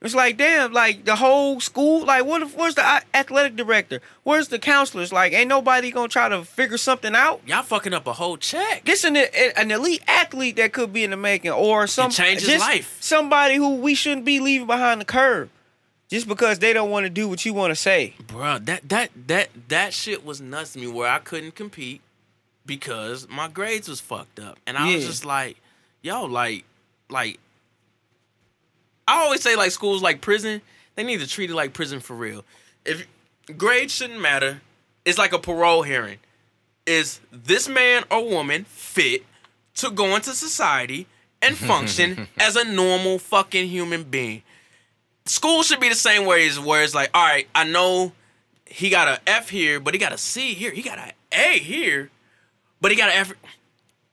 [0.03, 2.43] It's like, damn, like the whole school, like, what?
[2.51, 4.01] Where's the athletic director?
[4.23, 5.13] Where's the counselors?
[5.13, 7.41] Like, ain't nobody gonna try to figure something out?
[7.47, 8.83] y'all fucking up a whole check.
[8.83, 12.59] this an an elite athlete that could be in the making, or some change his
[12.59, 12.97] life.
[12.99, 15.49] Somebody who we shouldn't be leaving behind the curve,
[16.09, 18.13] just because they don't want to do what you want to say.
[18.27, 22.01] Bro, that that that that shit was nuts to me where I couldn't compete
[22.65, 24.59] because my grades was fucked up.
[24.67, 25.57] And I was just like,
[26.03, 26.63] yo, like
[27.09, 27.39] like
[29.07, 30.61] I always say like schools like prison,
[30.95, 32.45] they need to treat it like prison for real.
[32.85, 33.07] If
[33.57, 34.61] grades shouldn't matter,
[35.05, 36.19] it's like a parole hearing.
[36.85, 39.25] Is this man or woman fit
[39.75, 41.07] to go into society
[41.41, 44.43] and function as a normal fucking human being?
[45.25, 48.11] school should be the same way as where it's like, all right, I know
[48.65, 51.59] he got a F here, but he got a C here, he got a A
[51.59, 52.09] here,
[52.81, 53.33] but he got an F.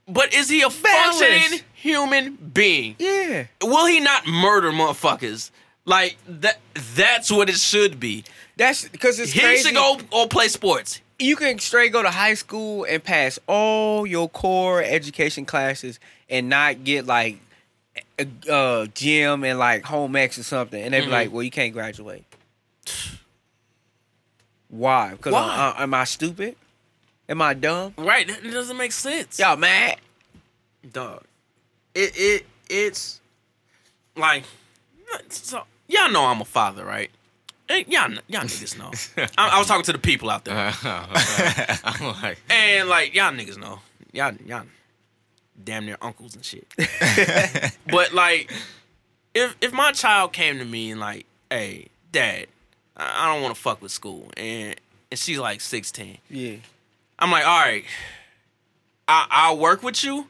[0.07, 2.97] But is he a functioning human being?
[2.99, 5.51] Yeah, Will he not murder motherfuckers?
[5.85, 6.59] Like that.
[6.95, 8.25] That's what it should be.
[8.57, 9.69] that's because it's He crazy.
[9.69, 11.01] should go or play sports.
[11.19, 15.99] You can straight go to high school and pass all your core education classes
[16.29, 17.39] and not get like
[18.19, 21.11] a uh, gym and like home ec or something, and they be Mhm.
[21.11, 22.25] like, "Well, you can't graduate."
[24.69, 25.11] Why?
[25.13, 25.75] Because Why?
[25.79, 26.57] am I stupid?
[27.29, 27.95] Am I dumb?
[27.99, 28.27] Right?
[28.27, 29.39] That doesn't make sense.
[29.39, 29.99] Y'all mad?
[30.93, 31.23] dog.
[31.95, 33.21] It it it's
[34.17, 34.45] like
[35.29, 37.11] so y'all know I'm a father, right?
[37.69, 38.91] Y'all y'all niggas know.
[39.39, 43.59] I, I was talking to the people out there, I'm like, and like y'all niggas
[43.59, 43.81] know,
[44.13, 44.65] y'all y'all
[45.63, 46.67] damn near uncles and shit.
[47.91, 48.51] but like,
[49.35, 52.47] if if my child came to me and like, hey, dad,
[52.97, 54.75] I, I don't want to fuck with school, and
[55.11, 56.57] and she's like 16, Yeah.
[57.19, 57.85] I'm like, all right,
[59.07, 60.27] I I'll work with you,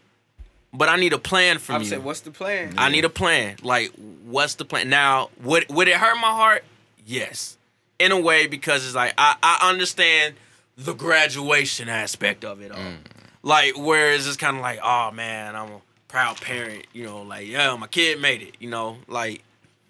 [0.73, 1.77] but I need a plan from you.
[1.77, 1.89] I'm you.
[1.89, 2.75] saying, what's the plan?
[2.79, 3.57] I need a plan.
[3.63, 3.93] Like,
[4.25, 4.89] what's the plan?
[4.89, 6.65] Now, would would it hurt my heart?
[7.05, 7.57] Yes,
[7.99, 10.35] in a way because it's like I I understand
[10.77, 12.79] the graduation aspect of it all.
[12.79, 12.99] Mm.
[13.43, 16.87] Like, where it's just kind of like, oh man, I'm a proud parent.
[16.93, 18.57] You know, like yeah, my kid made it.
[18.61, 19.43] You know, like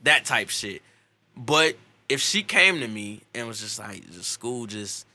[0.02, 0.82] that type shit.
[1.36, 1.76] But
[2.08, 5.06] if she came to me and was just like, the school just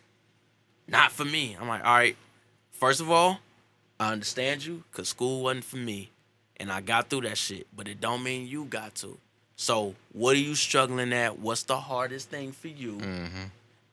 [0.88, 2.16] not for me, I'm like, all right.
[2.72, 3.40] First of all,
[4.00, 6.12] I understand you because school wasn't for me,
[6.58, 7.68] and I got through that shit.
[7.76, 9.18] But it don't mean you got to.
[9.56, 11.40] So what are you struggling at?
[11.40, 12.98] What's the hardest thing for you?
[12.98, 13.44] Mm-hmm.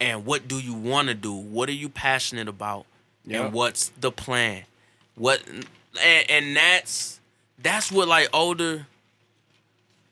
[0.01, 1.33] And what do you want to do?
[1.33, 2.87] What are you passionate about?
[3.25, 3.45] Yeah.
[3.45, 4.63] And what's the plan?
[5.15, 5.41] What
[6.03, 7.21] and, and that's
[7.59, 8.87] that's what like older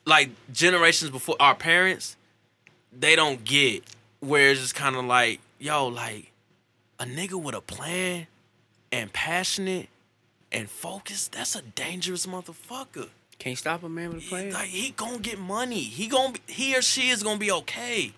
[0.06, 2.16] like generations before our parents
[2.96, 3.84] they don't get
[4.20, 6.32] where it's just kind of like yo like
[6.98, 8.26] a nigga with a plan
[8.92, 9.88] and passionate
[10.52, 13.08] and focused that's a dangerous motherfucker
[13.38, 14.52] Can't stop a man with a plan.
[14.52, 15.80] like he gonna get money.
[15.80, 18.12] He gonna be, he or she is gonna be okay.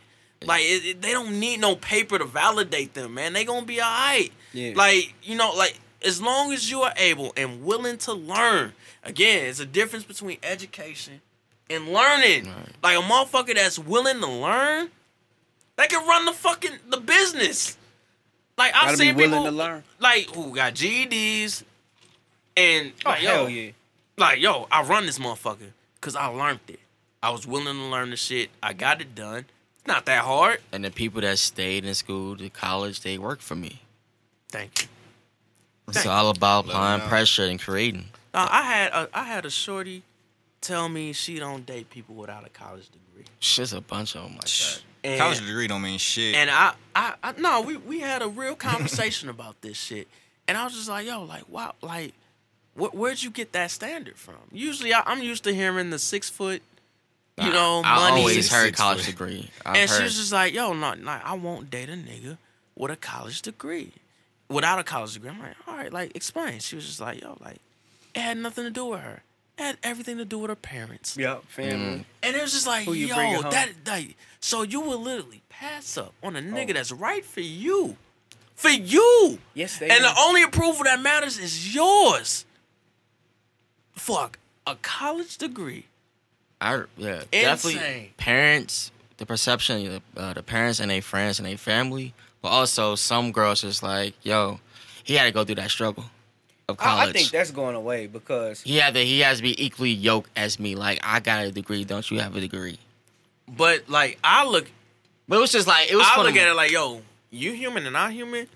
[0.44, 3.32] Like it, it- they don't need no paper to validate them, man.
[3.32, 4.32] They gonna be alright.
[4.52, 4.72] Yeah.
[4.74, 8.72] Like you know, like as long as you are able and willing to learn.
[9.04, 11.20] Again, it's a difference between education
[11.68, 12.46] and learning.
[12.82, 14.90] Like a motherfucker that's willing to learn,
[15.76, 17.76] they can run the fucking the business.
[18.58, 19.82] Like I've Gotta be seen willing people to learn.
[19.98, 21.62] like who got GEDs
[22.56, 23.70] and Oh like, yo, hell yeah.
[24.18, 25.70] like, yo, I run this motherfucker
[26.00, 26.80] because I learned it.
[27.22, 28.50] I was willing to learn the shit.
[28.62, 29.46] I got it done.
[29.78, 30.58] It's not that hard.
[30.72, 33.80] And the people that stayed in school, to college, they work for me.
[34.50, 34.88] Thank you.
[35.88, 37.08] It's all about Let 'em applying know.
[37.08, 38.06] pressure and creating.
[38.34, 40.02] Uh, I had a, I had a shorty
[40.60, 43.24] tell me she don't date people without a college degree.
[43.40, 44.82] Shit's a bunch of them like that.
[45.04, 46.34] And, College degree don't mean shit.
[46.36, 50.06] and I, I, I, no, we, we had a real conversation about this shit.
[50.46, 52.14] And I was just like, yo, like, wow, like,
[52.76, 54.36] wh- where'd you get that standard from?
[54.52, 56.62] Usually I, I'm used to hearing the six foot,
[57.40, 58.20] you know, I money.
[58.20, 59.06] always heard college foot.
[59.06, 59.50] degree.
[59.66, 62.38] I've and she was just like, yo, no, no, I won't date a nigga
[62.76, 63.92] with a college degree.
[64.48, 65.30] Without a college degree.
[65.30, 66.58] I'm like, all right, like, explain.
[66.60, 67.58] She was just like, yo, like,
[68.14, 69.22] it had nothing to do with her.
[69.58, 71.16] It had everything to do with her parents.
[71.16, 72.06] Yep, family.
[72.22, 73.50] And it was just like, you yo, home?
[73.50, 77.96] that, like, so you will literally pass up on a nigga that's right for you.
[78.54, 79.38] For you.
[79.54, 80.04] Yes, they And do.
[80.08, 82.44] the only approval that matters is yours.
[83.94, 85.86] Fuck, a college degree.
[86.60, 87.42] I yeah, Insane.
[87.42, 92.94] definitely parents, the perception, uh, the parents and their friends and their family, but also
[92.94, 94.60] some girls just like, yo,
[95.04, 96.04] he had to go through that struggle
[96.72, 97.06] of college.
[97.06, 99.90] I, I think that's going away because he had to he has to be equally
[99.90, 100.74] yoked as me.
[100.74, 102.78] Like I got a degree, don't you have a degree?
[103.48, 104.70] But like I look
[105.28, 106.06] But it was just like it was.
[106.06, 108.48] I for look at it like, yo, you human and I human.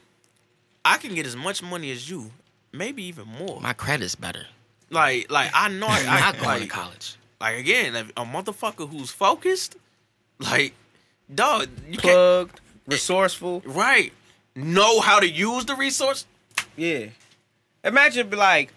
[0.84, 2.30] I can get as much money as you,
[2.72, 3.60] maybe even more.
[3.60, 4.46] my credit's better.
[4.88, 7.16] Like, like I know I, I'm not going like, to college.
[7.40, 9.76] Like again, a motherfucker who's focused,
[10.38, 10.74] like,
[11.34, 13.62] dog, you can't plugged, resourceful.
[13.66, 14.12] right
[14.56, 16.26] know how to use the resource.
[16.76, 17.06] Yeah.
[17.86, 18.72] Imagine be like,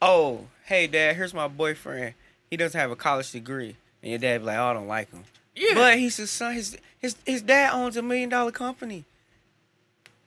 [0.00, 2.14] oh, hey dad, here's my boyfriend.
[2.50, 3.76] He doesn't have a college degree.
[4.02, 5.24] And your dad be like, oh, I don't like him.
[5.54, 6.54] Yeah, But he's his son.
[6.54, 9.04] His his his dad owns a million dollar company.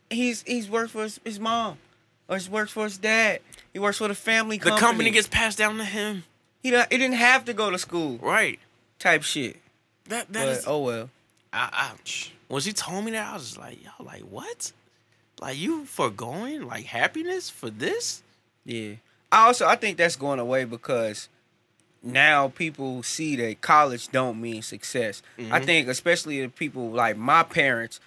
[0.10, 1.78] He's he's worked for his, his mom,
[2.30, 3.42] or he works for his dad.
[3.74, 4.82] He works for the family the company.
[4.88, 6.24] company gets passed down to him.
[6.62, 8.20] he don't, he didn't have to go to school.
[8.22, 8.60] Right.
[9.00, 9.58] Type shit.
[10.06, 10.64] That that But is.
[10.68, 11.10] oh well.
[11.52, 11.92] I, I
[12.48, 14.72] when she told me that, I was just like, yo, like what?
[15.42, 18.24] Like you foregoing like happiness for this?
[18.66, 18.94] Yeah.
[19.32, 21.30] I also I think that's going away because
[22.02, 25.22] now people see that college don't mean success.
[25.38, 25.66] I mm-hmm.
[25.66, 28.00] think especially the people like my parents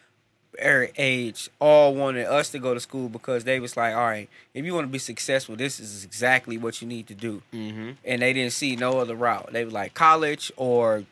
[0.64, 4.28] er, age all wanted us to go to school because they was like, all right,
[4.55, 7.43] if you want to be successful, this is exactly what you need to do.
[7.52, 7.90] Mm-hmm.
[8.05, 9.51] And they didn't see no other route.
[9.52, 11.05] They were like college or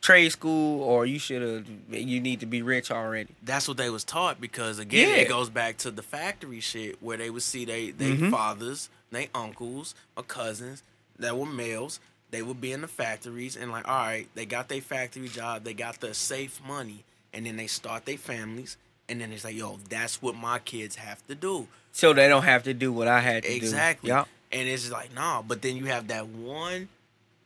[0.00, 3.30] trade school or you should have you need to be rich already.
[3.42, 5.16] That's what they was taught because again, Yeah.
[5.16, 8.30] it goes back to the factory shit where they would see they they Mhm.
[8.30, 10.82] fathers, they uncles or cousins
[11.18, 12.00] that were males.
[12.30, 15.62] They would be in the factories and like, all right, they got their factory job,
[15.64, 18.76] they got the safe money, and then they start their families,
[19.08, 21.68] and then it's like, yo, that's what my kids have to do.
[21.92, 23.54] So they don't have to do what I had to do.
[23.56, 24.08] Exactly.
[24.08, 24.28] Yup.
[24.50, 26.88] And it's like, nah, but then you have that one,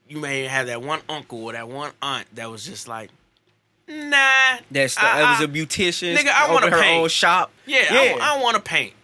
[0.08, 3.10] you may have that one uncle or that one aunt that was just like,
[3.86, 4.58] nah.
[4.70, 6.16] That's the, I- it was a beautician.
[6.16, 7.00] Nigga, I wanna paint.
[7.02, 7.50] own shop.
[7.66, 8.16] Yeah, Yeah.
[8.20, 8.94] I, want to paint.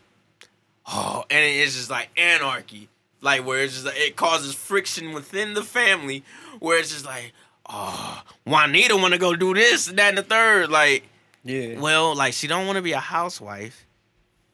[0.86, 2.88] Oh, and it's just like anarchy,
[3.22, 6.22] like where it's just like, it causes friction within the family,
[6.58, 7.32] where it's just like,
[7.68, 10.68] oh, Juanita want to go do this and that and the third.
[10.70, 11.04] Like,
[11.44, 11.78] Yeah.
[11.78, 13.86] well, like she don't want to be a housewife,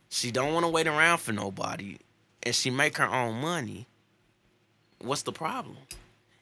[0.08, 1.98] she don't want to wait around for nobody,
[2.42, 3.86] and she make her own money.
[5.00, 5.76] What's the problem?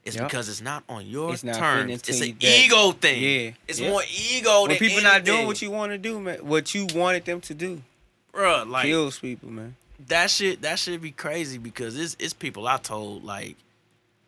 [0.05, 0.25] It's Yep.
[0.27, 1.93] because it's not on your It's terms.
[2.09, 3.23] It's an that- ego thing.
[3.23, 3.51] Yeah.
[3.69, 3.91] it's Yeah.
[3.91, 6.87] more ego when than people not doing what you want to do, man, what you
[6.95, 7.83] wanted them to do,
[8.33, 9.77] Bruh, like kills people, man.
[10.07, 13.57] that shit that should be crazy because it's it's people I told like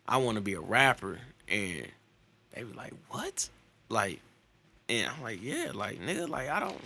[0.07, 1.87] I want to be a rapper and
[2.53, 3.49] they be like what
[3.89, 4.21] Like,
[4.91, 6.77] and I'm like, yeah, like nigga, like I don't,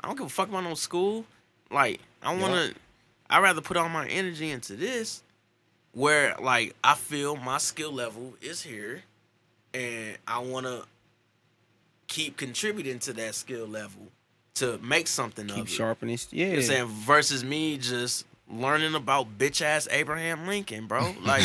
[0.00, 1.24] I don't give a fuck about no school.
[1.70, 2.70] Like, I wanna,
[3.28, 5.22] I rather put all my energy into this,
[5.92, 9.02] where like I feel my skill level is here,
[9.72, 10.82] and I wanna
[12.06, 14.08] keep contributing to that skill level
[14.54, 15.70] to make something Keep of it.
[15.70, 16.18] sharpening.
[16.30, 16.44] Yeah.
[16.46, 21.14] You know I'm saying versus me just learning about bitch ass Abraham Lincoln, bro.
[21.24, 21.42] Like,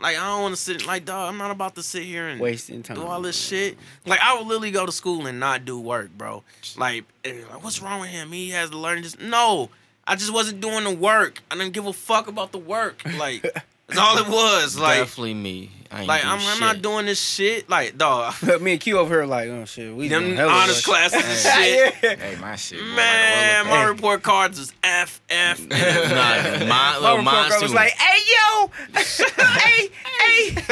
[0.00, 1.28] like I don't want to sit like dog.
[1.30, 2.96] I'm not about to sit here and Wasting time.
[2.96, 3.76] do all this shit.
[4.04, 6.42] Like I would literally go to school and not do work, bro.
[6.76, 8.32] Like, like, what's wrong with him?
[8.32, 9.18] He has to learn this.
[9.18, 9.70] No,
[10.06, 11.42] I just wasn't doing the work.
[11.50, 13.02] I didn't give a fuck about the work.
[13.18, 14.78] Like that's all it was.
[14.78, 15.70] Like, Definitely me.
[15.90, 17.68] I ain't like I'm, I'm not doing this shit.
[17.68, 18.34] Like, dog.
[18.60, 20.96] me and Q over here like, oh shit, we Them doing hella honest work.
[20.96, 21.94] classes and shit.
[22.02, 22.16] yeah.
[22.16, 22.78] Hey, my shit.
[22.80, 25.60] boy, Man, like a my roller report cards is F F.
[25.68, 30.64] Nah, my My little report mine card was like, hey yo, hey, hey.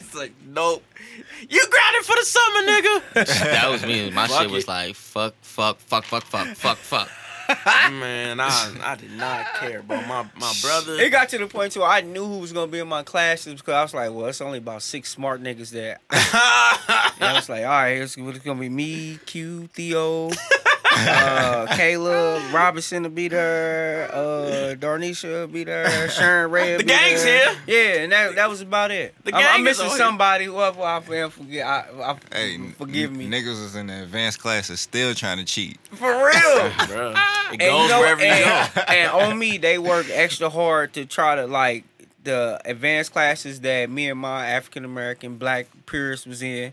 [0.00, 0.82] it's like, nope.
[1.48, 3.26] You grounded for the summer, nigga.
[3.50, 4.10] that was me.
[4.10, 4.68] My Fuck shit was it.
[4.68, 7.08] like fuck, fuck, fuck, fuck, fuck, fuck, fuck.
[7.90, 10.00] Man, I I did not care, bro.
[10.02, 10.94] My my brother.
[10.94, 11.82] It got to the point too.
[11.82, 14.40] I knew who was gonna be in my classes because I was like, well, it's
[14.40, 15.98] only about six smart niggas there.
[17.20, 20.28] And I was like, all right, it's, it's gonna be me, Q, Theo,
[20.92, 26.72] uh, Kayla, Robinson will be there, uh, Darnisha will be there, Sharon Ray.
[26.72, 27.54] will The be gang's there.
[27.54, 27.58] here.
[27.96, 29.14] Yeah, and that that was about it.
[29.24, 29.98] The I'm, gang I'm is missing on here.
[29.98, 30.48] somebody.
[30.48, 31.66] Well, I, I forget.
[31.66, 33.28] I, I, Hey, forgive n- me.
[33.28, 35.78] Niggas was in the advanced class classes still trying to cheat.
[35.92, 36.72] For real.
[36.88, 37.10] bro.
[37.12, 37.16] It
[37.52, 38.80] And goes you know- wherever you and, go.
[38.88, 41.84] and on me, they work extra hard to try to like
[42.24, 46.72] the advanced classes that me and my African American black peers was in.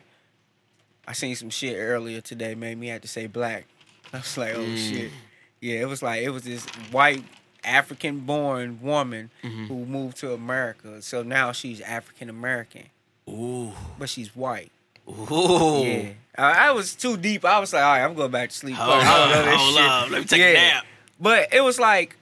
[1.08, 3.66] I seen some shit earlier today, made me have to say black.
[4.14, 4.78] I was like, oh Mm.
[4.90, 5.12] shit.
[5.62, 7.24] Yeah, it was like it was this white
[7.64, 9.66] African born woman Mm-hmm.
[9.66, 11.02] who moved to America.
[11.02, 12.84] So now she's African American,
[13.30, 14.72] Ooh, but she's white.
[15.10, 15.84] ooh.
[15.84, 16.10] Yeah.
[16.38, 17.44] I, I was too deep.
[17.46, 18.76] I was like, all right, I'm going back to sleep.
[18.76, 20.10] Hold I don't know up, this hold up.
[20.12, 20.48] Let me take Yeah.
[20.50, 20.86] a nap.
[21.20, 22.16] But it was like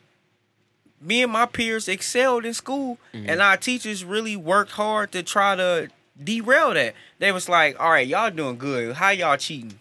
[1.02, 3.30] me and my peers excelled in school, Mm-hmm.
[3.30, 5.90] and our teachers really worked hard to try to
[6.24, 6.96] derail that.
[7.20, 8.96] They was like, "All right, y'all doing good.
[8.96, 9.80] How y'all cheating?"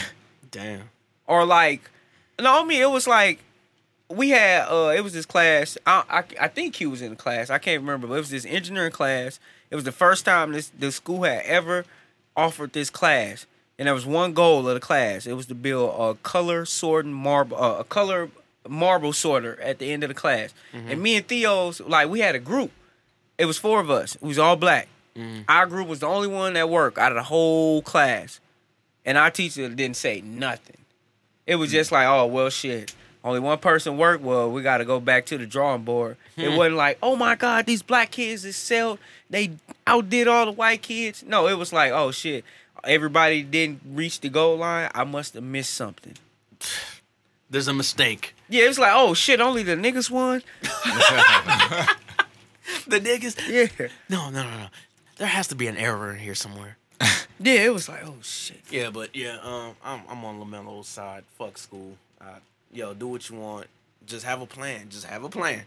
[0.50, 0.88] Damn.
[1.32, 1.90] Or like,
[2.38, 3.38] no, I mean it was like
[4.10, 5.78] we had uh it was this class.
[5.86, 7.48] I I, I think he was in the class.
[7.48, 9.40] I can't remember, but it was this engineering class.
[9.70, 11.86] It was the first time this the school had ever
[12.36, 13.46] offered this class,
[13.78, 15.26] and there was one goal of the class.
[15.26, 18.28] It was to build a color sorting marble, uh, a color
[18.68, 20.52] marble sorter at the end of the class.
[20.74, 22.72] And me and Theo's like we had a group.
[23.38, 24.16] It was four of us.
[24.16, 24.88] It was all black.
[25.48, 28.40] Our group was the only one that worked out of the whole class,
[29.06, 30.76] and our teacher didn't say nothing.
[31.46, 32.94] It was just like, oh well, shit.
[33.24, 34.24] Only one person worked.
[34.24, 36.16] Well, we got to go back to the drawing board.
[36.36, 36.56] It hmm.
[36.56, 38.98] wasn't like, oh my god, these black kids excelled.
[39.30, 39.52] They
[39.86, 41.22] outdid all the white kids.
[41.26, 42.44] No, it was like, oh shit,
[42.84, 44.90] everybody didn't reach the goal line.
[44.94, 46.14] I must have missed something.
[47.50, 48.34] There's a mistake.
[48.48, 50.42] Yeah, it was like, oh shit, only the niggas won.
[52.86, 53.36] The niggas.
[53.48, 54.66] Yeah, No, no, no, no.
[55.16, 56.76] There has to be an error in here somewhere.
[57.40, 58.60] yeah, it was like, oh shit.
[58.70, 61.24] Yeah, but yeah, um, I'm I'm on LaMelo's side.
[61.38, 61.96] Fuck school.
[62.20, 62.38] Uh,
[62.72, 63.66] yo, do what you want.
[64.06, 64.88] Just have a plan.
[64.88, 65.62] Just have a plan.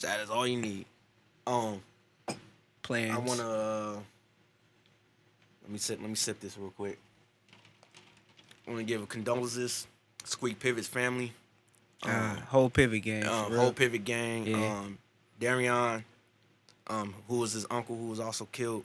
[0.00, 0.86] That is all you need.
[1.46, 1.82] Um,
[2.82, 3.12] Plans.
[3.12, 3.48] I wanna.
[3.48, 3.96] Uh,
[5.62, 6.00] let me sip.
[6.00, 6.98] Let me sip this real quick.
[8.66, 9.86] I want to give condolences,
[10.24, 11.32] Squeak Pivot's family,
[12.04, 14.56] uh, whole pivot gang, um, whole Pivot gang, Yeah.
[14.78, 14.98] um,
[15.40, 16.04] Darion,
[16.86, 18.84] um, who was his uncle, who was also killed,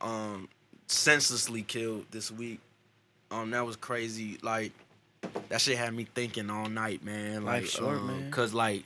[0.00, 0.48] um,
[0.90, 2.60] senselessly killed this week.
[3.30, 4.38] Um, that was crazy.
[4.42, 4.72] Like
[5.48, 7.44] that shit had me thinking all night, man.
[7.44, 8.30] Like, Life short, um, man.
[8.30, 8.84] Cause like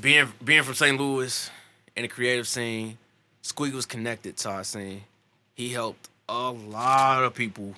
[0.00, 0.98] being being from St.
[0.98, 1.50] Louis
[1.96, 2.98] in the creative scene,
[3.42, 5.02] Squeak was connected to our scene.
[5.54, 7.74] He helped a lot of people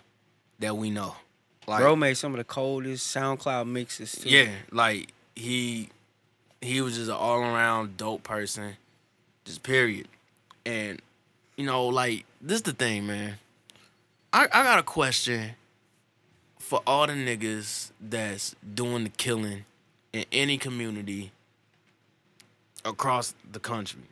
[0.58, 1.16] that we know.
[1.66, 4.28] Like, Bro made some of the coldest SoundCloud mixes too.
[4.28, 5.88] yeah, like he
[6.60, 8.76] he was just an all around dope person.
[9.44, 10.06] Just period.
[10.66, 11.00] And
[11.56, 13.34] you know, like this is the thing, man.
[14.32, 15.50] I, I got a question
[16.58, 19.64] for all the niggas that's doing the killing
[20.12, 21.32] in any community
[22.84, 24.02] across the country.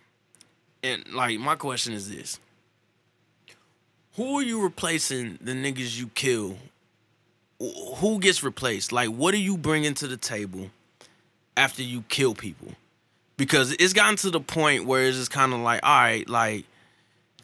[0.82, 2.38] And like my question is this.
[4.16, 6.56] Who are you replacing the niggas you kill
[7.60, 8.92] who gets replaced?
[8.92, 10.70] Like, what are you bringing to the table
[11.56, 12.68] after you kill people?
[13.36, 16.64] Because it's gotten to the point where it's just kind of like, all right, like,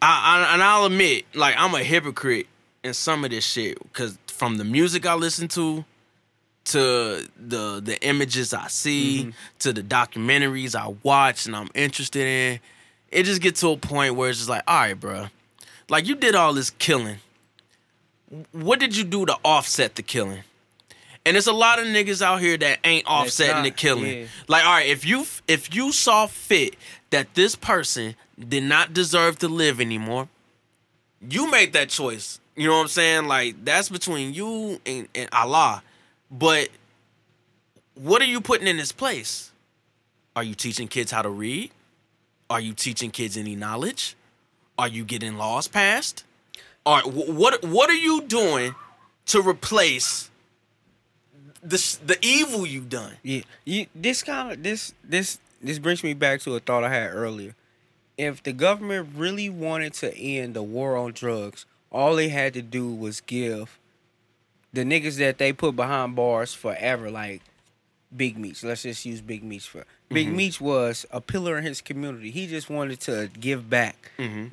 [0.04, 2.46] I, I and I'll admit, like, I'm a hypocrite
[2.82, 5.84] in some of this shit because from the music I listen to,
[6.66, 9.30] to the the images I see, mm-hmm.
[9.60, 12.60] to the documentaries I watch and I'm interested in,
[13.10, 15.26] it just gets to a point where it's just like, all right, bro,
[15.88, 17.18] like you did all this killing
[18.52, 20.42] what did you do to offset the killing?
[21.26, 24.18] And there's a lot of niggas out here that ain't offsetting the killing.
[24.18, 24.26] yeah.
[24.46, 26.76] Like, all right, if you if you saw fit
[27.10, 30.28] that this person did not deserve to live anymore,
[31.20, 32.40] you made that choice.
[32.56, 33.28] You know what I'm saying?
[33.28, 35.82] Like that's between you and, and Allah.
[36.30, 36.68] But
[37.94, 39.50] what are you putting in his place?
[40.36, 41.70] Are you teaching kids how to read?
[42.50, 44.16] Are you teaching kids any knowledge?
[44.78, 46.24] Are you getting laws passed?
[46.84, 48.74] All right, what what are you doing
[49.26, 50.30] to replace
[51.62, 53.14] the the evil you've done?
[53.22, 56.90] Yeah, you, this kind of this this this brings me back to a thought I
[56.90, 57.54] had earlier.
[58.16, 62.62] If the government really wanted to end the war on drugs, all they had to
[62.62, 63.78] do was give
[64.72, 67.42] the niggas that they put behind bars forever, like
[68.16, 68.62] Big Meech.
[68.62, 72.30] Let's just use Big Meech for Big Meech was a pillar in his community.
[72.30, 74.12] He just wanted to give back.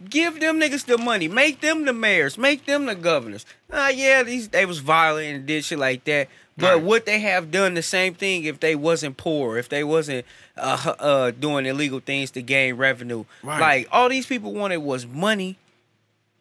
[0.10, 1.28] Give them niggas the money.
[1.28, 2.36] Make them the mayors.
[2.38, 3.46] Make them the governors.
[3.72, 6.30] Uh, yeah, these they was violent and did shit like that.
[6.62, 6.84] But Right.
[6.84, 9.58] would they have done the same thing if they wasn't poor?
[9.58, 10.26] If they wasn't
[10.58, 13.26] uh, uh, doing illegal things to gain revenue?
[13.44, 13.60] Right.
[13.60, 15.58] Like all these people wanted was money.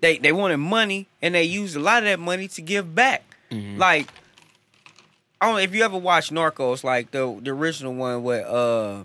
[0.01, 3.23] They they wanted money, and they used a lot of that money to give back.
[3.51, 4.09] Like
[5.41, 9.05] I don't know if you ever watched Narcos, like the the original one with uh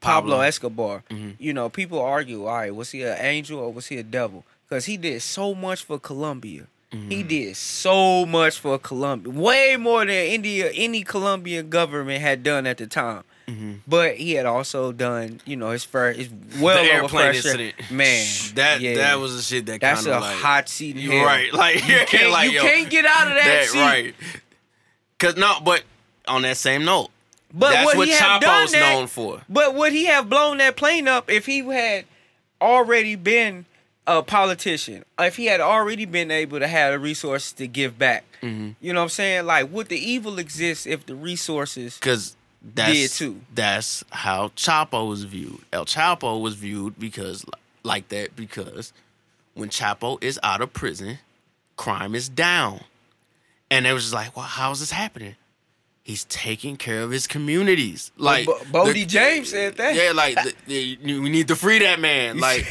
[0.00, 0.40] Pablo, Pablo.
[0.40, 1.02] Escobar.
[1.38, 4.44] You know, people argue, all right, was he an angel or was he a devil?
[4.68, 6.66] Because he did so much for Colombia.
[7.08, 7.28] He mm-hmm.
[7.28, 12.78] did so much for Colombia, way more than India, any Colombian government had done at
[12.78, 13.24] the time.
[13.48, 13.74] Mm-hmm.
[13.86, 16.28] But he had also done, you know, his first, his
[16.60, 17.74] well the airplane incident.
[17.90, 18.94] Man, that yeah.
[18.96, 20.96] that was the shit that that's a like hot seat.
[20.96, 23.78] you right like You can't, like, you yo, can't get out of that, that seat.
[23.78, 24.14] right.
[25.18, 25.84] Cause no, but
[26.26, 27.10] on that same note,
[27.54, 29.42] But that's what done Chapo's known for.
[29.48, 32.04] But would he have blown that plane up if he had
[32.60, 33.64] already been
[34.06, 35.04] a politician?
[35.18, 38.24] If he had already been able to have the resources to give back?
[38.42, 38.70] Mm-hmm.
[38.80, 39.46] You know what I'm saying?
[39.46, 41.98] Like, would the evil exist if the resources?
[41.98, 42.36] Cause
[42.74, 43.40] that's Did too.
[43.54, 45.60] that's how Chapo was viewed.
[45.72, 47.44] El Chapo was viewed because
[47.84, 48.92] like that because
[49.54, 51.18] when Chapo is out of prison,
[51.76, 52.80] crime is down.
[53.70, 55.36] And it was just like, well, how is this happening?
[56.06, 58.12] He's taking care of his communities.
[58.16, 59.96] Like Bo- Bodie the- James said that.
[59.96, 60.54] Yeah, like the,
[61.02, 62.38] the, we need to free that man.
[62.38, 62.64] Like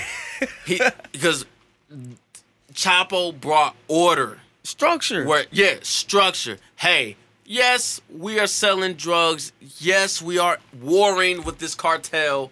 [0.66, 0.80] he
[1.12, 1.46] because
[2.72, 4.40] Chapo brought order.
[4.64, 5.26] Structure.
[5.26, 6.60] Where yeah, structure.
[6.78, 9.52] Hey, yes, we are selling drugs.
[9.80, 12.52] Yes, we are warring with this cartel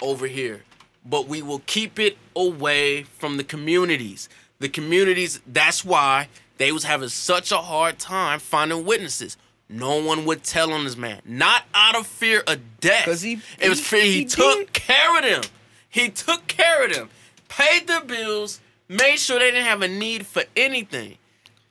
[0.00, 0.62] over here.
[1.04, 4.30] But we will keep it away from the communities.
[4.60, 9.36] The communities, that's why they was having such a hard time finding witnesses.
[9.68, 11.20] No one would tell on this man.
[11.24, 13.04] Not out of fear of death.
[13.04, 14.72] 'Cause he- it was he- fear he, he took did.
[14.72, 15.42] care of them.
[15.90, 17.10] He took care of them.
[17.48, 21.16] Paid their bills, made sure they didn't have a need for anything.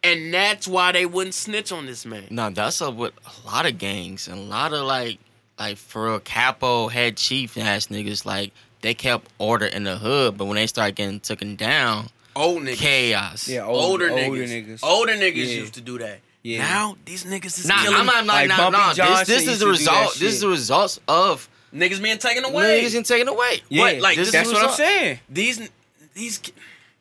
[0.04, 2.28] And that's why they wouldn't snitch on this man.
[2.30, 5.18] No, that's up with a lot of gangs and a lot of like,
[5.58, 8.26] like for real capo head chief ass niggas.
[8.26, 8.52] Like
[8.82, 12.78] they kept order in the hood, but when they start getting taken down, Old niggas.
[12.78, 13.48] chaos.
[13.48, 14.50] Yeah, old, older, older niggas.
[14.68, 14.80] niggas.
[14.84, 15.60] Older niggas Yeah.
[15.62, 16.20] used to do that.
[16.46, 16.60] Yeah.
[16.60, 18.88] Now these niggas is Nah, killing I'm not Like like, nah, Bumpy nah.
[18.90, 20.14] This, Johnson this is used the to do that result.
[20.14, 20.42] This is shit.
[20.42, 22.82] the results of niggas being taken away.
[22.82, 23.64] niggas getting taken away.
[23.70, 25.20] Yeah, But, like, this that's is what I'm result- saying.
[25.28, 25.70] these
[26.14, 26.40] these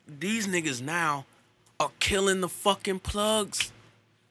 [0.07, 1.25] these niggas now
[1.79, 3.71] are killing the fucking plugs.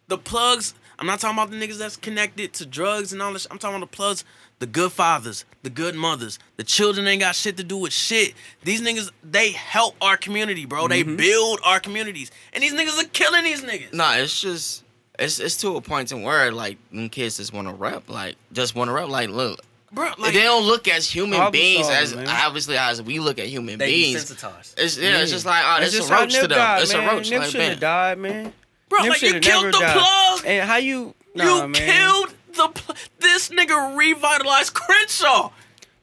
[0.09, 0.75] The plugs.
[0.99, 3.47] I'm not talking about the niggas that's connected to drugs and all this.
[3.53, 4.25] I'm talking about the plugs,
[4.59, 6.41] the good fathers, the good mothers.
[6.57, 8.35] The children ain't got shit to do with shit.
[8.65, 10.89] These niggas, they help our community, bro.
[10.89, 11.17] They mm-hmm.
[11.17, 13.93] build our communities, and these niggas are killing these niggas.
[13.93, 14.84] Nah, it's just
[15.19, 18.37] it's it's to a point in where like them kids just want to rap, like
[18.53, 19.09] just want to rap.
[19.09, 19.61] Like, look,
[19.93, 22.29] bro, like they don't look as human beings solving, as man.
[22.29, 24.25] obviously as we look at human they beings.
[24.25, 24.75] desensitized.
[24.79, 26.59] It's yeah, it's just like oh, That's that's just a roach to Nip them.
[26.59, 27.09] died, It's man.
[27.09, 27.31] a roach.
[27.31, 28.53] Nip Like, shouldn't have died, man.
[28.89, 29.97] Bro, Nip like you killed the died.
[29.99, 30.47] plug.
[30.47, 31.15] And how you?
[31.35, 31.75] Nah, you man.
[31.75, 35.51] killed the pl- this nigga revitalized Crenshaw.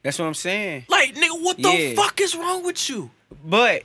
[0.03, 0.85] That's what I'm saying.
[0.89, 1.95] Like nigga, what the Yeah.
[1.95, 3.11] fuck is wrong with you?
[3.45, 3.83] But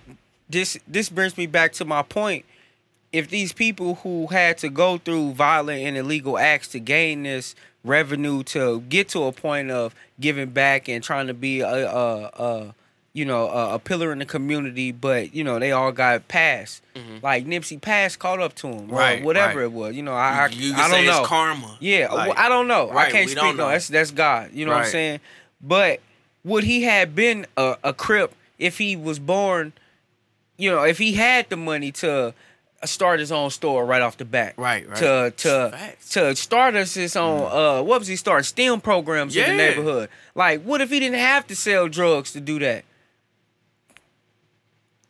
[0.48, 2.44] this this brings me back to my point.
[3.12, 7.54] If these people who had to go through violent and illegal acts to gain this
[7.84, 12.24] revenue to get to a point of giving back and trying to be a, a,
[12.34, 12.74] a
[13.12, 16.82] you know a, a pillar in the community, but you know they all got passed.
[17.22, 18.94] Like Nipsey passed caught up to him, Mm-hmm.
[18.94, 19.64] Right, whatever right.
[19.66, 19.94] it was.
[19.96, 21.20] You know, I I, you I can don't know.
[21.20, 21.76] it's karma.
[21.80, 22.90] Yeah, Like, I don't know.
[22.90, 23.56] I can't speak.
[23.56, 24.50] No, that's that's God.
[24.52, 25.20] You know what I'm saying?
[25.62, 26.00] But
[26.44, 29.72] would he have been a, a crip if he was born?
[30.58, 32.32] You know, if he had the money to
[32.84, 34.98] start his own store right off the bat, Right, right.
[34.98, 37.42] To to to start us his own.
[37.42, 38.44] Uh, what was he starting?
[38.44, 40.08] STEM programs in the neighborhood.
[40.34, 42.84] Like, what if he didn't have to sell drugs to do that?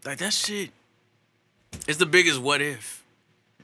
[0.05, 0.71] Like that shit
[1.89, 3.05] is the biggest what if.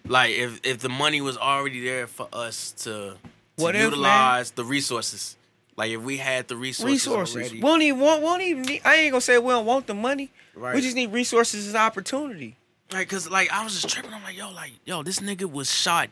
[0.06, 3.16] Like if if the money was already there for us to, to
[3.56, 3.90] What if, man?
[3.90, 5.36] utilize the resources.
[5.76, 7.36] Like if we had the resources, resources.
[7.36, 8.20] already, We don't even want.
[8.20, 10.30] We don't even need, I ain't gonna say we don't want the money.
[10.54, 10.74] Right.
[10.74, 12.56] We just need resources and opportunity.
[12.92, 14.12] Like, cause like I was just tripping.
[14.12, 16.10] I'm like, yo, like, yo, this nigga was shot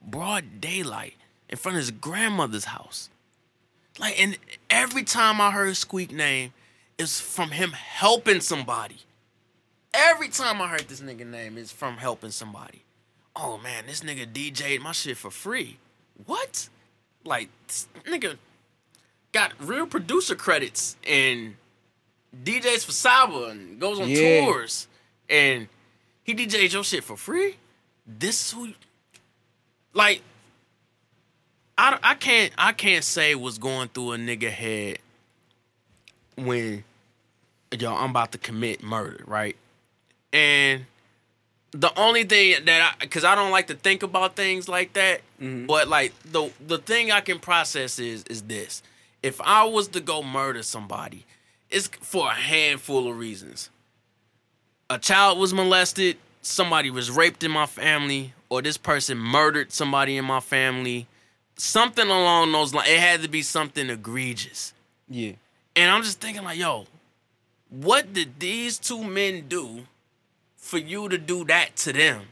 [0.00, 1.14] broad daylight
[1.48, 3.10] in front of his grandmother's house.
[3.98, 4.38] Like, and
[4.70, 6.52] every time I heard Squeak name,
[6.98, 8.98] it's from him helping somebody.
[9.92, 12.82] Every time I heard this nigga name, it's from helping somebody.
[13.36, 15.78] Oh man, this nigga DJ'd my shit for free.
[16.24, 16.68] What?
[17.24, 18.36] Like, this nigga
[19.32, 21.56] got real producer credits and
[22.44, 24.40] DJs for Saba and goes on Yeah.
[24.46, 24.88] tours
[25.28, 25.68] and
[26.24, 27.56] he DJ'd your shit for free.
[28.06, 28.68] This is who,
[29.92, 30.22] like,
[31.76, 34.98] I, I can't I can't say what's going through a nigga head
[36.36, 36.84] when
[37.76, 39.56] yo I'm about to commit murder, right?
[40.32, 40.86] And
[41.72, 45.22] the only thing that I because I don't like to think about things like that,
[45.40, 45.66] mm-hmm.
[45.66, 48.82] but like the the thing I can process is is this:
[49.22, 51.24] if I was to go murder somebody,
[51.70, 53.70] it's for a handful of reasons.
[54.92, 60.18] A child was molested, somebody was raped in my family, or this person murdered somebody
[60.18, 61.06] in my family.
[61.56, 62.90] Something along those lines.
[62.90, 64.74] It had to be something egregious.
[65.08, 65.32] Yeah.
[65.74, 66.84] And I'm just thinking, like, yo,
[67.70, 69.86] what did these two men do
[70.58, 72.24] for you to do that to them?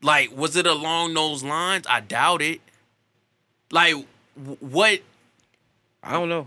[0.00, 1.86] Like, was it along those lines?
[1.88, 2.60] I doubt it.
[3.72, 3.96] Like,
[4.60, 5.00] what?
[6.04, 6.46] I don't know.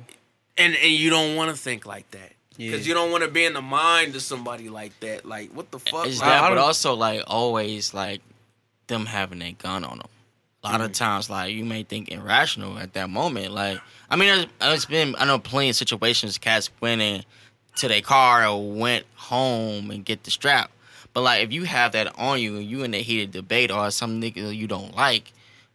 [0.58, 2.90] And and you don't want to think like that because Yeah.
[2.90, 5.26] you don't want to be in the mind of somebody like that.
[5.26, 6.08] Like, what the fuck?
[6.08, 8.22] It's Like, that, I but also like always like
[8.88, 10.08] them having a gun on them.
[10.64, 10.86] A lot Mm.
[10.86, 13.52] of times, like you may think irrational at that moment.
[13.54, 16.38] Like I mean, it's, it's been I know plenty of situations.
[16.38, 17.24] Cats went in
[17.78, 20.72] to their car or went home and get the strap.
[21.14, 23.92] But like if you have that on you and you in a heated debate or
[23.92, 25.32] some nigga you don't like,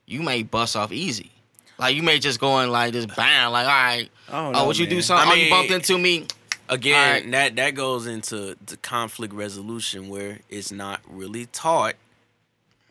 [0.07, 1.31] you may bust off easy.
[1.79, 4.09] Like you may just go in like just bang like all right.
[4.29, 5.29] I don't Oh, know, would you do something?
[5.29, 6.27] I oh, you mean- bumped into me.
[6.69, 7.31] Again, Alright.
[7.33, 11.95] that that goes into the conflict resolution where it's not really taught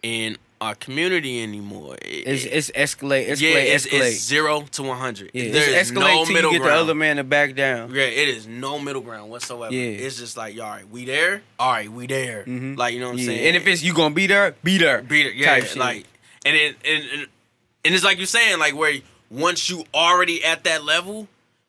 [0.03, 1.95] in our community anymore.
[2.01, 4.07] It- It's it- it's escalate, escalate, yeah, it's, escalate.
[4.11, 5.29] it's zero to one hundred.
[5.33, 6.77] yeah, there it's is escalate no till middle you get ground.
[6.79, 7.93] the other man to back down.
[7.93, 9.71] Yeah, it is no middle ground whatsoever.
[9.73, 10.05] Yeah.
[10.05, 11.43] It's just like, all right, we there.
[11.59, 12.43] All right, we there.
[12.45, 12.75] Mhm.
[12.77, 13.25] Like you know what I'm Yeah.
[13.27, 13.47] saying?
[13.47, 15.01] And if it's you gonna be there, be there.
[15.03, 16.05] beat it, yeah, like
[16.45, 17.27] and it and, and
[17.85, 18.95] and it's like you're saying, like where
[19.29, 21.27] once you already at that level,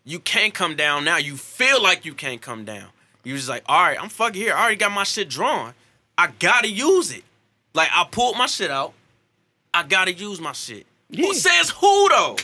[0.08, 1.18] you can't come down now.
[1.18, 2.88] You feel like you can't come down.
[3.24, 4.54] You just like, all right, I'm fucking here.
[4.54, 5.74] I already got my shit drawn.
[6.16, 7.24] I gotta use it.
[7.74, 8.94] Like I pulled my shit out.
[9.74, 10.86] I gotta use my shit.
[11.10, 11.26] Yeah.
[11.26, 12.36] Who says who though?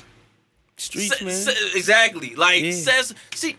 [0.77, 1.35] Streets, Sa- man.
[1.35, 2.35] sa- exactly.
[2.35, 2.73] Like Yeah.
[2.73, 3.57] says see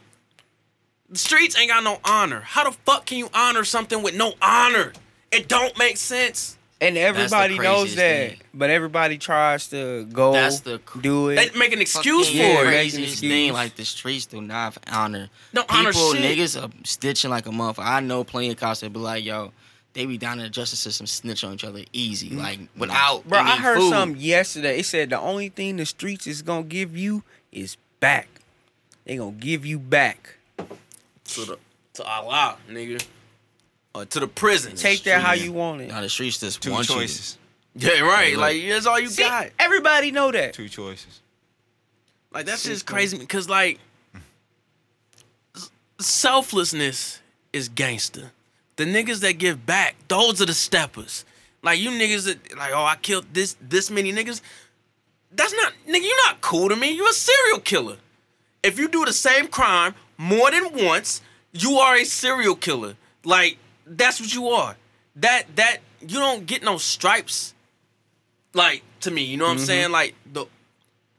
[1.09, 2.41] the streets ain't got no honor.
[2.41, 4.93] How the fuck can you honor something with no honor?
[5.31, 6.54] It don't make sense.
[6.81, 8.37] And everybody knows that, thing.
[8.53, 11.35] but everybody tries to go That's the cr- do it.
[11.35, 12.67] They make an excuse Fucking Yeah, for it.
[12.67, 13.31] craziest excuse.
[13.31, 13.53] thing.
[13.53, 15.29] Like the streets do not honor.
[15.53, 16.37] No honor People, shit.
[16.37, 17.85] niggas are stitching like a motherfucker.
[17.85, 19.51] I know plenty of cops that be like, yo,
[19.93, 22.37] they be down in the justice system snitch on each other easy, mm.
[22.39, 23.25] like without.
[23.27, 23.89] Bro, I heard food.
[23.91, 24.79] something yesterday.
[24.79, 27.23] It said the only thing the streets is gonna give you
[27.53, 28.27] is back.
[29.05, 30.35] They gonna give you back.
[30.57, 31.57] to the
[31.93, 33.01] to Allah, nigga,
[33.95, 34.75] or to the prison.
[34.75, 35.87] Take that how you want it.
[35.87, 36.95] Nah, the streets just Two want you.
[36.95, 37.37] choices.
[37.75, 38.31] Yeah, right.
[38.33, 38.41] Look.
[38.41, 39.49] Like that's all you See, got.
[39.59, 40.53] everybody know that.
[40.53, 41.21] Two choices.
[42.31, 43.79] Like that's just crazy because like
[45.55, 45.69] s-
[45.99, 47.21] selflessness
[47.53, 48.31] is gangster.
[48.77, 51.23] The niggas that give back, those are the steppers.
[51.63, 54.41] Like you niggas that like, oh, I killed this this many niggas.
[55.31, 56.03] That's not nigga.
[56.03, 56.91] You're not cool to me.
[56.91, 57.97] You're a serial killer.
[58.63, 61.21] If you do the same crime more than once,
[61.53, 62.95] you are a serial killer.
[63.23, 64.75] Like that's what you are.
[65.17, 67.53] That that you don't get no stripes.
[68.53, 69.65] Like to me, you know what I'm mm-hmm.
[69.65, 69.91] saying?
[69.91, 70.45] Like the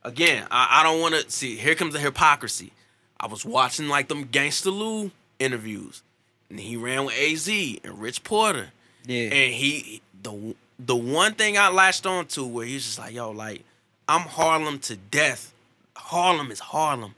[0.02, 1.56] again, I, I don't want to see.
[1.56, 2.72] Here comes the hypocrisy.
[3.18, 6.02] I was watching like them Gangsta Lou interviews,
[6.50, 8.68] and he ran with Az and Rich Porter,
[9.06, 9.24] Yeah.
[9.24, 13.30] and he the the one thing I latched on to where he's just like, yo,
[13.30, 13.64] like
[14.08, 15.52] I'm Harlem to death.
[15.96, 17.14] Harlem is Harlem,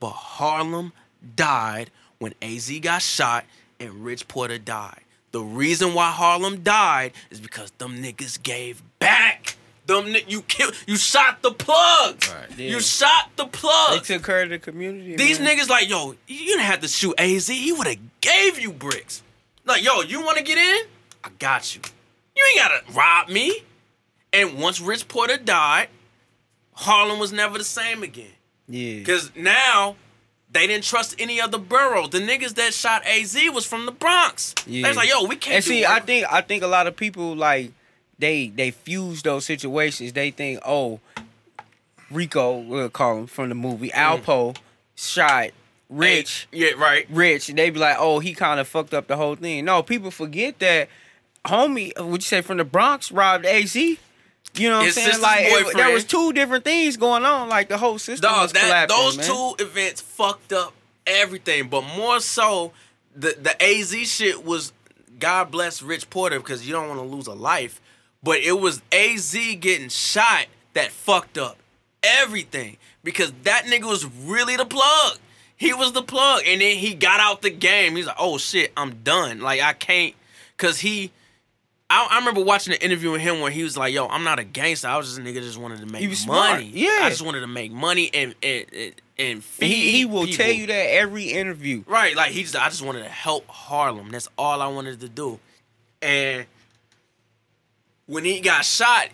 [0.00, 0.92] but Harlem
[1.36, 3.44] died when Az got shot
[3.80, 5.00] and Rich Porter died.
[5.30, 9.56] The reason why Harlem died is because them niggas gave back.
[9.86, 12.22] Them ni- you killed, you shot the plug.
[12.28, 12.58] Right.
[12.58, 12.70] Yeah.
[12.70, 14.04] You shot the they plug.
[14.04, 15.16] took care of the community.
[15.16, 15.56] These man.
[15.56, 17.46] niggas like, yo, you didn't have to shoot Az.
[17.46, 19.22] He would have gave you bricks.
[19.64, 20.86] Like, yo, you want to get in?
[21.24, 21.82] I got you.
[22.36, 23.64] You ain't gotta rob me.
[24.32, 25.88] And once Rich Porter died,
[26.72, 28.32] Harlem was never the same again.
[28.68, 29.02] Yeah.
[29.04, 29.96] Cause now
[30.58, 32.06] they didn't trust any other borough.
[32.06, 34.54] The niggas that shot Az was from the Bronx.
[34.66, 34.82] Yeah.
[34.82, 35.56] They was like, yo, we can't.
[35.56, 35.90] And do see, work.
[35.90, 37.72] I think I think a lot of people like
[38.18, 40.12] they they fuse those situations.
[40.12, 41.00] They think, oh,
[42.10, 44.30] Rico, we'll call him from the movie, mm-hmm.
[44.30, 44.56] Alpo
[44.96, 45.50] shot
[45.88, 46.48] Rich.
[46.52, 47.06] Yeah, right.
[47.08, 49.82] Rich, and they be like, "Oh, he kind of fucked up the whole thing." No,
[49.82, 50.88] people forget that
[51.46, 53.74] homie, would you say from the Bronx, robbed AZ.
[54.58, 55.20] You know what I'm saying?
[55.20, 57.48] Like it- there was two different things going on.
[57.48, 58.96] Like the whole system Dog, was that collapsing.
[58.96, 59.26] those man.
[59.26, 60.72] two events fucked up
[61.06, 62.72] everything, but more so
[63.14, 64.72] the the AZ shit was
[65.18, 67.80] God bless Rich Porter because you don't want to lose a life,
[68.22, 71.58] but it was AZ getting shot that fucked up
[72.02, 75.18] everything because that nigga was really the plug.
[75.56, 77.96] He was the plug, and then he got out the game.
[77.96, 79.40] He's like, "Oh shit, I'm done.
[79.40, 80.14] Like I can't,"
[80.56, 81.10] cause he.
[81.90, 84.38] I, I remember watching an interview with him where he was like, "Yo, I'm not
[84.38, 84.88] a gangster.
[84.88, 86.50] I was just a nigga that just wanted to make He was smart.
[86.60, 86.70] money.
[86.74, 87.00] Yeah.
[87.02, 88.66] I just wanted to make money and and
[89.18, 90.36] and, feed And he, he will people.
[90.44, 91.84] tell you that every interview.
[91.86, 94.10] Right, like he just I just wanted to help Harlem.
[94.10, 95.40] That's all I wanted to do.
[96.02, 96.46] And
[98.06, 99.08] when he got shot,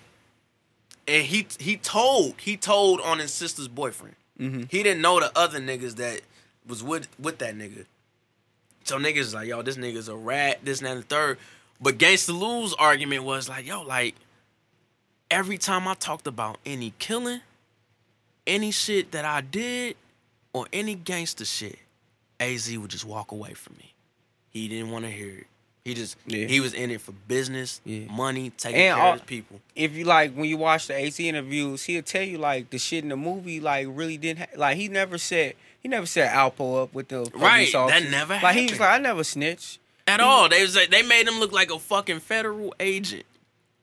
[1.07, 4.17] and he he told he told on his sister's boyfriend.
[4.41, 4.63] Mm-hmm.
[4.69, 6.23] He didn't know the other niggas that
[6.67, 7.87] was with with that nigga.
[8.83, 11.39] So niggas like, yo, this nigga's a rat, this and that and the third.
[11.81, 14.15] But Gangsta Lou's argument was like, yo, like,
[15.31, 17.41] every time I talked about any killing,
[18.47, 19.97] any shit that I did,
[20.53, 21.79] or any gangster shit,
[22.41, 23.93] AZ would just walk away from me.
[24.51, 25.47] He didn't want to hear it.
[25.85, 26.47] He just Yeah.
[26.47, 28.07] he was in it for business, Yeah.
[28.11, 29.61] money, taking And care all- of his people.
[29.75, 33.03] If you like when you watch the AZ interviews, he'll tell you like the shit
[33.03, 36.85] in the movie like really didn't ha- like he never said he never set Alpo
[36.85, 39.79] up with the police Right, that never like he was like I never snitched.
[40.07, 40.49] At all.
[40.49, 43.25] They was like, they made him look like a fucking federal agent.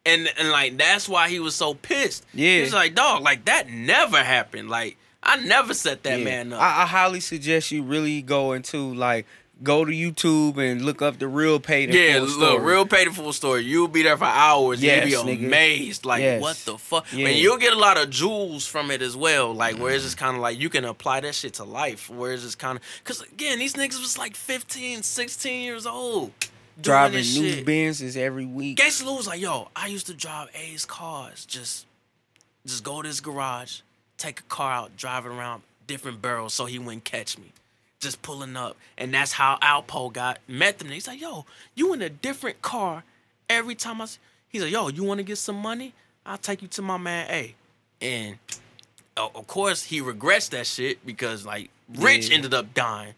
[0.05, 2.25] And and like that's why he was so pissed.
[2.33, 2.55] Yeah.
[2.57, 4.69] He was like, dog, like that never happened.
[4.69, 6.25] Like I never set that Yeah.
[6.25, 6.61] man up.
[6.61, 9.27] I, I highly suggest you really go into like
[9.63, 11.93] go to YouTube and look up the real paid.
[11.93, 12.63] yeah, full look, story.
[12.63, 13.63] real paid full story.
[13.63, 14.81] You'll be there for hours.
[14.81, 15.45] Yes, you'll be nigga.
[15.47, 16.05] amazed.
[16.05, 16.41] Like, Yes.
[16.41, 17.05] what the fuck?
[17.13, 17.27] Yeah.
[17.27, 19.53] And you'll get a lot of jewels from it as well.
[19.53, 20.21] Like, where it's just mm.
[20.21, 22.09] kind of like you can apply that shit to life.
[22.09, 26.31] Where it's just kind of, because again, these niggas was like 15, 16 years old.
[26.81, 27.65] driving new shit.
[27.65, 28.77] Benzes every week.
[28.77, 31.45] Gangsta Lou was like, yo, I used to drive A's cars.
[31.45, 31.85] Just
[32.65, 33.81] just go to his garage,
[34.17, 37.51] take a car out, drive it around different barrels so he wouldn't catch me.
[38.01, 38.75] Just pulling up.
[38.97, 40.89] And that's how Alpo got met them.
[40.89, 41.45] He's like, yo,
[41.75, 43.03] you in a different car
[43.49, 44.19] every time I s-"
[44.49, 45.93] he's like, yo, you wanna get some money?
[46.25, 47.55] I'll take you to my man A.
[48.01, 48.37] And
[49.17, 52.35] o- of course he regrets that shit because like Rich Yeah.
[52.35, 53.13] ended up dying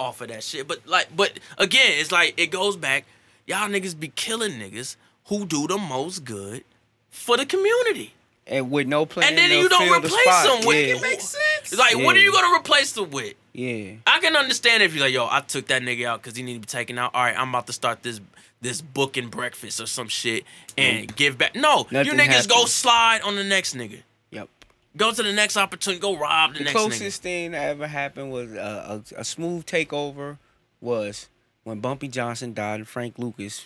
[0.00, 0.66] off of that shit.
[0.66, 3.04] But like, but again, it's like it goes back.
[3.46, 4.96] Y'all niggas be killing niggas
[5.26, 6.64] who do the most good
[7.10, 8.14] for the community,
[8.46, 9.28] and with no plan.
[9.28, 10.88] and then you don't fill the replace them with.
[10.88, 10.94] Yeah.
[10.96, 11.76] It makes sense.
[11.78, 13.34] Like, what are you gonna replace them with?
[13.52, 13.92] Yeah.
[14.06, 16.54] I can understand if you're like, yo, I took that nigga out because he need
[16.54, 17.14] to be taken out.
[17.14, 18.20] All right, I'm about to start this
[18.60, 20.44] this booking breakfast or some shit
[20.78, 21.54] and give back.
[21.56, 24.02] No, you Nothing niggas go slide on the next nigga.
[24.30, 24.48] Yep.
[24.96, 26.00] Go to the next opportunity.
[26.00, 29.66] Go rob the, The next closest thing that ever happened was uh, a, a smooth
[29.66, 30.38] takeover
[30.80, 31.28] was
[31.64, 33.64] when Bumpy Johnson died and Frank Lucas,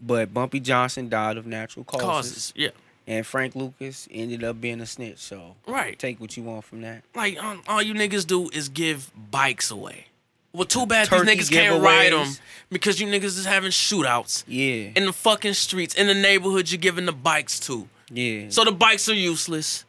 [0.00, 2.70] but Bumpy Johnson died of natural causes, Causes, yeah,
[3.06, 5.18] and Frank Lucas ended up being a snitch.
[5.18, 5.98] So right.
[5.98, 7.02] take what you want from that.
[7.14, 10.06] Like um, all you niggas do is give bikes away.
[10.52, 12.28] Well, too bad Turkey these niggas can't ride them
[12.70, 14.90] because you niggas is having shootouts Yeah.
[14.96, 16.70] in the fucking streets in the neighborhood.
[16.70, 18.46] You're giving the bikes to, yeah.
[18.48, 19.84] so the bikes are useless.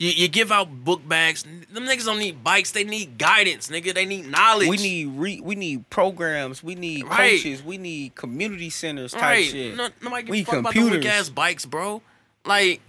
[0.00, 1.42] You, you give out book bags.
[1.44, 2.72] Them niggas don't need bikes.
[2.72, 3.94] They need guidance, nigga.
[3.94, 4.68] They need knowledge.
[4.68, 6.62] we need re- we need programs.
[6.64, 7.40] We need Right.
[7.40, 7.62] coaches.
[7.64, 9.44] We need community centers type right.
[9.46, 9.76] shit.
[9.76, 11.12] No, nobody give We a fuck about the weak computers.
[11.20, 12.02] ass bikes, bro.
[12.48, 12.80] Like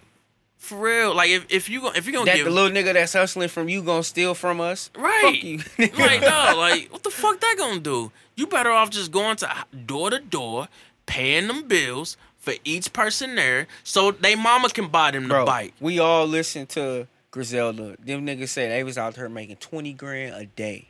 [0.58, 1.14] for real.
[1.14, 3.70] Like if, if you if you gonna that give the little nigga that's hustling from
[3.70, 4.90] you gonna steal from us.
[4.98, 5.22] Right.
[5.22, 5.58] Fuck you.
[5.98, 8.12] like, dog, like, what the fuck that gonna do?
[8.36, 10.68] You better off just going to door to door,
[11.06, 15.74] paying them bills for each person there, so they mama can buy them the bike.
[15.80, 17.98] we all listen to Griselda.
[18.00, 20.88] Them niggas say they was out there making 20 grand a day.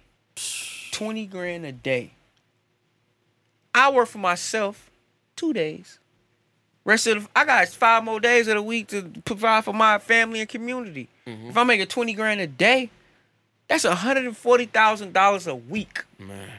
[0.92, 2.12] 20 grand a day.
[3.74, 4.90] I work for myself
[5.36, 6.00] two days.
[6.90, 10.00] Rest of the, I got five more days of the week to provide for my
[10.00, 11.08] family and community.
[11.28, 11.50] Mm-hmm.
[11.50, 12.90] If I'm making 20 grand a day,
[13.68, 16.04] that's $140,000 a week.
[16.18, 16.50] Man,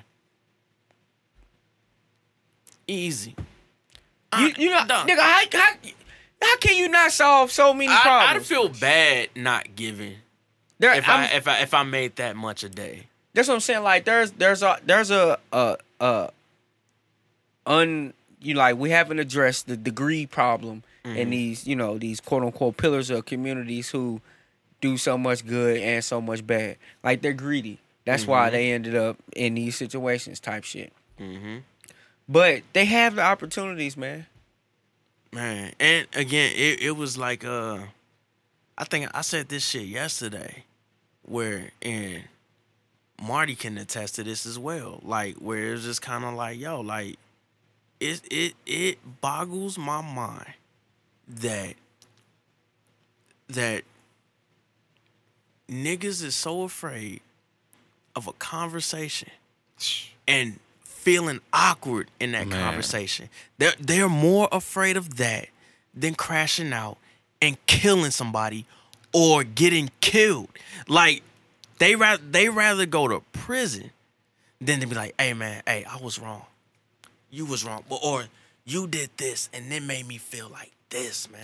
[2.86, 3.34] easy.
[4.38, 5.08] You, you know, dog.
[5.08, 5.72] nigga, how, how,
[6.40, 10.14] how can you not solve so many I, I'd feel bad not giving
[10.78, 13.08] There- if I'm- I if I if I made that much a day.
[13.34, 13.82] That's what I'm saying.
[13.82, 16.28] Like there's there's a there's a uh uh
[17.66, 22.42] un you like we haven't addressed the degree problem in these you know these quote
[22.42, 24.20] unquote pillars of communities who
[24.80, 26.76] do so much good and so much bad.
[27.02, 27.78] Like they're greedy.
[28.04, 30.92] That's why they ended up in these situations type shit.
[31.20, 31.58] Mm-hmm.
[32.28, 34.26] But they have the opportunities, man.
[35.32, 37.78] Man, and again, it, it was like uh
[38.76, 40.64] I think I said this shit yesterday
[41.22, 42.24] where and
[43.20, 45.00] Marty can attest to this as well.
[45.02, 47.18] Like where it's just kind of like, yo, like
[48.00, 50.54] it it it boggles my mind
[51.28, 51.74] that
[53.48, 53.82] that
[55.68, 57.20] niggas is so afraid
[58.16, 59.30] of a conversation
[60.28, 62.60] and feeling awkward in that Man.
[62.60, 63.28] conversation.
[63.58, 65.48] They're they're more afraid of that
[65.94, 66.98] than crashing out
[67.40, 68.66] and killing somebody
[69.12, 70.48] or getting killed.
[70.88, 71.22] Like
[71.78, 73.90] they rather they rather go to prison
[74.60, 76.42] than to be like, hey man, hey, I was wrong.
[77.30, 77.84] You was wrong.
[77.88, 78.24] But or
[78.64, 81.40] you did this and it made me feel like this, man.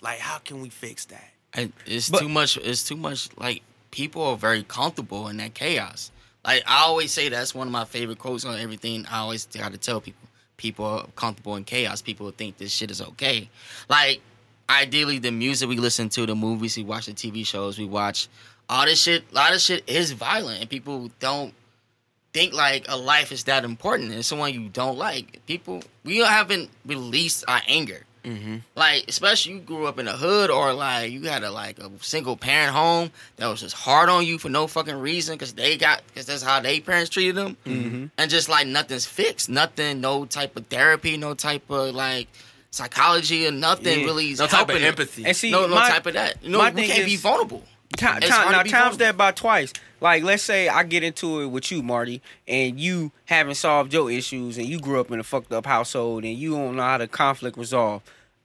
[0.00, 1.30] Like how can we fix that?
[1.52, 2.56] And it's But- too much.
[2.56, 3.28] It's too much.
[3.36, 6.10] Like people are very comfortable in that chaos.
[6.44, 9.06] Like I always say, that's one of my favorite quotes on everything.
[9.06, 12.02] I always got to tell people, people are comfortable in chaos.
[12.02, 13.48] People think this shit is okay.
[13.88, 14.20] Like
[14.68, 18.28] ideally, the music we listen to, the movies we watch, the TV shows we watch,
[18.68, 19.24] all this shit.
[19.30, 21.54] A lot of shit is violent, and people don't
[22.34, 24.12] think like a life is that important.
[24.12, 28.56] And someone you don't like, people we haven't released our anger Mm-hmm.
[28.74, 31.90] like especially you grew up in a hood or like you had a like a
[32.00, 35.76] single parent home that was just hard on you for no fucking reason because they
[35.76, 38.06] got because that's how they parents treated them Mm-hmm.
[38.16, 42.28] and just like nothing's fixed nothing no type of therapy no type of like
[42.70, 44.06] psychology or nothing Yeah.
[44.06, 44.84] really is No type of helping them.
[44.88, 45.24] empathy.
[45.26, 47.14] And see, no no my- type of that you know my we thing can't be
[47.14, 47.62] is- vulnerable
[47.98, 48.96] Time, It's time, hard now times vulnerable.
[48.98, 49.72] that by twice.
[50.04, 54.10] Like let's say I get into it with you, Marty, and you haven't solved your
[54.10, 56.98] issues, and you grew up in a fucked up household, and you don't know how
[56.98, 58.02] to conflict resolve.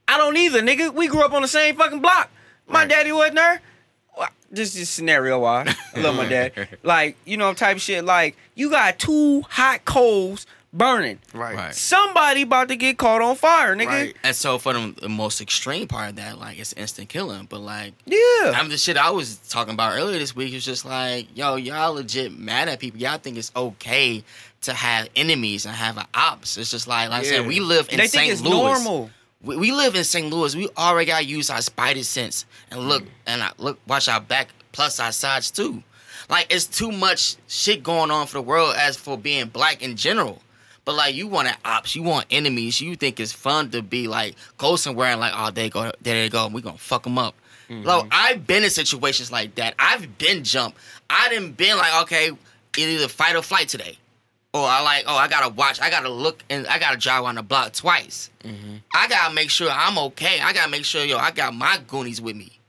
[0.08, 0.94] I don't either, nigga.
[0.94, 2.32] We grew up on the same fucking block.
[2.66, 2.90] My Right.
[2.90, 3.62] daddy wasn't there.
[4.18, 6.54] Well, this scenario why I love my dad.
[6.84, 8.06] Like you know type of shit.
[8.06, 11.20] Like you got two hot coals burning.
[11.34, 11.56] Right.
[11.56, 11.76] Right.
[11.76, 13.88] Somebody about to get caught on fire, nigga.
[13.88, 14.16] Right.
[14.24, 17.60] and so for them, the most extreme part of that like it's instant killing but
[17.60, 18.18] like Yeah.
[18.56, 21.56] I mean, the shit I was talking about earlier this week is just like, yo,
[21.56, 23.00] y'all legit mad at people.
[23.00, 24.24] Y'all think it's okay
[24.62, 26.58] to have enemies and have an ops.
[26.58, 28.22] It's just like, like I said, we live in they St.
[28.22, 28.54] think it's Louis.
[28.54, 29.10] normal.
[29.42, 30.30] We, we live in St.
[30.30, 30.56] Louis.
[30.56, 33.10] We already got to use our spider sense and look mm.
[33.26, 35.82] and I, look, watch our back plus our sides too.
[36.30, 39.96] Like it's too much shit going on for the world as for being black in
[39.96, 40.42] general.
[40.90, 42.82] But like you want an ops, you want enemies.
[42.82, 46.16] You think it's fun to be like go somewhere and like, oh, they go, there
[46.16, 46.48] they go.
[46.48, 47.36] We gonna fuck them up.
[47.70, 48.08] Look, mm-hmm.
[48.12, 49.76] I've been in situations like that.
[49.78, 50.80] I've been jumped.
[51.08, 52.32] I didn't been like, okay,
[52.76, 54.00] either fight or flight today.
[54.52, 57.36] Or I like, oh, I gotta watch, I gotta look, and I gotta drive on
[57.36, 58.32] the block twice.
[58.44, 58.78] Mm-hmm.
[58.92, 60.40] I gotta make sure I'm okay.
[60.42, 62.60] I gotta make sure, yo, I got my goonies with me.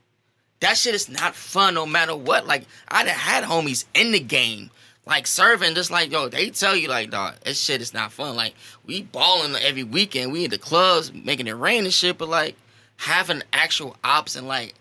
[0.59, 2.45] That shit is not fun no matter what.
[2.45, 4.69] Like, I done had homies in the game,
[5.11, 8.35] like serving, just like, yo, they tell you, like, dog, this shit is not fun.
[8.35, 8.53] Like,
[8.85, 10.31] we balling every weekend.
[10.31, 12.55] We in the clubs, making it rain and shit, but like,
[12.97, 14.73] having actual ops and like,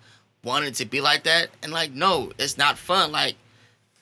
[0.43, 3.13] wanting to be like that, and like, no, it's not fun.
[3.13, 3.35] Like,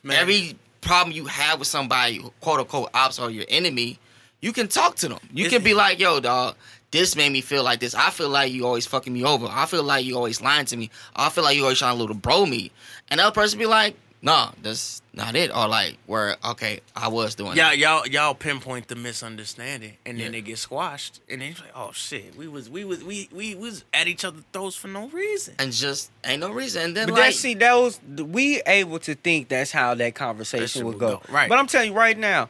[0.02, 0.16] Man.
[0.16, 3.98] every problem you have with somebody, quote unquote, ops or your enemy,
[4.40, 5.18] you can talk to them.
[5.32, 6.54] You can be like, yo, dog,
[6.90, 7.94] this made me feel like this.
[7.94, 9.46] I feel like you always fucking me over.
[9.50, 10.90] I feel like you always lying to me.
[11.16, 12.70] I feel like you always trying to little bro me.
[13.10, 15.54] And other person be like, no, that's not it.
[15.54, 17.78] Or like, where, okay, I was doing Yeah, that.
[17.78, 20.38] y'all y'all pinpoint the misunderstanding, and then Yeah.
[20.40, 23.54] it gets squashed, and then it's like, oh shit, we was we was we we
[23.54, 25.54] was at each other's throats for no reason.
[25.58, 26.82] And just ain't no reason.
[26.82, 30.14] And then But like, that see, that was we able to think that's how that
[30.14, 31.08] conversation would would go.
[31.26, 31.48] go, right.
[31.48, 32.48] But I'm telling you right now,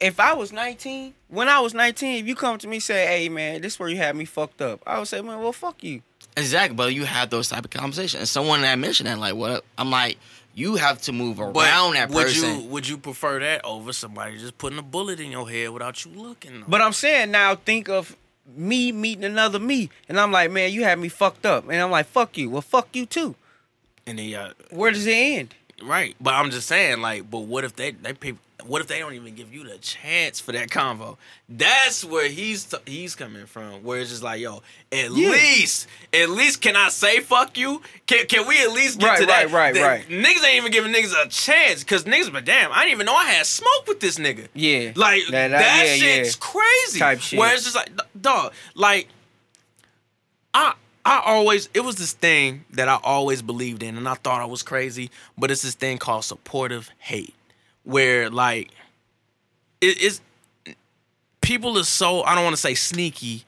[0.00, 3.28] if I was 19, when I was 19, if you come to me say, "Hey
[3.28, 6.02] man, this where you had me fucked up," I would say, "Man, well, fuck you."
[6.36, 6.74] exactly.
[6.74, 8.20] But you have those type of conversations.
[8.20, 9.64] And someone that mentioned that, like, what?
[9.78, 10.18] I'm like,
[10.54, 12.60] you have to move around But around that would person.
[12.60, 16.04] you would you prefer that over somebody just putting a bullet in your head without
[16.04, 16.60] you looking?
[16.60, 16.66] though?
[16.68, 18.16] But I'm saying now, think of
[18.56, 21.90] me meeting another me, and I'm like, "Man, you had me fucked up," and I'm
[21.90, 23.34] like, "Fuck you." Well, fuck you too.
[24.06, 25.54] and then yeah, Where does it end?
[25.82, 26.14] right.
[26.20, 28.40] But I'm just saying, like, but what if they they people?
[28.66, 31.16] What if they don't even give you the chance for that convo?
[31.48, 33.82] That's where he's t- he's coming from.
[33.84, 35.28] Where it's just like, yo, at Yeah.
[35.30, 37.82] least, at least, can I say fuck you?
[38.06, 39.50] Can can we at least get Right, to that?
[39.50, 40.08] right, right, right.
[40.08, 43.14] Niggas ain't even giving niggas a chance because niggas, but damn, I didn't even know
[43.14, 44.48] I had smoke with this nigga.
[44.54, 46.40] Yeah, Like That- that, that- yeah, shit's yeah.
[46.40, 46.98] crazy.
[46.98, 47.38] Type shit.
[47.38, 49.08] Where it's just like, dog, like
[50.52, 50.74] I
[51.04, 54.46] I always it was this thing that I always believed in, and I thought I
[54.46, 57.34] was crazy, but it's this thing called supportive hate,
[57.84, 58.70] where like
[59.80, 60.20] it is
[61.40, 63.44] people are so I don't want to say sneaky,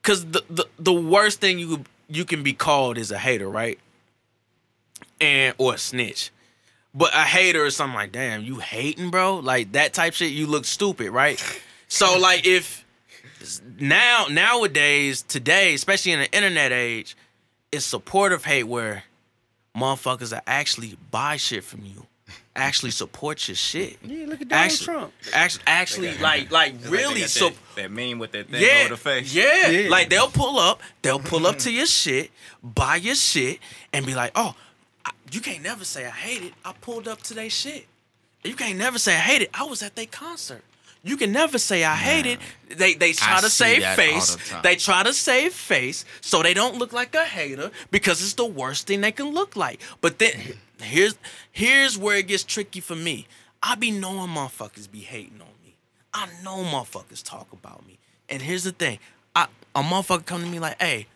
[0.00, 3.78] because the, the the worst thing you you can be called is a hater, right?
[5.20, 6.30] And or a snitch.
[6.94, 9.36] But a hater is something like, damn, you hating, bro?
[9.36, 11.42] Like that type shit, you look stupid, right?
[11.88, 12.84] So like if
[13.80, 17.16] now nowadays today, especially in the internet age,
[17.70, 19.04] it's supportive hate where
[19.74, 22.06] motherfuckers are actually buy shit from you,
[22.54, 23.98] actually support your shit.
[24.02, 25.12] Yeah, look at Donald Actually, Trump.
[25.32, 28.48] actually, actually, like, like It's like they really, got so that, that meme with that
[28.48, 29.34] thing yeah, over the face.
[29.34, 29.88] yeah, Yeah.
[29.90, 32.30] Like they'll pull up, they'll pull up to your shit,
[32.62, 33.58] buy your shit,
[33.92, 34.54] and be like, "Oh,
[35.06, 36.52] I, you can't never say I hate it.
[36.64, 37.86] I pulled up to their shit.
[38.44, 39.50] You can't never say I hate it.
[39.54, 40.62] I was at their concert.
[41.04, 42.38] You can never say I hate it.
[42.76, 44.36] They they try I to save face.
[44.36, 44.60] the.
[44.62, 48.44] They try to save face so they don't look like a hater because it's the
[48.46, 49.80] worst thing they can look like.
[50.00, 50.32] But then
[50.82, 51.14] here's
[51.50, 53.26] here's where it gets tricky for me.
[53.62, 55.76] I be knowing motherfuckers be hating on me.
[56.12, 57.98] I know motherfuckers talk about me.
[58.28, 58.98] And here's the thing.
[59.34, 61.06] I a motherfucker come to me like, hey,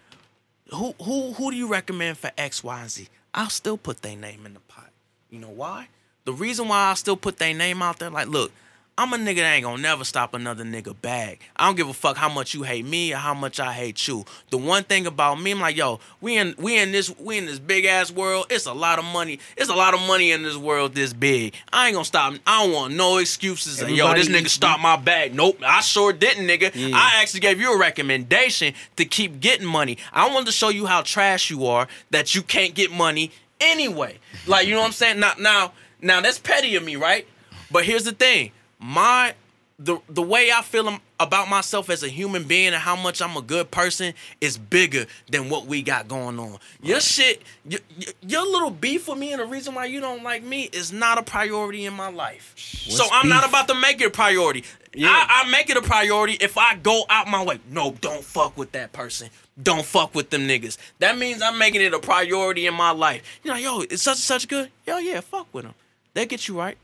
[0.73, 3.09] who who who do you recommend for X, Y, and Z?
[3.35, 4.91] I'll still put their name in the pot.
[5.31, 5.89] You know why?
[6.25, 8.51] The reason why I still put their name out there, like, look,
[8.99, 11.41] I'm a nigga that ain't gonna never stop another nigga bag.
[11.55, 14.09] I don't give a fuck how much you hate me or how much I hate
[14.09, 14.25] you.
[14.49, 17.45] The one thing about me, I'm like, yo, we in we in this we in
[17.45, 18.47] this big ass world.
[18.49, 19.39] It's a lot of money.
[19.59, 21.55] It's a lot of money in this world this big.
[21.75, 22.35] I ain't gonna stop.
[22.47, 23.83] I don't want no excuses.
[23.83, 25.35] Like, yo, this nigga stopped my bag.
[25.35, 26.75] Nope, I sure didn't, nigga.
[26.75, 26.97] Yeah.
[26.97, 29.99] I actually gave you a recommendation to keep getting money.
[30.11, 34.19] I wanted to show you how trash you are that you can't get money anyway.
[34.47, 35.21] Like, you know what I'm saying?
[35.21, 37.27] Now, now, now that's petty of me, right?
[37.71, 38.53] But here's the thing.
[38.79, 39.35] My
[39.79, 43.37] the the way I feel about myself as a human being and how much I'm
[43.37, 46.59] a good person is bigger than what we got going on.
[46.83, 47.81] Your shit, your,
[48.23, 51.19] your, little beef with me and the reason why you don't like me is not
[51.19, 52.55] a priority in my life.
[52.57, 54.65] so I'm not about to make it a priority.
[54.95, 55.09] Yeah.
[55.11, 57.61] I, I make it a priority if I go out my way.
[57.71, 59.29] No, don't fuck with that person.
[59.63, 60.79] Don't fuck with them niggas.
[61.01, 63.41] That means I'm making it a priority in my life.
[63.43, 64.71] You know, yo, it's such and such good.
[64.87, 65.75] Yo, yeah, fuck with them.
[66.15, 66.79] They get you right.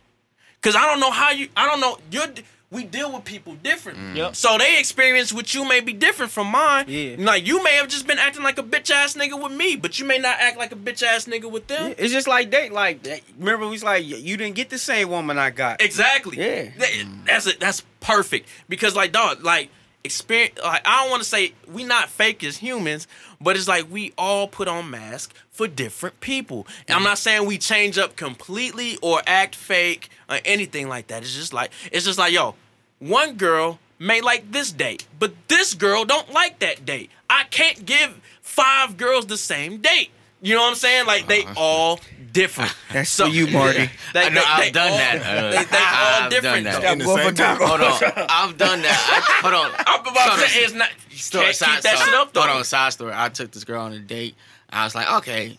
[0.62, 1.48] Cause I don't know how you.
[1.56, 1.98] I don't know.
[2.10, 2.26] You're.
[2.70, 3.98] We deal with people different.
[3.98, 4.16] Mm.
[4.16, 4.34] Yep.
[4.36, 6.86] So they experience with you may be different from mine.
[6.88, 7.16] Yeah.
[7.18, 9.98] Like you may have just been acting like a bitch ass nigga with me, but
[9.98, 11.94] you may not act like a bitch ass nigga with them.
[11.98, 13.06] It's just like they like.
[13.38, 15.82] Remember, we was like, you didn't get the same woman I got.
[15.82, 16.38] Exactly.
[16.38, 16.70] Yeah.
[16.78, 17.60] That- That's it.
[17.60, 18.48] That's perfect.
[18.70, 19.68] Because like dog, like
[20.02, 20.58] experience.
[20.64, 23.06] Like I don't want to say we not fake as humans,
[23.38, 26.66] but it's like we all put on masks for different people.
[26.88, 31.22] And I'm not saying we change up completely or act fake or anything like that.
[31.22, 32.54] It's just like it's just like yo,
[32.98, 37.10] one girl may like this date, but this girl don't like that date.
[37.30, 40.10] I can't give five girls the same date.
[40.40, 41.06] You know what I'm saying?
[41.06, 42.00] Like they all
[42.32, 42.74] different.
[42.92, 43.90] That's for you, Marty.
[44.12, 45.16] They, I know, they- I've they done all- that.
[45.22, 46.64] Uh, they, they all I've different.
[46.64, 46.82] done that.
[46.82, 46.92] though.
[46.92, 47.66] In the same taco.
[47.66, 49.38] Hold on, I've done that.
[49.38, 49.70] I, hold on.
[49.86, 50.88] I'm about to say it's not.
[51.10, 52.10] Story, can't side keep that story.
[52.10, 52.40] shit up though.
[52.40, 53.12] Hold on, side story.
[53.14, 54.34] I took this girl on a date.
[54.72, 55.58] I was like, okay,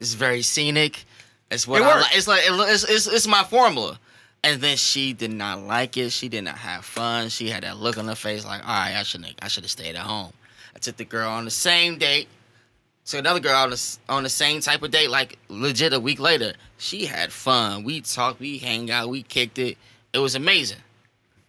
[0.00, 1.04] it's very scenic.
[1.50, 2.16] It's what It I like.
[2.16, 3.98] It's like it, it's, it's it's my formula.
[4.44, 6.10] And then she did not like it.
[6.10, 7.28] She did not have fun.
[7.28, 9.34] She had that look on her face, like, all right, I shouldn't.
[9.40, 10.32] I should have stayed at home.
[10.74, 12.26] I took the girl on the same date.
[13.04, 16.18] So another girl on the, on the same type of date, like legit a week
[16.18, 16.54] later.
[16.78, 17.84] She had fun.
[17.84, 19.78] We talked, we hang out, we kicked it.
[20.12, 20.78] It was amazing.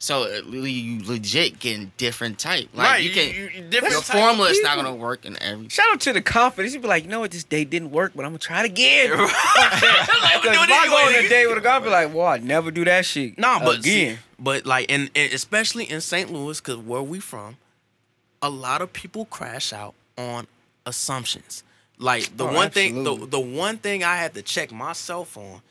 [0.03, 2.67] So uh, you legit getting different type.
[2.73, 5.23] Like right, you can you, you, different your type of formula is not gonna work
[5.23, 5.69] in every.
[5.69, 6.73] Shout out to the confidence.
[6.73, 8.65] You be like, you know what, this date didn't work, but I'm gonna try it
[8.65, 9.11] again.
[9.17, 9.37] like, Because
[10.43, 12.25] do if it I go on a date with a girl, I be like, well,
[12.25, 13.37] I'd never do that shit.
[13.37, 14.19] Nah, but see, again.
[14.37, 16.29] but like, and, and especially in St.
[16.29, 17.55] Louis, because where we from,
[18.41, 20.47] a lot of people crash out on
[20.85, 21.63] assumptions.
[21.97, 25.61] Like the Oh, one thing, the, the one thing I had to check myself on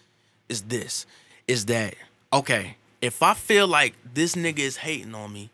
[0.49, 1.05] is this:
[1.47, 1.97] is that
[2.33, 2.77] okay?
[3.03, 5.51] If I feel like this nigga is hating on me,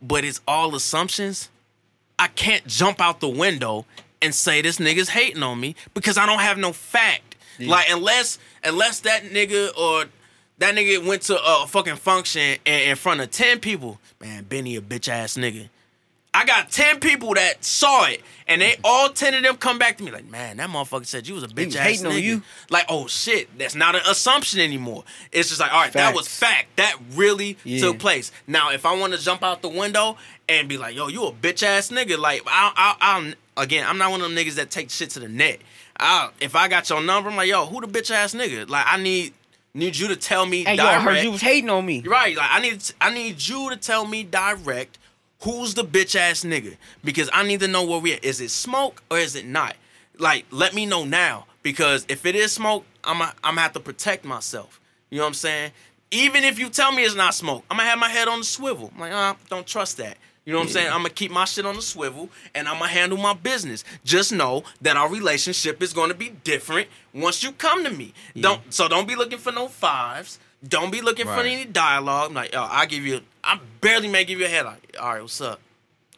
[0.00, 1.50] but it's all assumptions,
[2.18, 3.84] I can't jump out the window
[4.20, 7.36] and say this nigga's hating on me because I don't have no fact.
[7.60, 10.06] Like unless unless that nigga or
[10.58, 14.74] that nigga went to a fucking function in, in front of ten people, man, Benny
[14.76, 15.68] a bitch ass nigga.
[16.34, 19.98] I got ten people that saw it, and they all ten of them come back
[19.98, 22.14] to me like, man, that motherfucker said you was a bitch was ass hating nigga.
[22.16, 22.42] on you.
[22.70, 25.04] Like, oh shit, that's not an assumption anymore.
[25.30, 26.76] It's just like, all right, that was fact.
[26.76, 27.80] That really Yeah.
[27.80, 28.32] took place.
[28.46, 30.16] Now, if I want to jump out the window
[30.48, 33.98] and be like, yo, you a bitch ass nigga, like, I, I, I, again, I'm
[33.98, 35.60] not one of them niggas that take shit to the net.
[36.00, 38.68] I, if I got your number, I'm like, yo, who the bitch ass nigga?
[38.70, 39.34] Like, I need
[39.74, 42.00] need you to tell me Hey, yo, I heard you was hating on me.
[42.00, 42.34] Right.
[42.36, 44.98] Like, I need I need you to tell me direct
[45.42, 48.24] who's the bitch ass nigga because I need to know where we at.
[48.24, 49.76] Is it smoke or is it not?
[50.18, 53.72] Like, let me know now because if it is smoke, I'm i I'm gonna have
[53.74, 54.80] to protect myself.
[55.10, 55.72] You know what I'm saying?
[56.10, 58.44] Even if you tell me it's not smoke, I'm gonna have my head on the
[58.44, 58.90] swivel.
[58.94, 60.16] I'm like, uh, don't trust that.
[60.44, 60.88] You know what I'm saying?
[60.88, 63.84] I'm gonna keep my shit on the swivel and I'm gonna handle my business.
[64.04, 68.12] Just know that our relationship is gonna be different once you come to me.
[68.38, 70.40] Don't so don't be looking for no fives.
[70.66, 72.30] Don't be looking for any dialogue.
[72.30, 73.20] I'm like, yo, I give you.
[73.42, 74.78] I barely may give you a headline.
[75.00, 75.60] All right, what's up?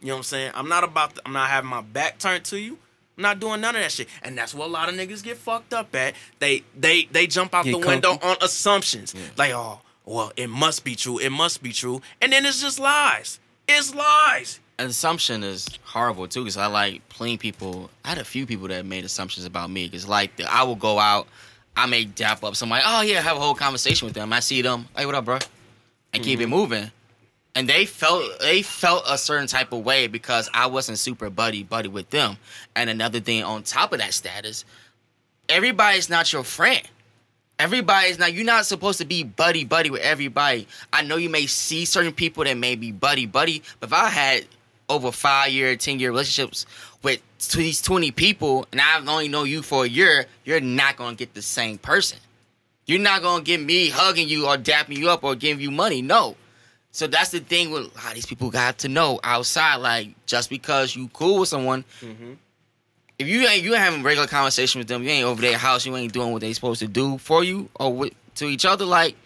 [0.00, 0.52] You know what I'm saying?
[0.54, 1.14] I'm not about.
[1.14, 2.78] To, I'm not having my back turned to you.
[3.16, 4.08] I'm not doing none of that shit.
[4.22, 6.14] And that's what a lot of niggas get fucked up at.
[6.40, 9.14] They they they jump out Get the window on assumptions.
[9.38, 11.18] Like, oh, well, it must be true.
[11.18, 12.02] It must be true.
[12.20, 13.40] And then it's just lies.
[13.66, 14.60] It's lies.
[14.78, 17.90] assumption is horrible too because I like plenty people.
[18.04, 20.76] I had a few people that made assumptions about me because like the, I will
[20.76, 21.26] go out,
[21.76, 22.82] I may dap up somebody.
[22.86, 24.32] Oh yeah, have a whole conversation with them.
[24.32, 24.86] I see them.
[24.96, 25.38] Hey, what up, bro?
[26.12, 26.52] And keep it mm-hmm.
[26.52, 26.90] moving.
[27.56, 31.62] And they felt they felt a certain type of way because I wasn't super buddy
[31.62, 32.36] buddy with them.
[32.74, 34.64] And another thing on top of that status,
[35.48, 36.82] everybody's not your friend.
[37.58, 38.32] Everybody's not.
[38.32, 40.66] You're not supposed to be buddy buddy with everybody.
[40.92, 44.08] I know you may see certain people that may be buddy buddy, but if I
[44.08, 44.46] had
[44.88, 46.66] over five year, ten year relationships
[47.04, 47.20] with
[47.52, 51.34] these twenty people, and I've only know you for a year, you're not gonna get
[51.34, 52.18] the same person.
[52.86, 56.02] You're not gonna get me hugging you or dapping you up or giving you money.
[56.02, 56.36] No.
[56.90, 59.76] So that's the thing with a lot of these people got to know outside.
[59.76, 62.34] Like just because you cool with someone, mm-hmm.
[63.18, 65.84] if you ain't you ain't having regular conversation with them, you ain't over their house,
[65.84, 68.84] you ain't doing what they supposed to do for you or with, to each other.
[68.84, 69.16] Like,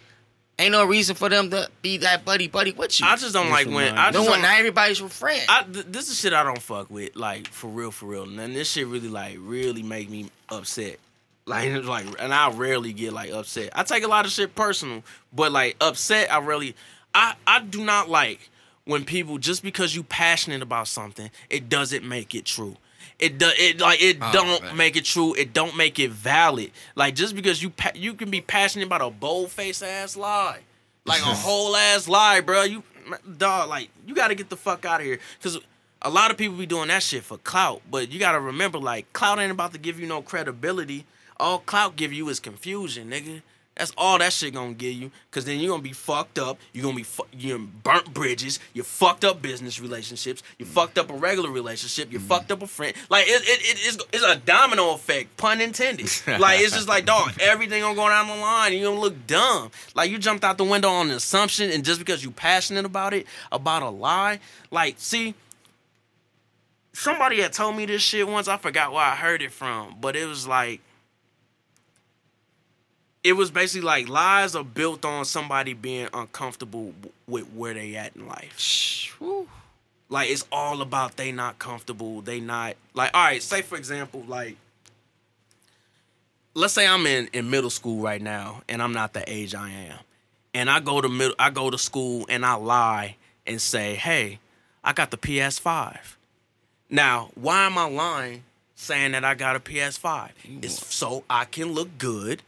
[0.59, 3.07] ain't no reason for them to be that buddy buddy with you.
[3.07, 3.97] I just don't like when.
[3.97, 4.41] I no just one, don't, want.
[4.43, 5.41] not everybody's your friend.
[5.49, 8.23] I, th- this is shit I don't fuck with, like for real, for real.
[8.23, 10.99] And this shit really, like, really make me upset.
[11.45, 13.69] Like, it's like, and I rarely get like upset.
[13.73, 15.03] I take a lot of shit personal,
[15.33, 16.75] but like upset, I really,
[17.15, 18.49] I, I do not like
[18.85, 22.75] when people just because you passionate about something, it doesn't make it true.
[23.19, 24.77] It does it like it Oh, don't man.
[24.77, 25.33] make it true.
[25.33, 26.71] It don't make it valid.
[26.95, 30.59] Like just because you pa- you can be passionate about a bold face ass lie,
[31.05, 32.63] like a whole ass lie, bro.
[32.63, 32.83] You
[33.37, 35.59] dog, like you got to get the fuck out of here because
[36.01, 37.81] a lot of people be doing that shit for clout.
[37.91, 41.05] But you got to remember, like clout ain't about to give you no credibility.
[41.37, 43.41] All clout give you is confusion, nigga.
[43.79, 45.09] That's all that shit gonna give you.
[45.31, 46.59] Cause then you're gonna be fucked up.
[46.73, 48.59] You're gonna be fu- you burnt bridges.
[48.73, 50.43] You fucked up business relationships.
[50.57, 50.69] You mm.
[50.69, 52.11] fucked up a regular relationship.
[52.11, 52.93] You fucked up a friend.
[53.09, 56.09] Like it, it, it it's, it's a domino effect, pun intended.
[56.39, 58.73] like it's just like dog, everything gonna go down the line.
[58.73, 59.71] And you gonna look dumb.
[59.95, 63.13] Like you jumped out the window on an assumption, and just because you passionate about
[63.13, 64.39] it, about a lie.
[64.71, 65.35] Like see,
[66.91, 68.49] somebody had told me this shit once.
[68.49, 70.81] I forgot where I heard it from, but it was like
[73.23, 76.93] it was basically like lies are built on somebody being uncomfortable
[77.27, 78.57] with where they at in life.
[80.09, 82.21] Like it's all about they not comfortable.
[82.21, 83.43] They not like all right.
[83.43, 84.55] Say for example, like
[86.53, 89.69] let's say I'm in in middle school right now, and I'm not the age I
[89.69, 89.99] am,
[90.53, 94.39] and I go to middle, I go to school and I lie and say, hey,
[94.83, 95.97] I got the PS5.
[96.89, 98.43] Now, why am I lying
[98.75, 100.29] saying that I got a PS5?
[100.63, 102.41] It's so I can look good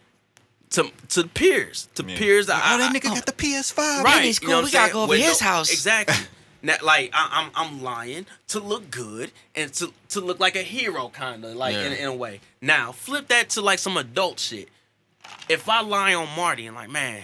[0.72, 2.18] to to peers, to Yeah.
[2.18, 4.04] peers that oh, I, that I- nigga got the PS5.
[4.04, 4.22] right.
[4.22, 4.94] Baby's you know what We I'm gotta saying?
[4.94, 5.72] go over With his house.
[5.72, 6.16] Exactly.
[6.64, 10.62] Now, like I, I'm I'm lying to look good and to to look like a
[10.62, 11.98] hero, kind of like in, Yeah.
[11.98, 12.40] in a way.
[12.62, 14.70] Now flip that to like some adult shit.
[15.50, 17.24] If I lie on Marty and like, man,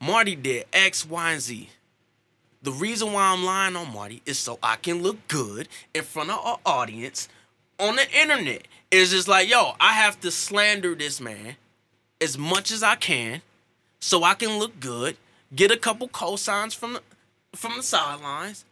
[0.00, 1.68] Marty did X, Y, and Z.
[2.62, 6.30] The reason why I'm lying on Marty is so I can look good in front
[6.30, 7.28] of our audience
[7.78, 8.66] on the internet.
[8.90, 11.54] It's just like, yo, I have to slander this man
[12.24, 13.40] as much as I can
[14.00, 15.16] so I can look good,
[15.54, 17.02] get a couple cosigns from the
[17.56, 18.64] from the sidelines.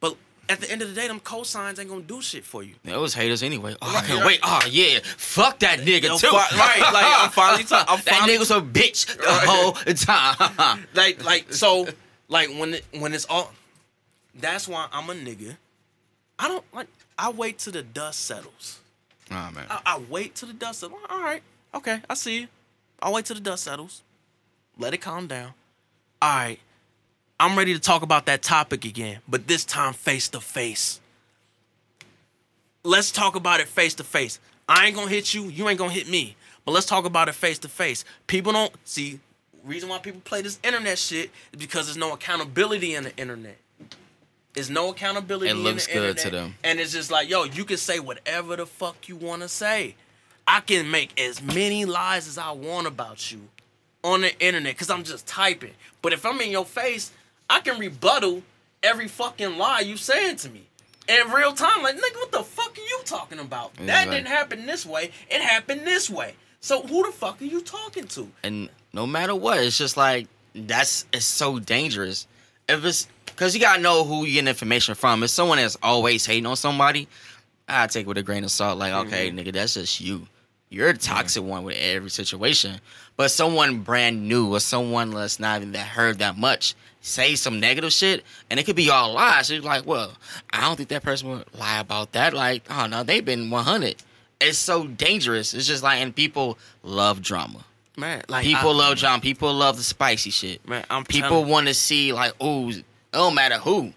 [0.00, 0.16] But
[0.48, 2.74] at the end of the day, them cosigns ain't gonna do shit for you.
[2.84, 3.76] It was haters anyway.
[3.80, 4.40] Oh, I can't wait.
[4.42, 6.28] Oh yeah, fuck that nigga Yo, too.
[6.30, 10.86] fi- right, like, I'm finally ta- I'm that finally- nigga's a bitch the whole time.
[10.94, 11.86] Like like so
[12.28, 13.52] like when it, when it's all
[14.34, 15.56] that's why I'm a nigga.
[16.38, 18.80] I don't like I wait till the dust settles.
[19.30, 19.66] oh man.
[19.70, 21.00] I, I wait till the dust settles.
[21.08, 21.42] All right,
[21.74, 22.46] okay, I see you.
[23.04, 24.02] I'll wait till the dust settles.
[24.78, 25.52] Let it calm down.
[26.22, 26.58] All right,
[27.38, 31.00] I'm ready to talk about that topic again, but this time face to face.
[32.82, 34.40] Let's talk about it face to face.
[34.66, 37.34] I ain't gonna hit you, you ain't gonna hit me, but let's talk about it
[37.34, 38.06] face to face.
[38.26, 39.20] People don't see.
[39.64, 43.58] Reason why people play this internet shit is because there's no accountability in the internet.
[44.54, 45.50] There's no accountability.
[45.50, 46.54] It in looks the good to them.
[46.64, 49.94] And it's just like, yo, you can say whatever the fuck you want to say.
[50.46, 53.40] I can make as many lies as I want about you
[54.02, 55.72] on the internet because I'm just typing.
[56.02, 57.10] But if I'm in your face,
[57.48, 58.42] I can rebuttal
[58.82, 60.62] every fucking lie you saying to me.
[61.06, 63.74] In real time, like, nigga, what the fuck are you talking about?
[63.76, 65.10] That didn't happen this way.
[65.30, 66.34] It happened this way.
[66.60, 68.28] So who the fuck are you talking to?
[68.42, 72.26] and no matter what, it's just like that's it's so dangerous.
[72.68, 75.22] If it's because you gotta know who you get information from.
[75.24, 77.08] If someone that's always hating on somebody,
[77.68, 78.78] I take it with a grain of salt.
[78.78, 79.38] Like, okay, Mm-hmm.
[79.40, 80.26] nigga, that's just you.
[80.74, 82.80] You're the toxic one with every situation.
[83.16, 87.60] But someone brand new or someone that's not even that heard that much say some
[87.60, 89.50] negative shit, and it could be all lies.
[89.50, 90.12] You're like, well,
[90.50, 92.34] I don't think that person would lie about that.
[92.34, 93.96] Like, oh no, they've been 100.
[94.40, 95.54] It's so dangerous.
[95.54, 97.64] It's just like, and people love drama.
[97.96, 99.20] man, like People I, love drama.
[99.22, 100.66] People love the spicy shit.
[100.68, 100.84] man.
[100.90, 103.82] I'm People want to see like, oh, it don't matter who.
[103.82, 103.94] Man.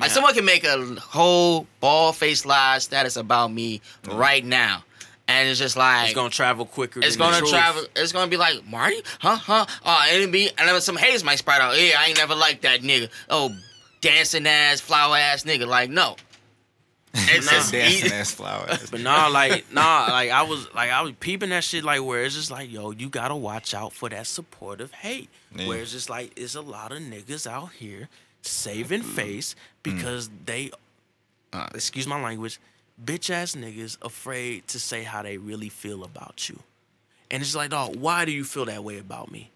[0.00, 4.18] Like someone can make a whole ball face lie status about me mm.
[4.18, 4.84] right now,
[5.40, 7.00] and it's just like It's gonna travel quicker.
[7.00, 7.50] it's than gonna truth.
[7.50, 7.84] travel.
[7.96, 9.66] It's gonna be like Marty, huh, huh?
[9.84, 11.76] Oh, and it be and then some haters might sprout out.
[11.78, 13.08] Yeah, I ain't never liked that nigga.
[13.28, 13.54] Oh,
[14.00, 15.66] dancing ass, flower ass nigga.
[15.66, 16.16] Like no,
[17.14, 17.52] it's Nah.
[17.52, 18.14] just Dancing easy.
[18.14, 18.90] ass flowers.
[18.90, 22.22] But nah, like nah, like I was like I was peeping that shit like where
[22.24, 25.28] it's just like yo, you gotta watch out for that supportive hate.
[25.54, 25.68] Yeah.
[25.68, 28.08] Where it's just like it's a lot of niggas out here
[28.44, 29.54] saving face
[29.84, 30.70] because they,
[31.52, 32.58] uh, excuse my language,
[33.04, 36.58] bitch ass niggas afraid to say how they really feel about you,
[37.30, 39.50] and it's like, dog, why do you feel that way about me?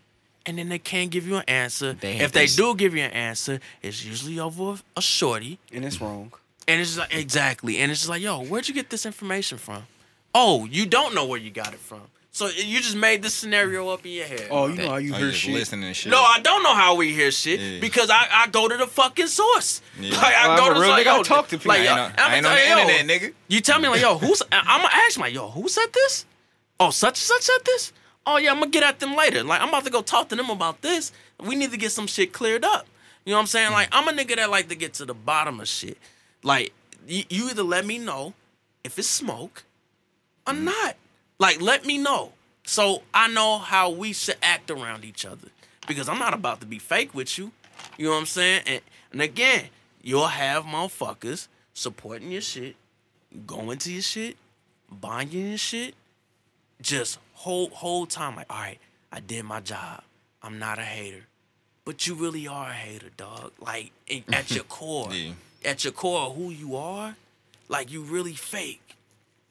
[0.45, 1.95] And then they can't give you an answer.
[1.95, 5.59] They- if they they- do give you an answer, it's usually over a shorty.
[5.73, 6.33] and it's wrong.
[6.69, 9.59] And it's just like exactly, and it's just like, yo, where'd you get this information
[9.59, 9.87] from?
[10.35, 12.03] Oh, you don't know where you got it from.
[12.37, 14.49] So you just made this scenario up in your head.
[14.51, 15.55] Oh, you know how you Oh, hear you shit.
[15.55, 16.11] listening and shit.
[16.13, 17.81] no, I don't know how we hear shit Yeah.
[17.81, 19.81] because I, I go to the fucking source.
[19.99, 20.15] Yeah.
[20.21, 21.71] Like I Well, go I'm to real like, nigga, I yo, talk to people.
[21.71, 23.33] Like, I yo, ain't, on, I'ma I ain't on the you, yo, internet, nigga.
[23.49, 24.43] You tell me like, yo, who's?
[24.53, 26.27] I'm gonna ask my yo, who said this?
[26.79, 27.95] Oh, such and such said this.
[28.27, 29.43] Oh yeah, I'm gonna get at them later.
[29.43, 31.13] Like I'm about to go talk to them about this.
[31.43, 32.87] We need to get some shit cleared up.
[33.25, 33.73] You know what I'm saying?
[33.73, 35.97] Like I'm a nigga that like to get to the bottom of shit.
[36.43, 36.75] Like
[37.09, 38.35] you, you either let me know
[38.85, 39.65] if it's smoke
[40.47, 40.65] or mm.
[40.65, 40.97] not.
[41.39, 42.33] Like let me know
[42.65, 45.49] so I know how we should act around each other
[45.87, 47.53] because I'm not about to be fake with you.
[47.97, 48.63] You know what I'm saying?
[48.67, 48.81] And,
[49.13, 49.67] and again,
[50.03, 52.75] you'll have motherfuckers supporting your shit,
[53.47, 54.37] going to your shit,
[54.91, 55.95] buying your shit,
[56.81, 58.79] just whole whole time like, all right,
[59.13, 60.03] I did my job.
[60.43, 61.27] I'm not a hater.
[61.85, 63.53] But you really are a hater, dog.
[63.61, 63.93] Like
[64.33, 65.13] at your core.
[65.13, 65.33] Yeah.
[65.65, 67.17] At your core who you are,
[67.69, 68.86] like you really fake.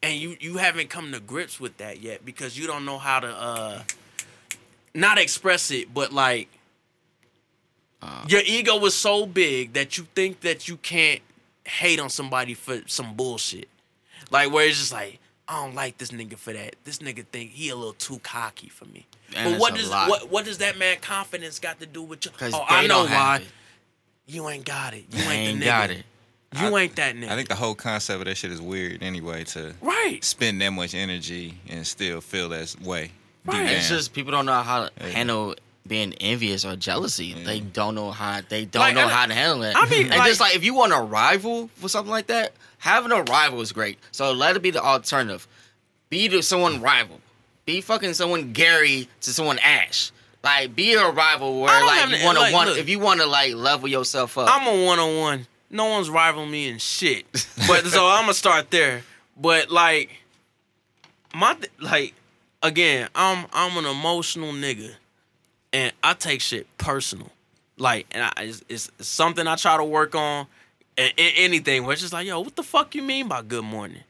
[0.06, 3.20] And you you haven't come to grips with that yet because you don't know how
[3.20, 3.82] to uh
[4.94, 6.48] not express it, but like
[8.28, 11.20] your ego is so big that you think that you can't
[11.64, 13.68] hate on somebody for some bullshit.
[14.30, 15.18] Like where it's just like,
[15.48, 16.76] I don't like this nigga for that.
[16.84, 19.06] This nigga think he a little too cocky for me.
[19.32, 22.32] But what does what what does that man confidence got to do with you?
[22.52, 23.42] Oh, I know why.
[24.26, 25.04] You ain't got it.
[25.10, 25.68] You ain't, ain't the nigga.
[25.68, 26.04] got it.
[26.60, 27.28] You ain't that nigga.
[27.28, 30.22] I think the whole concept of that shit is weird anyway to right.
[30.24, 33.10] spend that much energy and still feel that way.
[33.44, 33.70] deep Right.
[33.70, 35.06] It's just people don't know how to Yeah.
[35.08, 35.54] handle
[35.86, 37.26] being envious or jealousy.
[37.26, 37.44] Yeah.
[37.44, 39.76] They don't know how they don't Like, know I- how to handle it.
[39.76, 42.52] I mean, and like- just like if you want a rival for something like that,
[42.78, 43.98] having a rival is great.
[44.10, 45.46] So let it be the alternative.
[46.10, 47.20] Be to someone rival.
[47.66, 50.10] Be fucking someone Gary to someone Ash.
[50.42, 52.78] Like be a rival where like you want to like, want look.
[52.78, 54.48] if you want to like level yourself up.
[54.48, 55.46] I'm a one on one.
[55.70, 57.26] No one's rivaling me in shit.
[57.66, 59.02] But so I'm gonna start there.
[59.36, 60.10] But like
[61.34, 62.14] my th- like
[62.62, 64.92] again, I'm I'm an emotional nigga,
[65.72, 67.30] and I take shit personal.
[67.78, 70.46] Like, and I, it's, it's something I try to work on.
[70.98, 74.00] And, anything where it's just like, yo, what the fuck you mean by good morning?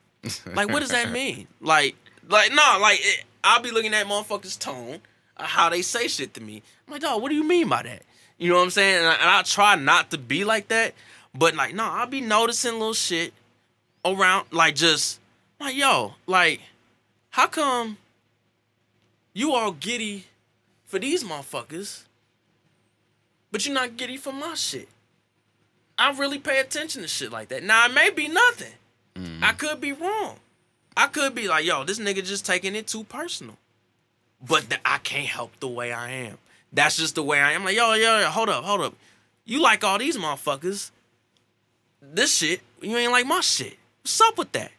[0.54, 1.48] Like, what does that mean?
[1.60, 1.96] Like,
[2.28, 5.00] like no, like it, I'll be looking at motherfuckers' tone,
[5.36, 6.62] uh, how they say shit to me.
[6.86, 8.02] I'm like, dog, what do you mean by that?
[8.38, 8.98] You know what I'm saying?
[8.98, 10.94] And I, and I try not to be like that,
[11.38, 13.32] but like, no, I'll be noticing little shit
[14.04, 15.20] around, like just
[15.60, 16.60] like, yo, like,
[17.30, 17.98] how come
[19.32, 20.26] you all giddy
[20.84, 22.04] for these motherfuckers,
[23.50, 24.88] but you're not giddy for my shit?
[25.98, 27.62] I really pay attention to shit like that.
[27.62, 28.72] Now it may be nothing.
[29.14, 29.44] Mm-hmm.
[29.44, 30.36] I could be wrong.
[30.96, 33.56] I could be like, yo, this nigga just taking it too personal.
[34.46, 36.38] But th- I can't help the way I am.
[36.72, 37.64] That's just the way I am.
[37.64, 38.94] Like, yo, yo, yo, hold up, hold up.
[39.44, 40.90] You like all these motherfuckers.
[42.12, 43.76] This shit, you ain't like my shit.
[44.02, 44.70] What's up with that?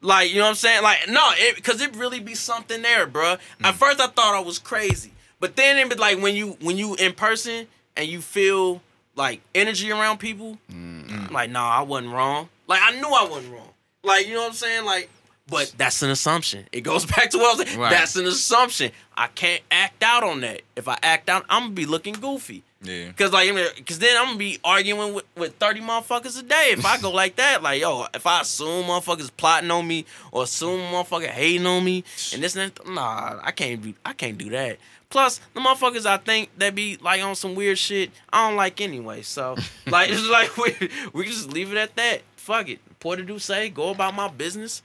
[0.00, 0.82] Like, you know what I'm saying?
[0.82, 3.38] Like, no, it because it really be something there, bruh.
[3.62, 3.78] At mm.
[3.78, 5.12] first I thought I was crazy.
[5.40, 7.66] But then it be like when you when you in person
[7.96, 8.80] and you feel
[9.14, 12.48] like energy around people, I'm like, nah, I wasn't wrong.
[12.66, 13.70] Like I knew I wasn't wrong.
[14.02, 14.84] Like, you know what I'm saying?
[14.84, 15.10] Like,
[15.48, 16.66] but that's an assumption.
[16.72, 17.80] It goes back to what I was saying.
[17.80, 17.90] Right.
[17.90, 18.92] That's an assumption.
[19.16, 20.62] I can't act out on that.
[20.76, 22.62] If I act out, I'm gonna be looking goofy.
[22.80, 23.10] Yeah.
[23.12, 26.44] Cause like, I mean, cause then I'm gonna be arguing with, with thirty motherfuckers a
[26.44, 27.60] day if I go like that.
[27.62, 32.04] Like, yo, if I assume motherfuckers plotting on me or assume motherfucker hating on me
[32.32, 34.78] and this and that, nah, I can't be, I can't do that.
[35.10, 38.80] Plus, the motherfuckers I think that be like on some weird shit, I don't like
[38.80, 39.22] anyway.
[39.22, 39.56] So,
[39.88, 42.22] like, it's like we we can just leave it at that.
[42.36, 42.78] Fuck it.
[43.00, 44.82] Porter do say, go about my business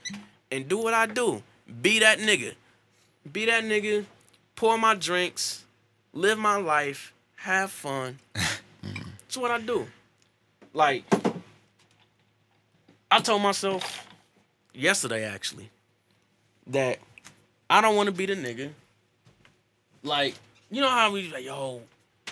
[0.50, 1.42] and do what I do.
[1.80, 2.54] Be that nigga.
[3.30, 4.04] be that nigga,
[4.56, 5.64] pour my drinks,
[6.12, 7.13] live my life,
[7.44, 8.18] have fun.
[8.84, 9.10] Mm-hmm.
[9.22, 9.86] That's what I do.
[10.74, 11.04] Like,
[13.10, 14.06] I told myself
[14.74, 15.70] yesterday actually
[16.66, 16.98] that
[17.70, 18.72] I don't want to be the nigga.
[20.02, 20.34] Like,
[20.70, 21.80] you know how we like, yo,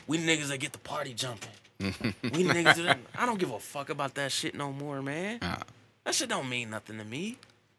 [0.06, 1.48] we niggas that get the party jumping.
[1.80, 5.38] we niggas that I don't give a fuck about that shit no more, man.
[5.40, 5.56] Nah.
[6.04, 7.38] That shit don't mean nothing to me.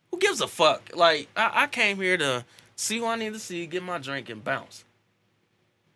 [0.10, 0.90] Who gives a fuck?
[0.96, 2.44] Like, I, I came here to
[2.76, 4.84] see what I need to see, get my drink, and bounce.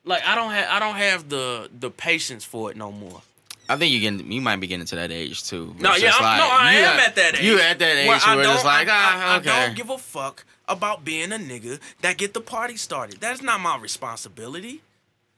[0.08, 3.22] Like, I don't have I don't have the the patience for it no more.
[3.70, 5.76] I think you getting you might be getting to that age too.
[5.80, 7.44] No, It's yeah, I'm, no, I am at- at that age.
[7.46, 9.50] You at that age where where, I it's don't- like I, ah I, okay.
[9.50, 13.20] I don't give a fuck about being a nigga that get the party started.
[13.20, 14.82] That's not my responsibility.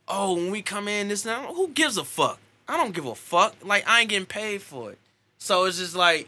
[0.08, 2.40] Oh, when we come in this now, who gives a fuck?
[2.68, 3.56] I don't give a fuck.
[3.64, 5.00] Like I ain't getting paid for it.
[5.40, 6.28] So it's just like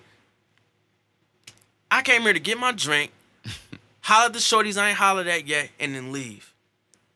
[1.90, 3.12] I came here to get my drink,
[4.02, 6.51] holler at the shorties I ain't hollered at yet, and then leave.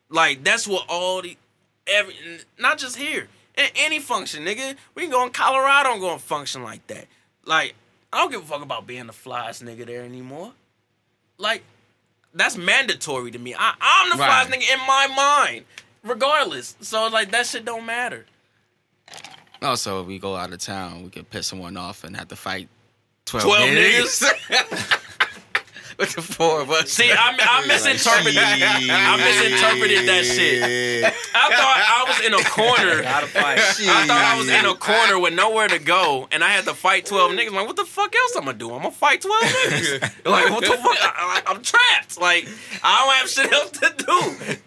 [0.08, 1.36] Like that's what all the
[1.86, 2.14] every
[2.58, 3.28] not just here.
[3.56, 4.76] In any function, nigga.
[4.94, 7.06] We can go in Colorado and go and function like that.
[7.46, 7.74] Like,
[8.12, 10.52] I don't give a fuck about being the flyest nigga there anymore.
[11.38, 11.62] Like,
[12.34, 13.54] that's mandatory to me.
[13.58, 14.46] I, I'm the Right.
[14.46, 15.64] flyest nigga in my mind,
[16.04, 16.76] regardless.
[16.82, 18.26] So like that shit don't matter.
[19.62, 22.36] Also, if we go out of town, we could piss someone off and have to
[22.36, 22.68] fight
[23.24, 25.00] twelve, 12 niggas.
[25.98, 26.90] With the four of us.
[26.90, 28.36] See, I, I misinterpreted.
[28.36, 31.04] I misinterpreted that shit.
[31.34, 33.02] I thought I was in a corner.
[33.06, 36.74] I thought I was in a corner with nowhere to go, and I had to
[36.74, 37.52] fight twelve niggas.
[37.52, 38.72] Like, what the fuck else I'm gonna do?
[38.72, 40.02] I'm gonna fight twelve niggas.
[40.26, 40.98] like, what the fuck?
[41.00, 42.20] I, I, I'm trapped.
[42.20, 42.46] Like,
[42.82, 43.94] I don't have shit else to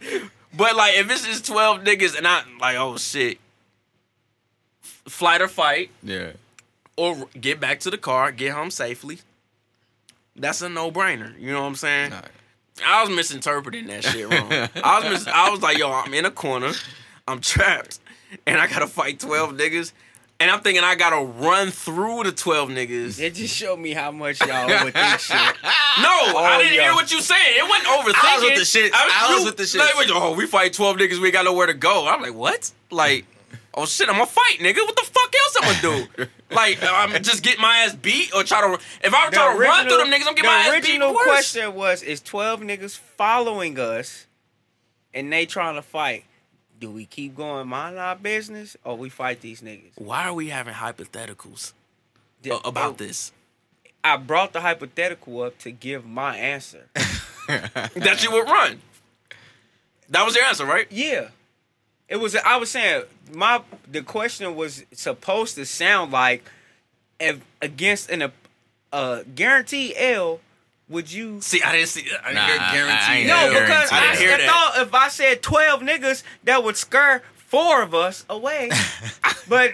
[0.10, 0.30] do.
[0.58, 3.38] But like, if it's just twelve niggas, and I like, oh shit,
[5.08, 6.32] flight or fight, yeah.
[6.98, 9.20] or get back to the car, get home safely.
[10.40, 11.38] That's a no brainer.
[11.40, 12.12] You know what I'm saying?
[12.12, 12.22] Nah.
[12.86, 14.52] I was misinterpreting that shit wrong.
[14.84, 16.72] I was mis- I was like, yo, I'm in a corner,
[17.28, 18.00] I'm trapped,
[18.46, 19.92] and I gotta fight twelve niggas,
[20.40, 23.20] and I'm thinking I gotta run through the twelve niggas.
[23.20, 25.56] It just showed me how much y'all overthink shit.
[26.00, 26.84] No, I oh, didn't yeah.
[26.84, 27.58] hear what you saying.
[27.58, 28.24] It wasn't overthinking.
[28.24, 28.92] I was with the shit.
[28.96, 29.82] I was with the shit.
[29.82, 31.20] Like, oh, we fight twelve niggas.
[31.20, 32.08] We got nowhere to go.
[32.08, 32.72] I'm like, what?
[32.90, 33.26] Like,
[33.74, 34.78] oh shit, I'm gonna fight, nigga.
[34.78, 36.26] What the fuck else I'm gonna do?
[36.56, 38.74] like, I'm just get my ass beat or try to.
[39.04, 40.88] If I The try to run through them niggas, I'm get my ass beat The
[40.92, 41.26] original worse.
[41.26, 44.26] question was: Is twelve niggas following us,
[45.14, 46.26] and they trying to fight?
[46.80, 49.92] Do we keep going mind our business, or we fight these niggas?
[49.96, 51.74] Why are we having hypotheticals
[52.42, 53.32] The- about it- this?
[54.02, 56.86] I brought the hypothetical up to give my answer.
[57.48, 58.82] that you would run.
[60.10, 60.88] That was your answer, right?
[60.90, 61.28] Yeah.
[62.08, 66.44] It was I was saying my the question was supposed to sound like
[67.20, 68.30] if against an uh,
[68.92, 70.40] a guaranteed L
[70.90, 72.02] would you See, I didn't see.
[72.24, 73.28] I didn't Nah, hear I- I guarantee.
[73.28, 73.90] No, Yeah, because.
[73.92, 78.26] I, I I thought if I said 12 niggas that would scare four of us
[78.30, 78.72] away.
[79.48, 79.74] but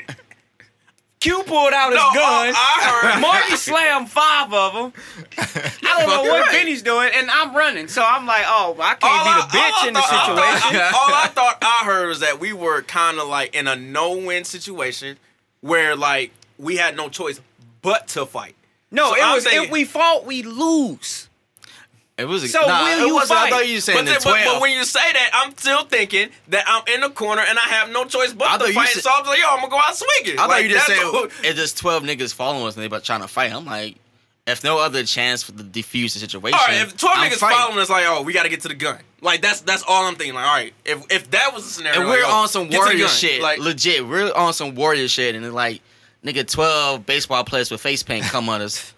[1.25, 2.53] Q pulled out his No, uh, gun.
[2.55, 3.21] I, I heard.
[3.27, 4.93] Marty slammed five of them.
[5.37, 6.51] I don't know what right.
[6.51, 7.87] Benny's doing, and I'm running.
[7.87, 10.59] So I'm like, oh, I can't All be I- the bitch in the thought- I
[10.59, 10.91] situation.
[10.91, 13.75] thought- all I thought I heard was that we were kind of like in a
[13.75, 15.17] no-win situation
[15.61, 17.41] where like we had no choice
[17.81, 18.55] but to fight.
[18.91, 21.27] No, So it I'm was if we fought, we lose.
[22.17, 23.37] It was a, So nah, will you wasn't.
[23.39, 23.47] fight?
[23.47, 25.83] I thought you were saying But, the but, but when you say that, I'm still
[25.83, 28.67] thinking that I'm in the corner and I have no choice but I to thought
[28.69, 28.87] you fight.
[28.89, 30.39] said- so I'm like, yo, I'm gonna go out swinging.
[30.39, 32.87] I thought Like, you just said what- if there's twelve niggas following us and they
[32.87, 33.51] about trying to fight.
[33.51, 33.97] I'm like,
[34.47, 36.57] if no other chance for the defuse the situation.
[36.57, 37.57] All right, if twelve I'm niggas fighting.
[37.57, 38.99] following us, like, oh, we got to get to the gun.
[39.21, 40.35] Like that's that's all I'm thinking.
[40.35, 42.77] Like, all right, if if that was the scenario, and we're yo, on some get
[42.77, 44.07] to the warrior shit, Like, legit.
[44.07, 45.81] We're on some warrior shit, and it's like,
[46.23, 48.93] nigga, twelve baseball players with face paint come on us.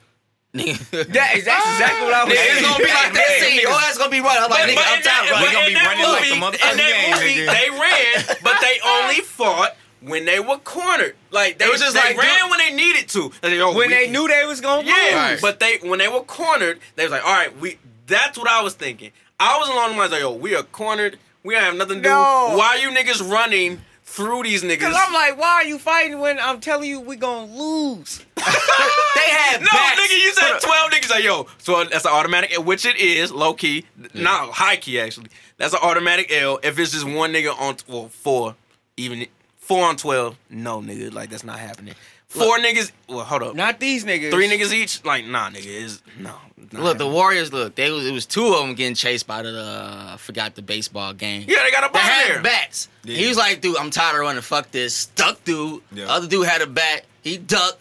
[0.58, 2.58] Nigga, That is that's exactly what I was Nigga, saying.
[2.58, 3.38] it's gonna be like that.
[3.42, 3.60] Scene.
[3.62, 4.40] Your ass gonna be right.
[4.42, 5.06] I'm like, But- nigga, but I'm in tired.
[5.06, 5.40] that- Right?
[5.40, 7.52] but We gonna be that running like movie- the motherfucking in that game, movie, nigga.
[7.54, 11.16] They ran, but they only fought when they were cornered.
[11.32, 13.32] Like they, It was just they like, ran dude- when they needed to.
[13.42, 15.30] They said, "Yo, when we- they knew they was gonna yeah.
[15.32, 15.42] lose.
[15.42, 17.78] But they when they were cornered, they was like, all right, we.
[18.08, 19.12] That's what I was thinking.
[19.40, 21.20] I was along the lines like, yo, we are cornered.
[21.44, 22.10] We don't have nothing to do.
[22.10, 22.54] No.
[22.56, 24.80] Why are you niggas running through these niggas?
[24.80, 28.26] Cause I'm like, why are you fighting when I'm telling you we gonna lose?
[28.36, 30.00] they had No, bats.
[30.00, 31.10] nigga, you said 12 niggas.
[31.12, 33.86] Like, yo, so that's an automatic, which it is, low key.
[34.14, 35.28] Not high key, actually.
[35.58, 36.60] That's an automatic L.
[36.64, 38.56] If it's just one nigga on, well, four,
[38.96, 39.28] even
[39.58, 41.14] four on 12, no, nigga.
[41.14, 41.94] Like, that's not happening.
[42.38, 43.56] Four niggas, well, hold up.
[43.56, 44.32] Not these niggas.
[44.32, 45.04] Three niggas each?
[45.06, 45.66] Like, nah, nigga.
[45.66, 46.34] Is no.
[46.72, 47.08] not Look, the.
[47.08, 47.52] Warriors.
[47.54, 50.56] Look, they was it was two of them getting chased by the uh, I forgot
[50.56, 51.46] the baseball game.
[51.48, 52.42] Yeah, they got a bat bomb had there.
[52.44, 52.90] bats.
[53.04, 53.16] Yeah.
[53.18, 54.42] He was like, dude, I'm tired of running.
[54.42, 54.94] Fuck this.
[54.96, 55.82] Stuck dude.
[55.92, 56.06] Yeah.
[56.12, 57.04] Other dude had a bat.
[57.24, 57.80] He ducked.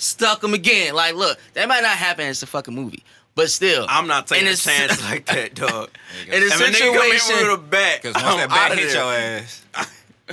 [0.00, 0.94] Stuck him again.
[0.94, 2.26] Like, look, that might not happen.
[2.28, 3.02] It's a fucking movie.
[3.34, 5.90] But still, I'm not taking In a a chance si- like that, dog.
[6.26, 8.48] in a If a nigga come situation, in with a bat, Because once that I'm
[8.48, 9.04] bat outta hit there.
[9.04, 9.64] your ass,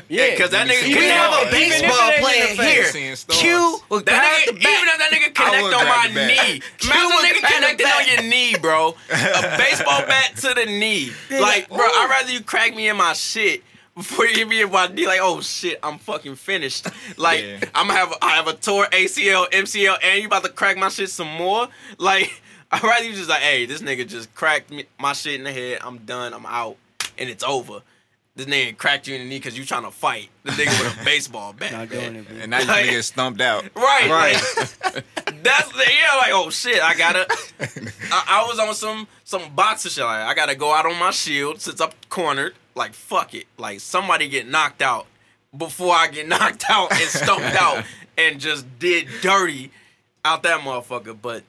[0.10, 2.84] Yeah, because that nigga we Even have a even if it baseball ain't in player
[2.84, 3.16] here.
[3.30, 4.62] Q will That nigga, the bat.
[4.62, 8.08] even if that nigga connect on my knee, imagine would a nigga grab connected on
[8.08, 8.90] your knee, bro.
[9.12, 11.12] A baseball bat to the knee.
[11.32, 13.64] Like, bro, I'd rather you crack me in my shit
[13.96, 15.08] before you hit me in my knee.
[15.08, 16.88] Like, oh shit, I'm fucking finished.
[17.18, 17.60] Like, Yeah.
[17.74, 20.90] I'm gonna have I have a tore ACL, MCL, and you about to crack my
[20.90, 21.68] shit some more.
[21.98, 22.42] Like,
[22.72, 25.52] I'd rather you just like, hey, this nigga just cracked me, my shit in the
[25.54, 25.80] head.
[25.82, 26.34] I'm done.
[26.34, 26.76] I'm out,
[27.18, 27.82] and it's over.
[28.38, 31.02] This nigga cracked you in the knee because you trying to fight the nigga with
[31.02, 31.72] a baseball bat.
[31.72, 32.38] Not doing it, bro.
[32.38, 33.64] and now you gonna get stumped out.
[33.76, 34.34] Right, Right.
[35.42, 36.18] that's the yeah.
[36.18, 37.26] Like, oh shit, I gotta.
[38.12, 40.04] I, I was on some some boxer shit.
[40.04, 42.56] Like, I gotta go out on my shield since I'm cornered.
[42.76, 43.46] Like, fuck it.
[43.58, 45.08] Like, somebody get knocked out
[45.58, 47.86] before I get knocked out and stumped out
[48.18, 49.72] and just did dirty
[50.26, 51.16] out that motherfucker.
[51.22, 51.44] But.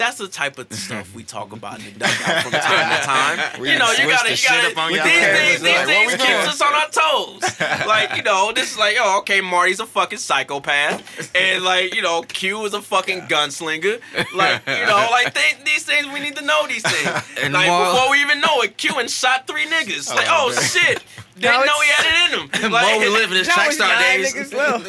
[0.00, 3.38] That's the type of stuff we talk about in the dugout from time to time.
[3.62, 4.68] You know, you gotta, the you shit gotta.
[4.72, 6.48] up on these things, these like, things keeps doing?
[6.48, 7.60] us on our toes.
[7.86, 12.00] like, you know, this is like, oh, okay, Marty's a fucking psychopath, and like, you
[12.00, 14.00] know, Q is a fucking gunslinger.
[14.34, 17.22] Like, you know, like th- these things we need to know these things.
[17.42, 20.08] And like Mo- before we even know it, Q and shot three niggas.
[20.10, 20.64] Oh, like, Oh, oh, man.
[20.64, 21.04] shit,
[21.38, 22.72] didn't Now know he had it in him.
[22.72, 24.32] Like, Mo living his Now track it's star days.
[24.34, 24.84] niggas left.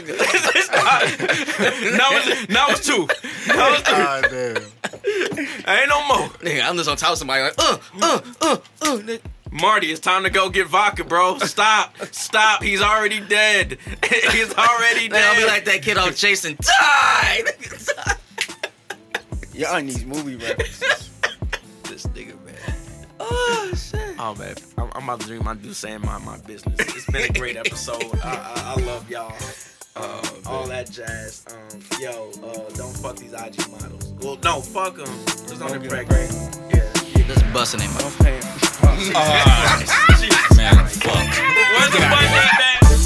[1.97, 3.07] now it's now it's two.
[3.47, 3.93] Now it's two.
[3.93, 4.63] Ah, God damn.
[5.67, 6.27] Ain't no more.
[6.39, 8.97] Nigga, I'm just on top of somebody like, uh, uh, uh, uh.
[8.97, 9.21] nigga.
[9.51, 11.37] Marty, it's time to go get vodka, bro.
[11.39, 11.97] Stop.
[12.11, 12.63] Stop.
[12.63, 13.77] He's already dead.
[14.31, 15.47] He's already Then I'll be dead.
[15.47, 16.57] like that kid off Jason.
[16.61, 17.43] Die.
[19.53, 21.09] Y'all in these movie references.
[21.83, 23.07] this nigga, man.
[23.19, 24.15] Oh, shit.
[24.17, 24.55] Oh, man.
[24.77, 26.79] I'm, I'm about to drink my do and mind my business.
[26.79, 28.03] It's been a great episode.
[28.23, 29.35] I, I, I love y'all.
[29.95, 31.45] Uh, all that jazz.
[31.49, 34.13] Um, yo, uh, don't fuck these IG models.
[34.22, 35.05] Well, no, fuck them.
[35.26, 36.31] Just don't Don't impregnate.
[36.73, 37.23] Yeah.
[37.27, 37.91] Just busting him.
[37.97, 38.39] Don't pay.
[39.13, 39.84] Ah,
[40.55, 41.15] man, fuck.
[41.15, 43.00] Where's the button at, man?